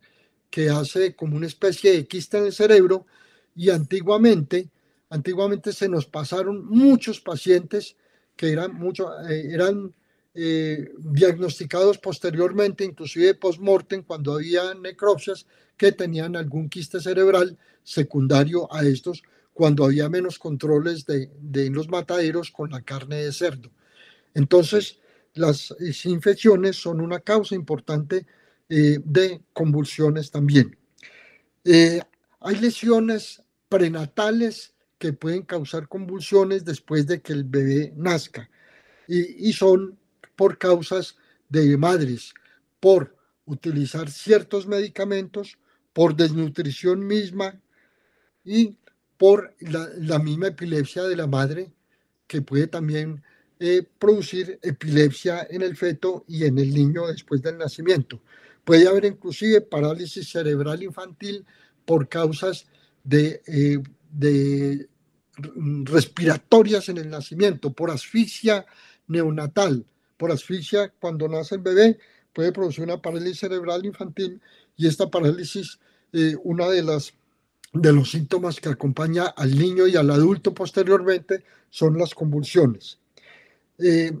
que 0.50 0.70
hace 0.70 1.14
como 1.14 1.36
una 1.36 1.46
especie 1.46 1.92
de 1.92 2.06
quista 2.06 2.38
en 2.38 2.46
el 2.46 2.52
cerebro 2.52 3.06
y 3.54 3.70
antiguamente, 3.70 4.70
antiguamente 5.10 5.72
se 5.72 5.88
nos 5.88 6.06
pasaron 6.06 6.66
muchos 6.66 7.20
pacientes 7.20 7.96
que 8.36 8.52
eran, 8.52 8.74
mucho, 8.74 9.08
eh, 9.28 9.48
eran 9.52 9.92
diagnosticados 10.34 11.98
posteriormente, 11.98 12.84
inclusive 12.84 13.34
post-mortem, 13.34 14.04
cuando 14.04 14.34
había 14.34 14.72
necropsias, 14.74 15.46
que 15.76 15.90
tenían 15.90 16.36
algún 16.36 16.68
quiste 16.68 17.00
cerebral 17.00 17.58
secundario 17.82 18.72
a 18.72 18.84
estos 18.84 19.22
cuando 19.52 19.84
había 19.84 20.08
menos 20.08 20.38
controles 20.38 21.04
de, 21.06 21.30
de 21.40 21.70
los 21.70 21.88
mataderos 21.88 22.52
con 22.52 22.70
la 22.70 22.82
carne 22.82 23.16
de 23.24 23.32
cerdo. 23.32 23.70
Entonces, 24.34 25.00
las 25.34 25.74
infecciones 26.04 26.76
son 26.76 27.00
una 27.00 27.20
causa 27.20 27.56
importante 27.56 28.26
eh, 28.68 28.98
de 29.04 29.40
convulsiones 29.52 30.30
también. 30.30 30.76
Eh, 31.64 32.00
hay 32.40 32.56
lesiones 32.56 33.42
prenatales 33.68 34.74
que 34.98 35.12
pueden 35.12 35.42
causar 35.42 35.88
convulsiones 35.88 36.64
después 36.64 37.06
de 37.06 37.20
que 37.20 37.32
el 37.32 37.44
bebé 37.44 37.92
nazca 37.96 38.50
y, 39.06 39.52
son 39.52 39.98
por 40.36 40.58
causas 40.58 41.16
de 41.48 41.76
madres, 41.78 42.34
por 42.78 43.16
utilizar 43.46 44.10
ciertos 44.10 44.66
medicamentos 44.66 45.58
por 45.94 46.14
desnutrición 46.14 47.06
misma 47.06 47.60
y 48.44 48.76
por 49.16 49.54
la, 49.60 50.18
misma 50.18 50.48
epilepsia 50.48 51.04
de 51.04 51.16
la 51.16 51.26
madre, 51.26 51.72
que 52.26 52.42
puede 52.42 52.66
también 52.66 53.22
eh, 53.58 53.82
producir 53.98 54.58
epilepsia 54.62 55.46
en 55.50 55.62
el 55.62 55.76
feto 55.76 56.24
y 56.28 56.44
en 56.44 56.58
el 56.58 56.72
niño 56.72 57.06
después 57.06 57.40
del 57.42 57.58
nacimiento. 57.58 58.20
Puede 58.68 58.86
haber 58.86 59.06
inclusive 59.06 59.62
parálisis 59.62 60.28
cerebral 60.28 60.82
infantil 60.82 61.46
por 61.86 62.06
causas 62.06 62.66
de, 63.02 63.40
eh, 63.46 63.78
de 64.12 64.90
respiratorias 65.84 66.90
en 66.90 66.98
el 66.98 67.08
nacimiento, 67.08 67.72
por 67.72 67.90
asfixia 67.90 68.66
neonatal, 69.06 69.86
por 70.18 70.32
asfixia 70.32 70.92
cuando 71.00 71.28
nace 71.28 71.54
el 71.54 71.62
bebé, 71.62 71.98
puede 72.34 72.52
producir 72.52 72.84
una 72.84 73.00
parálisis 73.00 73.38
cerebral 73.38 73.86
infantil 73.86 74.38
y 74.76 74.86
esta 74.86 75.10
parálisis 75.10 75.78
eh, 76.12 76.36
una 76.44 76.68
de 76.68 76.82
las 76.82 77.14
de 77.72 77.94
los 77.94 78.10
síntomas 78.10 78.60
que 78.60 78.68
acompaña 78.68 79.28
al 79.28 79.58
niño 79.58 79.86
y 79.86 79.96
al 79.96 80.10
adulto 80.10 80.52
posteriormente 80.52 81.42
son 81.70 81.96
las 81.96 82.14
convulsiones. 82.14 82.98
Eh, 83.78 84.12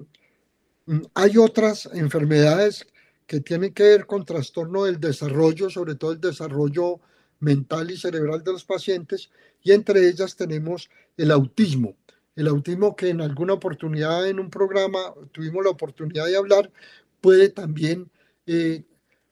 mm, 0.86 1.02
hay 1.12 1.36
otras 1.36 1.84
enfermedades 1.92 2.86
que 3.28 3.40
tienen 3.40 3.74
que 3.74 3.82
ver 3.82 4.06
con 4.06 4.24
trastorno 4.24 4.84
del 4.84 4.98
desarrollo, 4.98 5.68
sobre 5.68 5.94
todo 5.94 6.12
el 6.12 6.20
desarrollo 6.20 6.98
mental 7.40 7.90
y 7.90 7.98
cerebral 7.98 8.42
de 8.42 8.52
los 8.52 8.64
pacientes, 8.64 9.30
y 9.62 9.72
entre 9.72 10.08
ellas 10.08 10.34
tenemos 10.34 10.88
el 11.16 11.30
autismo. 11.30 11.94
El 12.34 12.48
autismo 12.48 12.96
que 12.96 13.10
en 13.10 13.20
alguna 13.20 13.52
oportunidad 13.52 14.26
en 14.26 14.40
un 14.40 14.48
programa 14.48 14.98
tuvimos 15.30 15.62
la 15.62 15.70
oportunidad 15.70 16.24
de 16.24 16.38
hablar, 16.38 16.72
puede 17.20 17.50
también 17.50 18.10
eh, 18.46 18.84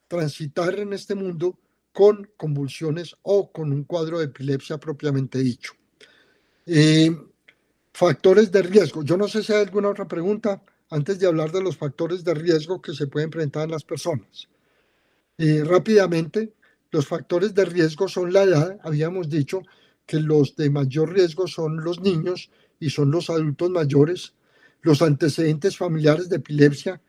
transitar 0.09 0.79
en 0.79 0.93
este 0.93 1.15
mundo 1.15 1.59
con 1.95 2.29
convulsiones 2.37 3.17
o 3.23 3.51
con 3.51 3.73
un 3.73 3.85
cuadro 3.85 4.19
de 4.19 4.27
epilepsia 4.27 4.77
propiamente 4.77 5.39
dicho. 5.39 5.73
Eh, 6.67 7.17
factores 7.95 8.53
de 8.53 8.61
riesgo. 8.61 9.03
Yo 9.03 9.17
no 9.17 9.27
sé 9.27 9.43
si 9.43 9.55
hay 9.55 9.63
alguna 9.63 9.89
otra 9.89 10.07
pregunta 10.07 10.63
antes 10.91 11.19
de 11.19 11.27
hablar 11.27 11.53
de 11.53 11.63
los 11.63 11.77
factores 11.77 12.25
de 12.25 12.35
riesgo 12.35 12.81
que 12.81 12.95
se 12.95 13.07
pueden 13.07 13.31
presentar 13.31 13.65
en 13.65 13.73
las 13.73 13.85
personas. 13.85 14.49
Eh, 15.39 15.63
rápidamente, 15.65 16.55
los 16.91 17.07
factores 17.07 17.55
de 17.55 17.65
riesgo 17.65 18.09
son 18.09 18.33
la 18.33 18.45
edad. 18.45 18.79
Habíamos 18.83 19.29
dicho 19.29 19.63
que 20.07 20.21
los 20.21 20.57
de 20.57 20.71
mayor 20.71 21.13
riesgo 21.13 21.47
son 21.47 21.83
los 21.83 22.01
niños 22.01 22.51
y 22.79 22.91
son 22.91 23.11
los 23.11 23.29
adultos 23.29 23.71
mayores. 23.71 24.35
Los 24.83 25.03
antecedentes 25.03 25.77
familiares 25.77 26.29
de 26.29 26.37
epilepsia. 26.37 27.01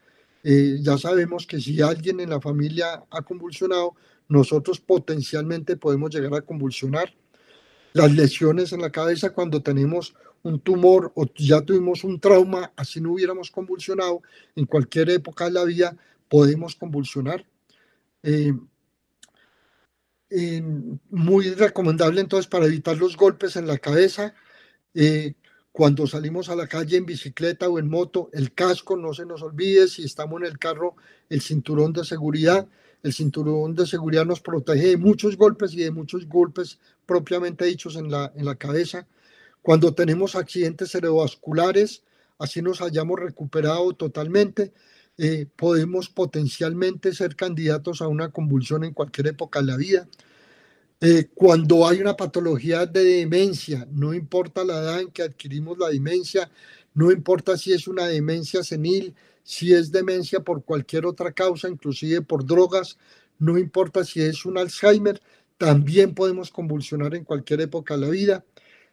Eh, 0.43 0.79
ya 0.81 0.97
sabemos 0.97 1.45
que 1.45 1.59
si 1.59 1.81
alguien 1.81 2.19
en 2.19 2.31
la 2.31 2.41
familia 2.41 3.03
ha 3.09 3.21
convulsionado, 3.21 3.95
nosotros 4.27 4.79
potencialmente 4.79 5.77
podemos 5.77 6.13
llegar 6.13 6.33
a 6.33 6.41
convulsionar. 6.41 7.13
Las 7.93 8.13
lesiones 8.13 8.73
en 8.73 8.81
la 8.81 8.91
cabeza 8.91 9.33
cuando 9.33 9.61
tenemos 9.61 10.15
un 10.47 10.59
tumor 10.59 11.11
o 11.15 11.25
ya 11.35 11.61
tuvimos 11.61 12.03
un 12.03 12.19
trauma, 12.19 12.71
así 12.75 13.01
no 13.01 13.13
hubiéramos 13.13 13.51
convulsionado, 13.51 14.21
en 14.55 14.65
cualquier 14.65 15.09
época 15.09 15.45
de 15.45 15.51
la 15.51 15.63
vida 15.63 15.97
podemos 16.27 16.75
convulsionar. 16.75 17.45
Eh, 18.23 18.53
muy 21.09 21.49
recomendable 21.51 22.19
entonces 22.19 22.47
para 22.47 22.65
evitar 22.65 22.97
los 22.97 23.15
golpes 23.15 23.55
en 23.55 23.67
la 23.67 23.77
cabeza. 23.77 24.33
Eh, 24.93 25.35
cuando 25.71 26.07
salimos 26.07 26.49
a 26.49 26.55
la 26.55 26.67
calle 26.67 26.97
en 26.97 27.05
bicicleta 27.05 27.69
o 27.69 27.79
en 27.79 27.87
moto, 27.87 28.29
el 28.33 28.53
casco, 28.53 28.97
no 28.97 29.13
se 29.13 29.25
nos 29.25 29.43
olvide, 29.43 29.87
si 29.87 30.03
estamos 30.03 30.41
en 30.41 30.47
el 30.47 30.57
carro, 30.57 30.95
el 31.29 31.41
cinturón 31.41 31.93
de 31.93 32.03
seguridad. 32.03 32.67
El 33.03 33.13
cinturón 33.13 33.75
de 33.75 33.85
seguridad 33.85 34.25
nos 34.25 34.41
protege 34.41 34.87
de 34.87 34.97
muchos 34.97 35.37
golpes 35.37 35.73
y 35.73 35.83
de 35.83 35.91
muchos 35.91 36.27
golpes 36.27 36.79
propiamente 37.05 37.65
dichos 37.65 37.95
en 37.95 38.09
la, 38.09 38.33
en 38.35 38.43
la 38.43 38.55
cabeza. 38.55 39.07
Cuando 39.67 39.93
tenemos 39.93 40.35
accidentes 40.35 40.91
cerebrovasculares, 40.91 42.01
así 42.39 42.61
nos 42.61 42.81
hayamos 42.81 43.19
recuperado 43.19 43.91
totalmente, 43.91 44.71
eh, 45.17 45.45
podemos 45.57 46.07
potencialmente 46.07 47.13
ser 47.13 47.35
candidatos 47.35 48.01
a 48.01 48.07
una 48.07 48.31
convulsión 48.31 48.85
en 48.85 48.93
cualquier 48.93 49.27
época 49.27 49.59
de 49.59 49.65
la 49.65 49.75
vida. 49.75 50.07
Eh, 51.01 51.27
cuando 51.35 51.85
hay 51.85 51.99
una 51.99 52.15
patología 52.15 52.85
de 52.85 53.03
demencia, 53.03 53.85
no 53.91 54.13
importa 54.13 54.63
la 54.63 54.77
edad 54.77 55.01
en 55.01 55.11
que 55.11 55.23
adquirimos 55.23 55.77
la 55.77 55.89
demencia, 55.89 56.49
no 56.93 57.11
importa 57.11 57.57
si 57.57 57.73
es 57.73 57.89
una 57.89 58.07
demencia 58.07 58.63
senil, 58.63 59.15
si 59.43 59.73
es 59.73 59.91
demencia 59.91 60.39
por 60.39 60.63
cualquier 60.63 61.05
otra 61.05 61.33
causa, 61.33 61.67
inclusive 61.67 62.21
por 62.21 62.45
drogas, 62.45 62.97
no 63.37 63.57
importa 63.57 64.05
si 64.05 64.21
es 64.21 64.45
un 64.45 64.57
Alzheimer, 64.57 65.21
también 65.57 66.13
podemos 66.13 66.51
convulsionar 66.51 67.15
en 67.15 67.25
cualquier 67.25 67.59
época 67.59 67.95
de 67.95 67.99
la 68.05 68.09
vida. 68.09 68.45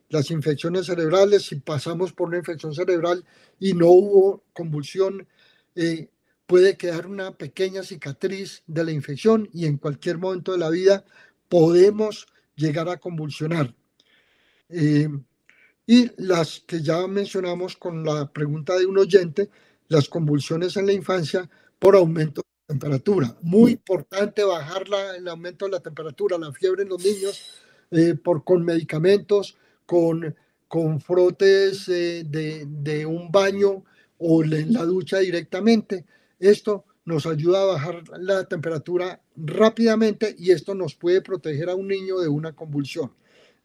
Las 0.09 0.30
infecciones 0.30 0.86
cerebrales, 0.86 1.46
si 1.46 1.57
pasamos 1.57 2.12
por 2.12 2.28
una 2.28 2.38
infección 2.38 2.74
cerebral 2.74 3.24
y 3.59 3.72
no 3.72 3.88
hubo 3.88 4.44
convulsión, 4.52 5.26
eh, 5.74 6.11
puede 6.46 6.76
quedar 6.76 7.07
una 7.07 7.32
pequeña 7.32 7.82
cicatriz 7.82 8.62
de 8.66 8.84
la 8.84 8.92
infección 8.92 9.48
y 9.52 9.66
en 9.66 9.78
cualquier 9.78 10.18
momento 10.18 10.52
de 10.52 10.59
la 10.59 10.70
vida 10.70 11.05
podemos 11.48 12.26
llegar 12.55 12.88
a 12.88 12.98
convulsionar. 12.98 13.74
Eh, 14.68 15.09
y 15.86 16.11
las 16.16 16.61
que 16.61 16.82
ya 16.82 17.07
mencionamos 17.07 17.76
con 17.76 18.05
la 18.05 18.30
pregunta 18.32 18.78
de 18.78 18.86
un 18.86 18.98
oyente, 18.98 19.50
las 19.88 20.09
convulsiones 20.09 20.76
en 20.76 20.86
la 20.86 20.92
infancia 20.92 21.48
por 21.78 21.96
aumento 21.96 22.42
de 22.42 22.74
temperatura. 22.74 23.36
Muy 23.42 23.72
importante 23.72 24.44
bajar 24.44 24.84
el 25.16 25.28
aumento 25.28 25.66
de 25.66 25.72
la 25.72 25.80
temperatura, 25.80 26.38
la 26.38 26.52
fiebre 26.52 26.82
en 26.82 26.88
los 26.88 27.05
niños, 27.05 27.42
eh, 27.90 28.14
por, 28.14 28.44
con 28.44 28.64
medicamentos, 28.64 29.57
con, 29.87 30.35
con 30.68 31.01
frotes 31.01 31.89
eh, 31.89 32.24
de, 32.26 32.66
de, 32.66 33.07
un 33.07 33.30
baño 33.30 33.85
o 34.18 34.43
en 34.45 34.72
la 34.72 34.85
ducha 34.85 35.18
directamente. 35.18 36.05
Esto 36.39 36.85
nos 37.05 37.26
ayuda 37.26 37.62
a 37.62 37.66
bajar 37.66 38.05
la 38.18 38.45
temperatura 38.45 39.20
rápidamente 39.37 40.35
y 40.39 40.51
esto 40.51 40.74
nos 40.74 40.95
puede 40.95 41.20
proteger 41.20 41.68
a 41.68 41.74
un 41.74 41.89
niño 41.89 42.18
de 42.18 42.28
una 42.28 42.53
convulsión. 42.53 43.12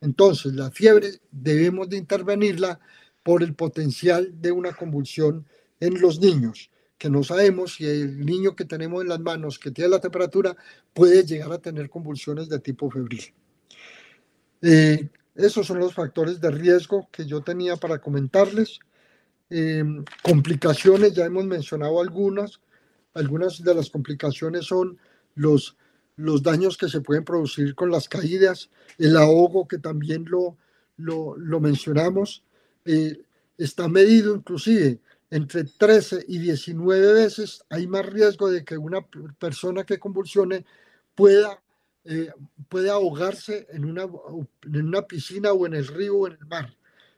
Entonces, 0.01 0.53
la 0.53 0.71
fiebre 0.71 1.19
debemos 1.31 1.89
de 1.89 1.97
intervenirla 1.97 2.79
por 3.23 3.43
el 3.43 3.53
potencial 3.53 4.41
de 4.41 4.51
una 4.51 4.73
convulsión 4.73 5.45
en 5.79 5.99
los 6.01 6.19
niños, 6.19 6.71
que 6.97 7.09
no 7.09 7.23
sabemos 7.23 7.75
si 7.75 7.85
el 7.85 8.25
niño 8.25 8.55
que 8.55 8.65
tenemos 8.65 9.01
en 9.01 9.09
las 9.09 9.19
manos 9.19 9.59
que 9.59 9.71
tiene 9.71 9.89
la 9.89 10.01
temperatura 10.01 10.55
puede 10.93 11.23
llegar 11.23 11.51
a 11.51 11.61
tener 11.61 11.89
convulsiones 11.89 12.49
de 12.49 12.59
tipo 12.59 12.89
febril. 12.89 13.23
Eh, 14.61 15.09
esos 15.39 15.67
son 15.67 15.79
los 15.79 15.93
factores 15.93 16.39
de 16.39 16.51
riesgo 16.51 17.07
que 17.11 17.25
yo 17.25 17.41
tenía 17.41 17.75
para 17.77 17.99
comentarles. 17.99 18.79
Eh, 19.49 19.83
complicaciones, 20.21 21.13
ya 21.13 21.25
hemos 21.25 21.45
mencionado 21.45 22.01
algunas. 22.01 22.59
Algunas 23.13 23.63
de 23.63 23.73
las 23.73 23.89
complicaciones 23.89 24.65
son 24.65 24.97
los, 25.35 25.77
los 26.15 26.43
daños 26.43 26.77
que 26.77 26.89
se 26.89 27.01
pueden 27.01 27.23
producir 27.23 27.73
con 27.73 27.89
las 27.89 28.07
caídas, 28.07 28.69
el 28.97 29.17
ahogo 29.17 29.67
que 29.67 29.79
también 29.79 30.25
lo, 30.27 30.57
lo, 30.97 31.59
mencionamos. 31.59 32.43
Eh, 32.85 33.21
está 33.57 33.87
medido 33.87 34.35
inclusive 34.35 34.99
entre 35.31 35.63
13 35.63 36.25
y 36.27 36.39
19 36.39 37.13
veces 37.13 37.63
hay 37.69 37.87
más 37.87 38.05
riesgo 38.05 38.49
de 38.49 38.63
que 38.63 38.77
una 38.77 39.05
persona 39.37 39.83
que 39.83 39.99
convulsione 39.99 40.65
pueda, 41.15 41.61
eh, 42.05 42.31
pueda 42.69 42.93
ahogarse 42.93 43.67
en 43.71 43.85
una, 43.85 44.03
en 44.03 44.85
una 44.85 45.01
piscina 45.03 45.51
o 45.51 45.65
en 45.65 45.73
el 45.73 45.87
río 45.87 46.17
o 46.17 46.27
en 46.27 46.33
el 46.33 46.45
mar. 46.45 46.75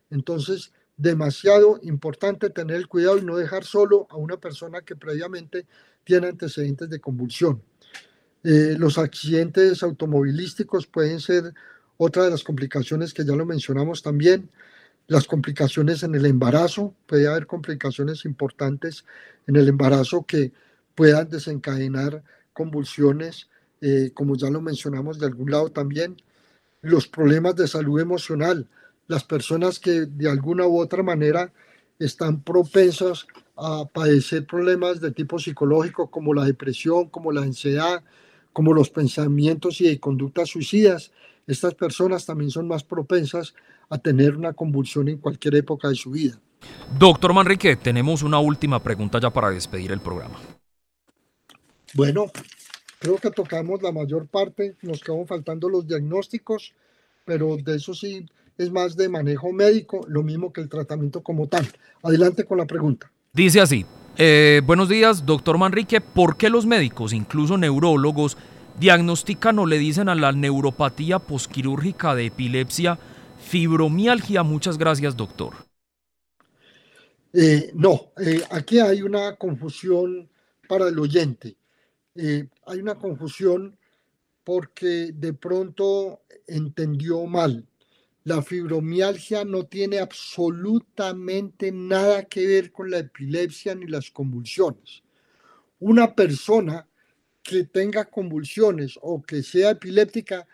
Entonces, 0.09 0.73
demasiado 0.97 1.79
importante 1.83 2.49
tener 2.49 2.77
el 2.77 2.87
cuidado 2.87 3.17
y 3.17 3.23
no 3.23 3.37
dejar 3.37 3.63
solo 3.63 4.07
a 4.09 4.17
una 4.17 4.37
persona 4.37 4.81
que 4.81 4.95
previamente 4.95 5.65
tiene 6.03 6.27
antecedentes 6.27 6.89
de 6.89 6.99
convulsión. 6.99 7.61
Eh, 8.43 8.75
los 8.77 8.97
accidentes 8.97 9.83
automovilísticos 9.83 10.87
pueden 10.87 11.19
ser 11.19 11.53
otra 11.97 12.23
de 12.23 12.31
las 12.31 12.43
complicaciones 12.43 13.13
que 13.13 13.23
ya 13.23 13.35
lo 13.35 13.45
mencionamos 13.45 14.01
también. 14.01 14.49
Las 15.07 15.27
complicaciones 15.27 16.03
en 16.03 16.15
el 16.15 16.25
embarazo, 16.25 16.95
puede 17.05 17.27
haber 17.27 17.45
complicaciones 17.45 18.25
importantes 18.25 19.05
en 19.45 19.55
el 19.55 19.67
embarazo 19.67 20.25
que 20.25 20.51
puedan 20.95 21.29
desencadenar 21.29 22.23
convulsiones, 22.53 23.49
eh, 23.81 24.11
como 24.13 24.35
ya 24.35 24.49
lo 24.49 24.61
mencionamos 24.61 25.19
de 25.19 25.25
algún 25.25 25.51
lado 25.51 25.71
también. 25.71 26.15
Los 26.81 27.07
problemas 27.07 27.55
de 27.55 27.67
salud 27.67 27.99
emocional, 27.99 28.67
las 29.07 29.23
personas 29.23 29.79
que 29.79 30.05
de 30.05 30.29
alguna 30.29 30.65
u 30.67 30.79
otra 30.79 31.03
manera 31.03 31.51
están 31.99 32.41
propensas 32.41 33.27
a 33.55 33.85
padecer 33.85 34.45
problemas 34.45 35.01
de 35.01 35.11
tipo 35.11 35.37
psicológico 35.37 36.09
como 36.09 36.33
la 36.33 36.45
depresión, 36.45 37.09
como 37.09 37.31
la 37.31 37.41
ansiedad, 37.41 38.03
como 38.53 38.73
los 38.73 38.89
pensamientos 38.89 39.81
y 39.81 39.97
conductas 39.97 40.49
suicidas. 40.49 41.11
Estas 41.47 41.75
personas 41.75 42.25
también 42.25 42.51
son 42.51 42.67
más 42.67 42.83
propensas 42.83 43.53
a 43.89 43.97
tener 43.97 44.35
una 44.35 44.53
convulsión 44.53 45.09
en 45.09 45.17
cualquier 45.17 45.55
época 45.55 45.89
de 45.89 45.95
su 45.95 46.11
vida. 46.11 46.39
Doctor 46.97 47.33
Manrique, 47.33 47.75
tenemos 47.75 48.23
una 48.23 48.39
última 48.39 48.81
pregunta 48.81 49.19
ya 49.19 49.29
para 49.31 49.49
despedir 49.49 49.91
el 49.91 49.99
programa. 49.99 50.39
Bueno, 51.93 52.31
creo 53.01 53.17
que 53.17 53.31
tocamos 53.31 53.81
la 53.81 53.91
mayor 53.91 54.27
parte, 54.27 54.75
nos 54.83 55.01
quedan 55.01 55.25
faltando 55.25 55.67
los 55.67 55.87
diagnósticos, 55.87 56.71
pero 57.25 57.57
de 57.57 57.77
eso 57.77 57.95
sí 57.95 58.27
es 58.59 58.71
más 58.71 58.95
de 58.95 59.09
manejo 59.09 59.51
médico, 59.51 60.05
lo 60.07 60.21
mismo 60.21 60.53
que 60.53 60.61
el 60.61 60.69
tratamiento 60.69 61.23
como 61.23 61.47
tal. 61.47 61.67
Adelante 62.03 62.45
con 62.45 62.59
la 62.59 62.65
pregunta. 62.65 63.11
Dice 63.33 63.59
así, 63.59 63.87
eh, 64.17 64.61
buenos 64.63 64.87
días, 64.87 65.25
doctor 65.25 65.57
Manrique, 65.57 65.99
¿por 65.99 66.37
qué 66.37 66.51
los 66.51 66.67
médicos, 66.67 67.11
incluso 67.11 67.57
neurólogos, 67.57 68.37
diagnostican 68.79 69.57
o 69.57 69.65
le 69.65 69.79
dicen 69.79 70.07
a 70.07 70.13
la 70.13 70.31
neuropatía 70.31 71.17
posquirúrgica 71.17 72.13
de 72.13 72.27
epilepsia 72.27 72.99
fibromialgia? 73.43 74.43
Muchas 74.43 74.77
gracias, 74.77 75.17
doctor. 75.17 75.53
Eh, 77.33 77.71
no, 77.73 78.11
eh, 78.23 78.43
aquí 78.51 78.79
hay 78.79 79.01
una 79.01 79.37
confusión 79.37 80.29
para 80.67 80.87
el 80.87 80.99
oyente. 80.99 81.55
Hay 82.71 82.79
una 82.79 82.95
confusión 82.95 83.77
porque 84.43 85.11
de 85.13 85.33
pronto 85.33 86.23
entendió 86.47 87.25
mal. 87.25 87.67
La 88.23 88.41
fibromialgia 88.41 89.43
no 89.43 89.65
tiene 89.65 89.99
absolutamente 89.99 91.71
nada 91.71 92.23
que 92.23 92.47
ver 92.47 92.71
con 92.71 92.89
la 92.89 92.99
epilepsia 92.99 93.75
ni 93.75 93.87
las 93.87 94.09
convulsiones. 94.09 95.03
Una 95.79 96.15
persona 96.15 96.87
que 97.43 97.65
tenga 97.65 98.05
convulsiones 98.05 98.97
o 99.01 99.21
que 99.21 99.43
sea 99.43 99.71
epiléptica 99.71 100.47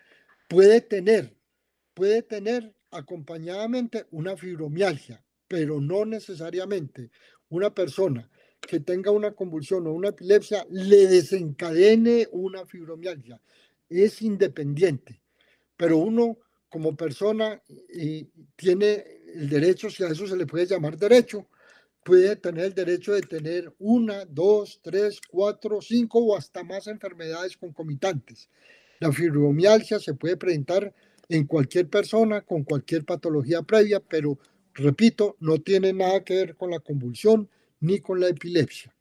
puede 0.47 0.81
tener, 0.81 1.35
puede 1.93 2.23
tener 2.23 2.73
acompañadamente 2.89 4.07
una 4.11 4.37
fibromialgia, 4.37 5.23
pero 5.47 5.81
no 5.81 6.05
necesariamente 6.05 7.11
una 7.49 7.73
persona 7.73 8.29
que 8.67 8.81
tenga 8.81 9.09
una 9.09 9.31
convulsión 9.31 9.87
o 9.87 9.93
una 9.93 10.09
epilepsia 10.09 10.67
le 10.69 11.07
desencadene 11.07 12.27
una 12.31 12.65
fibromialgia. 12.65 13.41
Es 13.89 14.21
independiente, 14.21 15.21
pero 15.75 15.97
uno 15.97 16.37
como 16.69 16.95
persona 16.95 17.59
y 17.91 18.25
tiene 18.55 19.03
el 19.33 19.49
derecho, 19.49 19.89
si 19.89 20.03
a 20.03 20.09
eso 20.09 20.27
se 20.27 20.37
le 20.37 20.45
puede 20.45 20.67
llamar 20.67 20.97
derecho, 20.97 21.47
puede 22.03 22.35
tener 22.35 22.65
el 22.65 22.73
derecho 22.73 23.13
de 23.13 23.21
tener 23.21 23.73
una, 23.79 24.25
dos, 24.25 24.79
tres, 24.83 25.19
cuatro, 25.29 25.81
cinco 25.81 26.19
o 26.19 26.37
hasta 26.37 26.63
más 26.63 26.87
enfermedades 26.87 27.57
concomitantes. 27.57 28.49
La 28.99 29.11
fibromialgia 29.11 29.99
se 29.99 30.13
puede 30.13 30.37
presentar 30.37 30.93
en 31.29 31.45
cualquier 31.45 31.89
persona 31.89 32.41
con 32.41 32.63
cualquier 32.63 33.05
patología 33.05 33.61
previa, 33.61 33.99
pero 33.99 34.39
repito, 34.73 35.35
no 35.39 35.59
tiene 35.59 35.93
nada 35.93 36.23
que 36.23 36.35
ver 36.35 36.55
con 36.55 36.71
la 36.71 36.79
convulsión 36.79 37.49
ni 37.79 37.99
con 37.99 38.19
la 38.19 38.27
epilepsia. 38.27 38.93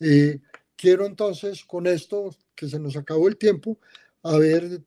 Eh, 0.00 0.40
quiero 0.76 1.06
entonces 1.06 1.64
con 1.64 1.86
esto, 1.86 2.34
que 2.54 2.68
se 2.68 2.78
nos 2.78 2.96
acabó 2.96 3.28
el 3.28 3.36
tiempo, 3.36 3.78
haber 4.22 4.82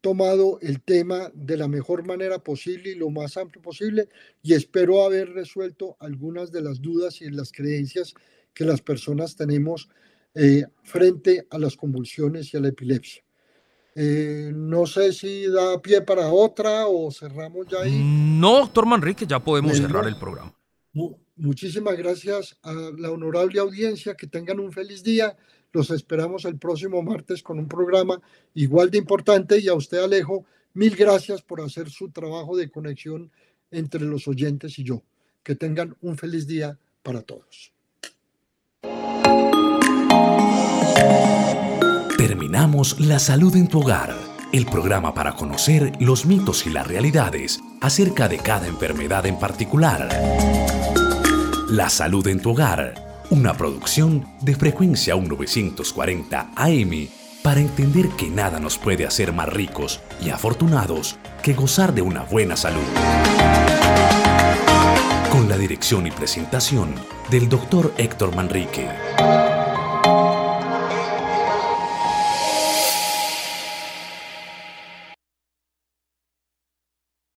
tomado 0.00 0.58
el 0.60 0.80
tema 0.80 1.30
de 1.34 1.56
la 1.56 1.66
mejor 1.66 2.06
manera 2.06 2.38
posible 2.38 2.90
y 2.90 2.94
lo 2.94 3.10
más 3.10 3.36
amplio 3.36 3.60
posible 3.60 4.08
y 4.42 4.54
espero 4.54 5.04
haber 5.04 5.30
resuelto 5.30 5.96
algunas 5.98 6.52
de 6.52 6.62
las 6.62 6.80
dudas 6.80 7.20
y 7.20 7.30
las 7.30 7.50
creencias 7.50 8.14
que 8.54 8.64
las 8.64 8.80
personas 8.80 9.34
tenemos 9.34 9.88
eh, 10.34 10.64
frente 10.84 11.46
a 11.50 11.58
las 11.58 11.76
convulsiones 11.76 12.54
y 12.54 12.56
a 12.56 12.60
la 12.60 12.68
epilepsia. 12.68 13.22
Eh, 13.94 14.52
no 14.54 14.86
sé 14.86 15.12
si 15.12 15.46
da 15.48 15.80
pie 15.82 16.00
para 16.00 16.30
otra 16.30 16.86
o 16.86 17.10
cerramos 17.10 17.66
ya 17.66 17.80
ahí. 17.80 18.00
No, 18.02 18.60
doctor 18.60 18.86
Manrique, 18.86 19.26
ya 19.26 19.40
podemos 19.40 19.76
cerrar 19.76 20.06
el 20.06 20.16
programa. 20.16 20.54
Muchísimas 21.42 21.96
gracias 21.96 22.56
a 22.62 22.72
la 22.72 23.10
honorable 23.10 23.60
audiencia, 23.60 24.14
que 24.14 24.26
tengan 24.26 24.60
un 24.60 24.72
feliz 24.72 25.02
día. 25.02 25.36
Los 25.72 25.90
esperamos 25.90 26.44
el 26.44 26.56
próximo 26.56 27.02
martes 27.02 27.42
con 27.42 27.58
un 27.58 27.66
programa 27.66 28.20
igual 28.54 28.90
de 28.90 28.98
importante 28.98 29.58
y 29.58 29.68
a 29.68 29.74
usted 29.74 29.98
Alejo, 29.98 30.44
mil 30.74 30.94
gracias 30.94 31.42
por 31.42 31.60
hacer 31.60 31.90
su 31.90 32.10
trabajo 32.10 32.56
de 32.56 32.70
conexión 32.70 33.30
entre 33.70 34.02
los 34.02 34.28
oyentes 34.28 34.78
y 34.78 34.84
yo. 34.84 35.02
Que 35.42 35.56
tengan 35.56 35.96
un 36.00 36.16
feliz 36.16 36.46
día 36.46 36.78
para 37.02 37.22
todos. 37.22 37.72
Terminamos 42.16 43.00
La 43.00 43.18
Salud 43.18 43.56
en 43.56 43.66
tu 43.66 43.80
Hogar, 43.80 44.14
el 44.52 44.66
programa 44.66 45.12
para 45.12 45.34
conocer 45.34 45.92
los 45.98 46.24
mitos 46.24 46.66
y 46.66 46.70
las 46.70 46.86
realidades 46.86 47.58
acerca 47.80 48.28
de 48.28 48.38
cada 48.38 48.68
enfermedad 48.68 49.26
en 49.26 49.38
particular. 49.38 50.08
La 51.72 51.88
Salud 51.88 52.26
en 52.26 52.38
tu 52.38 52.50
Hogar, 52.50 53.24
una 53.30 53.54
producción 53.54 54.28
de 54.42 54.54
frecuencia 54.54 55.16
1940 55.16 56.50
AM 56.54 57.08
para 57.42 57.60
entender 57.60 58.10
que 58.10 58.28
nada 58.28 58.60
nos 58.60 58.76
puede 58.76 59.06
hacer 59.06 59.32
más 59.32 59.48
ricos 59.48 60.02
y 60.20 60.28
afortunados 60.28 61.16
que 61.42 61.54
gozar 61.54 61.94
de 61.94 62.02
una 62.02 62.24
buena 62.24 62.56
salud. 62.58 62.82
Con 65.30 65.48
la 65.48 65.56
dirección 65.56 66.06
y 66.06 66.10
presentación 66.10 66.94
del 67.30 67.48
Dr. 67.48 67.94
Héctor 67.96 68.36
Manrique. 68.36 68.90